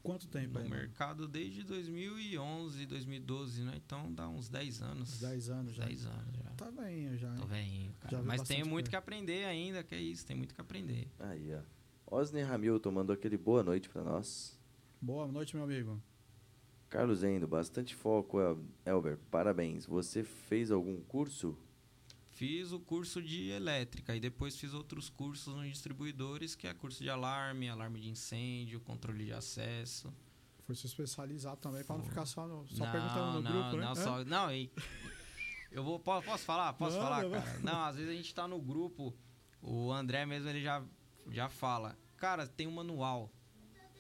[0.03, 0.69] Quanto tempo No aí?
[0.69, 0.81] mano?
[0.81, 3.75] mercado desde 2011, 2012, né?
[3.77, 5.15] Então dá uns 10 anos.
[5.15, 5.85] Uns 10 anos já.
[5.85, 6.51] 10 anos já.
[6.57, 7.33] Tá bem, já.
[7.35, 8.91] Tô viu Mas tenho muito coisa.
[8.91, 11.09] que aprender ainda, que é isso, tem muito que aprender.
[11.21, 11.61] Aí, ó.
[12.19, 14.59] Osner Hamilton mandou aquele boa noite pra nós.
[15.01, 16.03] Boa noite, meu amigo.
[16.91, 19.17] Carlos Zendo, bastante foco, El- Elber.
[19.31, 19.87] Parabéns.
[19.87, 21.57] Você fez algum curso?
[22.33, 27.03] Fiz o curso de elétrica e depois fiz outros cursos nos distribuidores, que é curso
[27.03, 30.13] de alarme, alarme de incêndio, controle de acesso.
[30.65, 33.77] Foi se especializar também pra não ficar só, no, só não, perguntando no não, grupo,
[33.77, 33.85] né?
[33.85, 33.95] não, Hã?
[33.95, 34.73] só, não, e
[35.71, 37.59] eu vou posso, posso falar, posso Manda, falar, cara.
[37.61, 39.15] Não, às vezes a gente tá no grupo,
[39.61, 40.83] o André mesmo ele já
[41.31, 43.31] já fala, cara, tem um manual,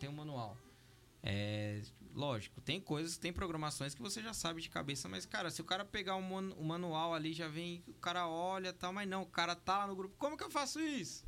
[0.00, 0.56] tem um manual.
[1.22, 1.82] É,
[2.14, 5.64] lógico, tem coisas, tem programações que você já sabe de cabeça, mas cara, se o
[5.64, 9.08] cara pegar o, man- o manual ali já vem, o cara olha, e tal, mas
[9.08, 11.24] não, o cara tá lá no grupo, como que eu faço isso?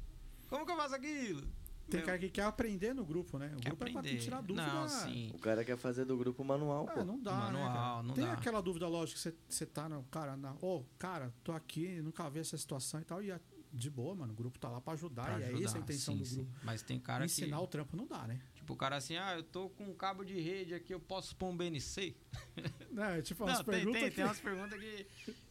[0.49, 1.43] Como que eu faço aquilo?
[1.91, 3.53] Tem Meu, cara que quer aprender no grupo, né?
[3.57, 4.19] O quer grupo é pra aprender.
[4.19, 4.67] tirar dúvida.
[4.67, 5.31] Não, sim.
[5.35, 7.01] O cara quer fazer do grupo manual, pô.
[7.01, 8.03] É, não dá, né, Manual, cara?
[8.03, 8.33] não Tem dá.
[8.33, 10.03] aquela dúvida, lógico, que você, você tá no.
[10.05, 13.23] Cara, na, ô, cara, tô aqui, nunca vi essa situação e tal.
[13.23, 13.39] E é
[13.71, 14.33] de boa, mano.
[14.33, 15.25] O grupo tá lá pra ajudar.
[15.25, 16.35] pra e é ajudar, essa a intenção sim, do sim.
[16.37, 16.53] grupo.
[16.63, 17.63] Mas tem cara Ensinar que...
[17.65, 18.41] o trampo não dá, né?
[18.65, 21.37] Tipo, o cara assim, ah, eu tô com um cabo de rede aqui, eu posso
[21.37, 22.17] pôr um BNC?
[22.97, 25.07] É, tipo, umas Não, tem, perguntas tem, que tem umas perguntas que,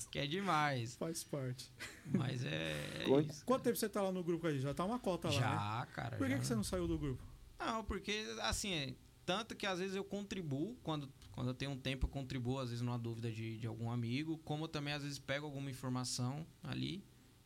[0.10, 0.96] que é demais.
[0.96, 1.70] faz parte.
[2.06, 3.46] Mas é, é Quanto- isso.
[3.46, 4.60] Quanto tempo você tá lá no grupo aí?
[4.60, 5.40] Já tá uma cota lá, né?
[5.42, 6.18] Já, cara.
[6.18, 6.40] Por que, já.
[6.40, 7.22] que você não saiu do grupo?
[7.60, 8.96] Não, porque, assim, é,
[9.26, 12.70] tanto que às vezes eu contribuo, quando, quando eu tenho um tempo eu contribuo, às
[12.70, 16.48] vezes numa dúvida de, de algum amigo, como eu também às vezes pego alguma informação
[16.64, 17.04] ali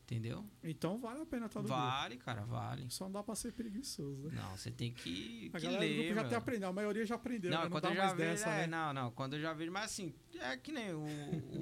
[0.10, 0.46] Entendeu?
[0.64, 2.78] Então vale a pena estar no Vale, cara, vale.
[2.84, 2.94] grupo.
[2.94, 4.42] Só não dá pra ser preguiçoso, né?
[4.42, 7.06] Não, você tem que, A que galera do ler, grupo já até aprendeu, a maioria
[7.06, 7.64] já aprendeu, Não, né?
[7.66, 8.68] não quando dá eu já mais vejo, dessa, é, né?
[8.68, 11.04] não, não, quando eu já vejo, mas assim, é que nem o,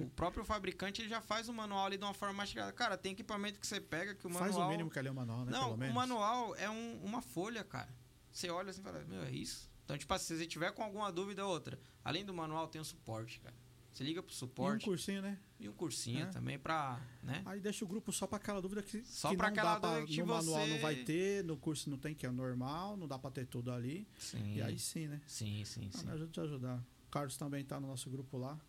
[0.03, 2.71] o próprio fabricante, ele já faz o manual ali de uma forma mastigada.
[2.71, 4.53] Cara, tem equipamento que você pega que o manual...
[4.53, 5.51] Faz o mínimo que é ler o manual, né?
[5.51, 7.89] Não, o manual é um- uma folha, cara.
[8.31, 9.67] Você olha assim e fala, meu, é isso?
[9.85, 12.79] Então, tipo assim, se você tiver com alguma dúvida ou outra, além do manual, tem
[12.79, 13.55] o suporte, cara.
[13.91, 15.39] Você liga pro E um suporte cursinho, né?
[15.59, 16.25] E um cursinho É.
[16.27, 17.41] também pra, né?
[17.45, 20.07] Aí deixa o grupo só pra aquela dúvida que, Só não aquela dá pra, dúvida
[20.07, 23.07] que no manual você- não vai ter, no curso não tem, que é normal, não
[23.07, 24.07] dá pra ter tudo ali.
[24.17, 25.21] Sim, E aí sim, né?
[25.25, 26.05] sim, sim, Ah, sim.
[26.07, 26.85] me ajuda a te ajudar.
[27.07, 28.59] O Carlos também tá no nosso grupo lá.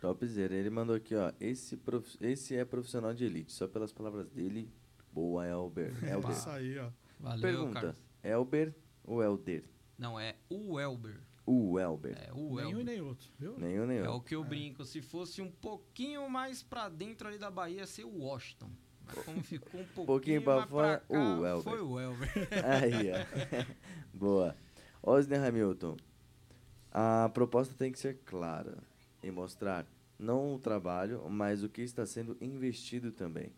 [0.00, 0.54] Topzera.
[0.54, 1.32] Ele mandou aqui, ó.
[1.40, 2.16] Esse, prof...
[2.20, 3.50] Esse é profissional de elite.
[3.52, 4.70] Só pelas palavras dele.
[5.10, 5.94] Boa, Elber.
[6.04, 6.30] É Elber.
[6.32, 6.90] isso aí, ó.
[7.18, 7.72] Valeu, Pergunta.
[7.80, 7.96] Carlos.
[8.22, 9.64] Elber ou Elder?
[9.96, 11.20] Não, é o Elber.
[11.46, 12.16] O Elber.
[12.18, 12.84] É o Nenhum e Elber.
[12.84, 13.58] nem outro, viu?
[13.58, 14.04] Nenhum, nenhum.
[14.04, 14.84] É o que eu brinco.
[14.84, 18.70] Se fosse um pouquinho mais pra dentro ali da Bahia, ia ser o Washington.
[19.06, 21.62] Mas como ficou um pouquinho, pouquinho pra mais fora, cá, o Elber.
[21.62, 22.30] Foi o Elber.
[22.64, 23.74] Aí, ó.
[24.16, 24.56] Boa.
[25.02, 25.96] Osner Hamilton.
[26.90, 28.78] A proposta tem que ser clara
[29.22, 29.86] e mostrar
[30.18, 33.52] não o trabalho, mas o que está sendo investido também.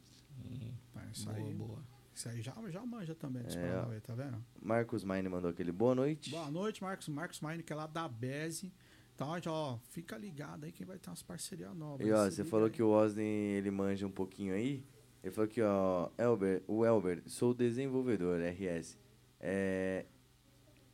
[0.44, 1.54] É isso boa, aí.
[1.54, 1.95] boa.
[2.16, 4.42] Isso aí já, já manja também É, tá vendo?
[4.62, 6.30] Marcos Mine mandou aquele boa noite.
[6.30, 7.08] Boa noite, Marcos.
[7.08, 8.72] Marcos Mine, que é lá da Beze.
[9.14, 12.06] Então, ó, fica ligado aí que vai ter umas parcerias novas.
[12.06, 12.72] E ó, você falou aí.
[12.72, 14.82] que o Osni ele manja um pouquinho aí.
[15.22, 18.96] Ele falou que, ó, Elber, o Elber, sou desenvolvedor, RS.
[19.38, 20.06] É,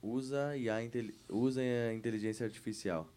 [0.02, 3.08] usa, IA, intel- usa a inteligência artificial.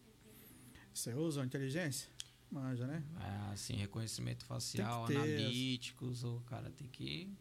[0.94, 2.08] Você usa a inteligência?
[2.48, 3.02] Manja, né?
[3.20, 7.34] É, assim, reconhecimento facial, analíticos, o cara tem que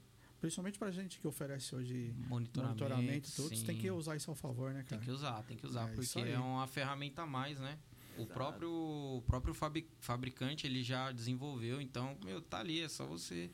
[0.45, 2.83] Principalmente pra gente que oferece hoje monitoramento.
[2.83, 3.65] monitoramento e sim.
[3.65, 5.01] tem que usar isso ao favor, né, Tem cara?
[5.01, 7.79] que usar, tem que usar, É porque é uma ferramenta a mais, né?
[8.17, 9.53] O próprio, o próprio
[9.99, 13.51] fabricante, ele já desenvolveu, então, meu, tá ali, é só você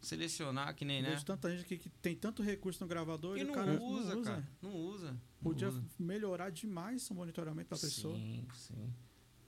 [0.00, 1.10] selecionar, que nem, né?
[1.10, 3.72] Vejo tanta gente que, que tem tanto recurso no gravador E e o não, cara
[3.72, 4.30] usa, não usa.
[4.30, 5.10] cara, não usa.
[5.12, 5.84] não Podia usa.
[5.98, 8.16] melhorar demais o monitoramento da pessoa.
[8.16, 8.94] Sim, sim.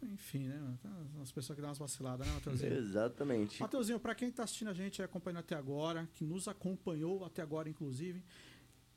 [0.03, 0.79] Enfim, né?
[0.83, 0.91] Tem
[1.23, 2.73] As pessoas que dão umas vaciladas, né, Matheusinho?
[2.75, 3.61] Exatamente.
[3.61, 7.41] Mateuzinho, pra quem tá assistindo a gente e acompanhando até agora, que nos acompanhou até
[7.43, 8.25] agora, inclusive,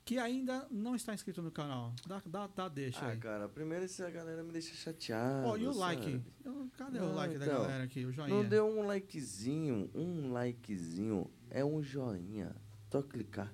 [0.04, 3.18] que ainda não está inscrito no canal, dá, dá, dá deixa Ah, aí.
[3.18, 5.48] cara, primeiro essa galera me deixa chateado.
[5.48, 5.80] Ó, e o sabe?
[5.80, 6.22] like?
[6.78, 8.06] Cadê o Não, like da então, galera aqui?
[8.06, 8.30] O joinha.
[8.36, 12.56] Não deu um likezinho, um likezinho, é um joinha.
[12.92, 13.52] Só clicar.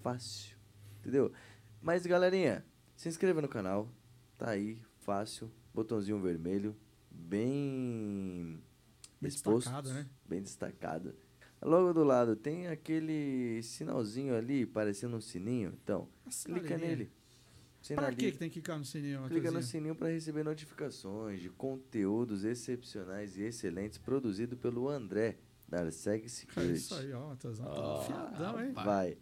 [0.00, 0.56] Fácil.
[1.00, 1.32] Entendeu?
[1.80, 2.64] Mas galerinha,
[2.96, 3.88] se inscreva no canal.
[4.38, 5.52] Tá aí, fácil.
[5.74, 6.76] Botãozinho vermelho.
[7.32, 8.60] Bem.
[9.20, 10.06] Bem exposto, destacado, né?
[10.28, 11.14] Bem destacado.
[11.62, 15.72] Logo do lado tem aquele sinalzinho ali, parecendo um sininho.
[15.82, 16.08] Então,
[16.44, 17.10] clica nele.
[17.80, 18.16] Sinaliza.
[18.16, 23.36] que tem que clicar no sininho, Clica no sininho para receber notificações de conteúdos excepcionais
[23.38, 25.38] e excelentes produzido pelo André,
[25.68, 26.74] da Arseg É Security.
[26.74, 27.64] isso aí, ó, Matheusão.
[27.64, 28.72] Tá Ó, fiadão, hein?
[28.72, 29.16] Vai.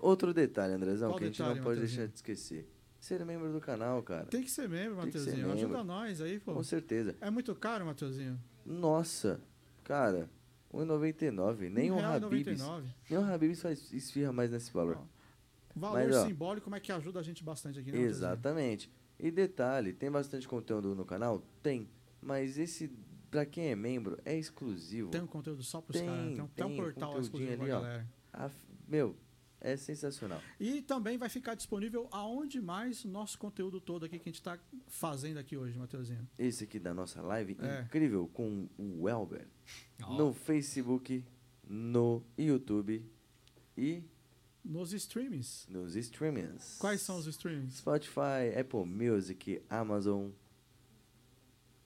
[0.00, 1.98] Outro detalhe, Andrezão, Qual que a gente detalhe, não pode Matheusinho?
[1.98, 2.68] deixar de esquecer.
[3.00, 4.26] Ser membro do canal, cara.
[4.26, 5.46] Tem que ser membro, Tem ser Matheusinho.
[5.52, 5.84] Ajuda membro.
[5.84, 6.52] nós aí, pô.
[6.54, 7.16] Com certeza.
[7.20, 8.38] É muito caro, Matheusinho?
[8.64, 9.40] Nossa,
[9.82, 10.28] cara,
[10.72, 11.70] R$1,99.
[11.70, 12.60] Nem Um o Habibs.
[12.60, 12.88] 99.
[13.08, 14.98] Nem o Habibs faz esfirra mais nesse valor.
[15.00, 15.20] Ó,
[15.74, 17.98] Valor Mas, ó, simbólico, como é que ajuda a gente bastante aqui, né?
[18.00, 18.92] Exatamente.
[19.18, 21.42] E detalhe, tem bastante conteúdo no canal?
[21.62, 21.88] Tem.
[22.20, 22.90] Mas esse,
[23.30, 25.10] pra quem é membro, é exclusivo.
[25.10, 26.22] Tem um conteúdo só pros Tem, caras.
[26.34, 27.80] Tem, um- tem um tem portal conteúdinho exclusivo pra ali, ó.
[27.80, 28.08] galera.
[28.32, 28.50] A-
[28.86, 29.16] meu,
[29.60, 30.40] é sensacional.
[30.58, 34.42] E também vai ficar disponível aonde mais o nosso conteúdo todo aqui que a gente
[34.42, 34.58] tá
[34.88, 36.26] fazendo aqui hoje, Matheusinho.
[36.38, 37.82] Esse aqui da nossa live, É.
[37.82, 39.46] incrível, com o Elber.
[40.02, 41.24] Ó, No Facebook,
[41.68, 43.04] no YouTube
[43.76, 44.02] e
[44.64, 45.66] Nos streamings.
[45.68, 46.76] nos streamings.
[46.78, 47.74] Quais são os streamings?
[47.78, 50.30] Spotify, Apple Music, Amazon.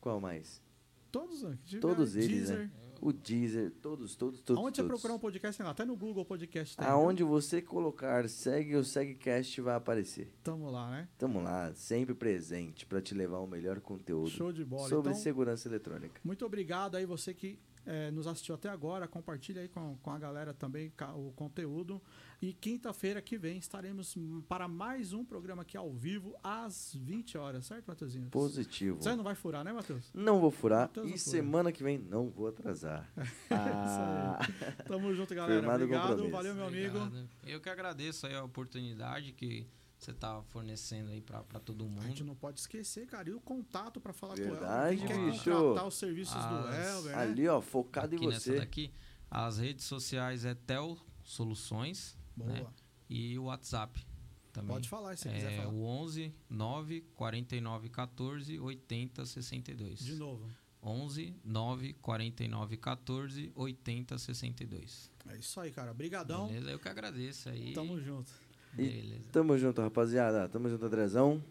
[0.00, 0.62] Qual mais?
[1.10, 2.58] Todos, né, Todos eles, Deezer.
[2.58, 2.70] né?
[3.04, 4.58] O Deezer, todos, todos, todos.
[4.58, 5.72] Aonde você procurar um podcast, tem lá.
[5.72, 6.86] Até no Google Podcast tem.
[6.86, 10.32] Aonde você colocar segue o SegCast vai aparecer.
[10.42, 11.06] Tamo lá, né?
[11.18, 14.88] Tamo lá, sempre presente para te levar o melhor conteúdo Show de bola.
[14.88, 16.18] sobre então, segurança eletrônica.
[16.24, 19.06] muito obrigado aí você que eh, nos assistiu até agora.
[19.08, 22.00] Compartilha aí com, com a galera também o conteúdo.
[22.40, 24.16] E quinta-feira que vem estaremos
[24.48, 28.28] para mais um programa aqui ao vivo às 20 horas, certo, Matheusinho?
[28.28, 29.00] Positivo.
[29.00, 30.10] Você não vai furar, né, Matheus?
[30.12, 33.10] Não vou furar Matheus e semana que vem não vou atrasar.
[33.50, 34.38] Ah,
[34.86, 35.60] Tamo junto, galera.
[35.60, 36.30] Firmado Obrigado.
[36.30, 36.98] Valeu, meu amigo.
[36.98, 37.28] obrigado.
[37.44, 39.66] Eu que agradeço aí a oportunidade que
[40.04, 42.28] você tá fornecendo aí pra, pra todo A gente mundo.
[42.28, 43.28] não pode esquecer, cara.
[43.30, 45.32] E o contato para falar Verdade, com o Elber.
[45.42, 47.22] Quer contratar os serviços do As- Elber, né?
[47.22, 48.56] ali, ó, focado Aqui em nessa você.
[48.58, 48.92] daqui,
[49.30, 52.50] as redes sociais é Tel Soluções Boa.
[52.52, 52.66] né?
[53.08, 54.06] e o WhatsApp
[54.52, 54.68] também.
[54.74, 55.72] Pode falar se você quiser é falar.
[55.74, 59.98] o 11 9 49 14 80 62.
[59.98, 60.48] De novo.
[60.82, 65.10] 11 9 49 14 80 62.
[65.28, 65.90] É isso aí, cara.
[65.90, 66.46] Obrigadão.
[66.48, 66.70] Beleza?
[66.70, 67.72] Eu que agradeço aí.
[67.72, 68.30] Tamo junto.
[68.76, 69.30] Beleza.
[69.32, 70.48] Tamo junto, rapaziada.
[70.48, 71.42] Tamo junto, Andrezão.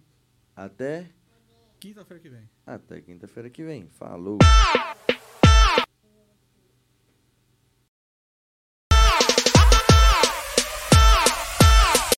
[0.55, 1.09] Até,
[1.79, 2.49] Quinta-feira que vem.
[2.65, 3.87] até quinta-feira que vem.
[3.87, 4.37] Falou.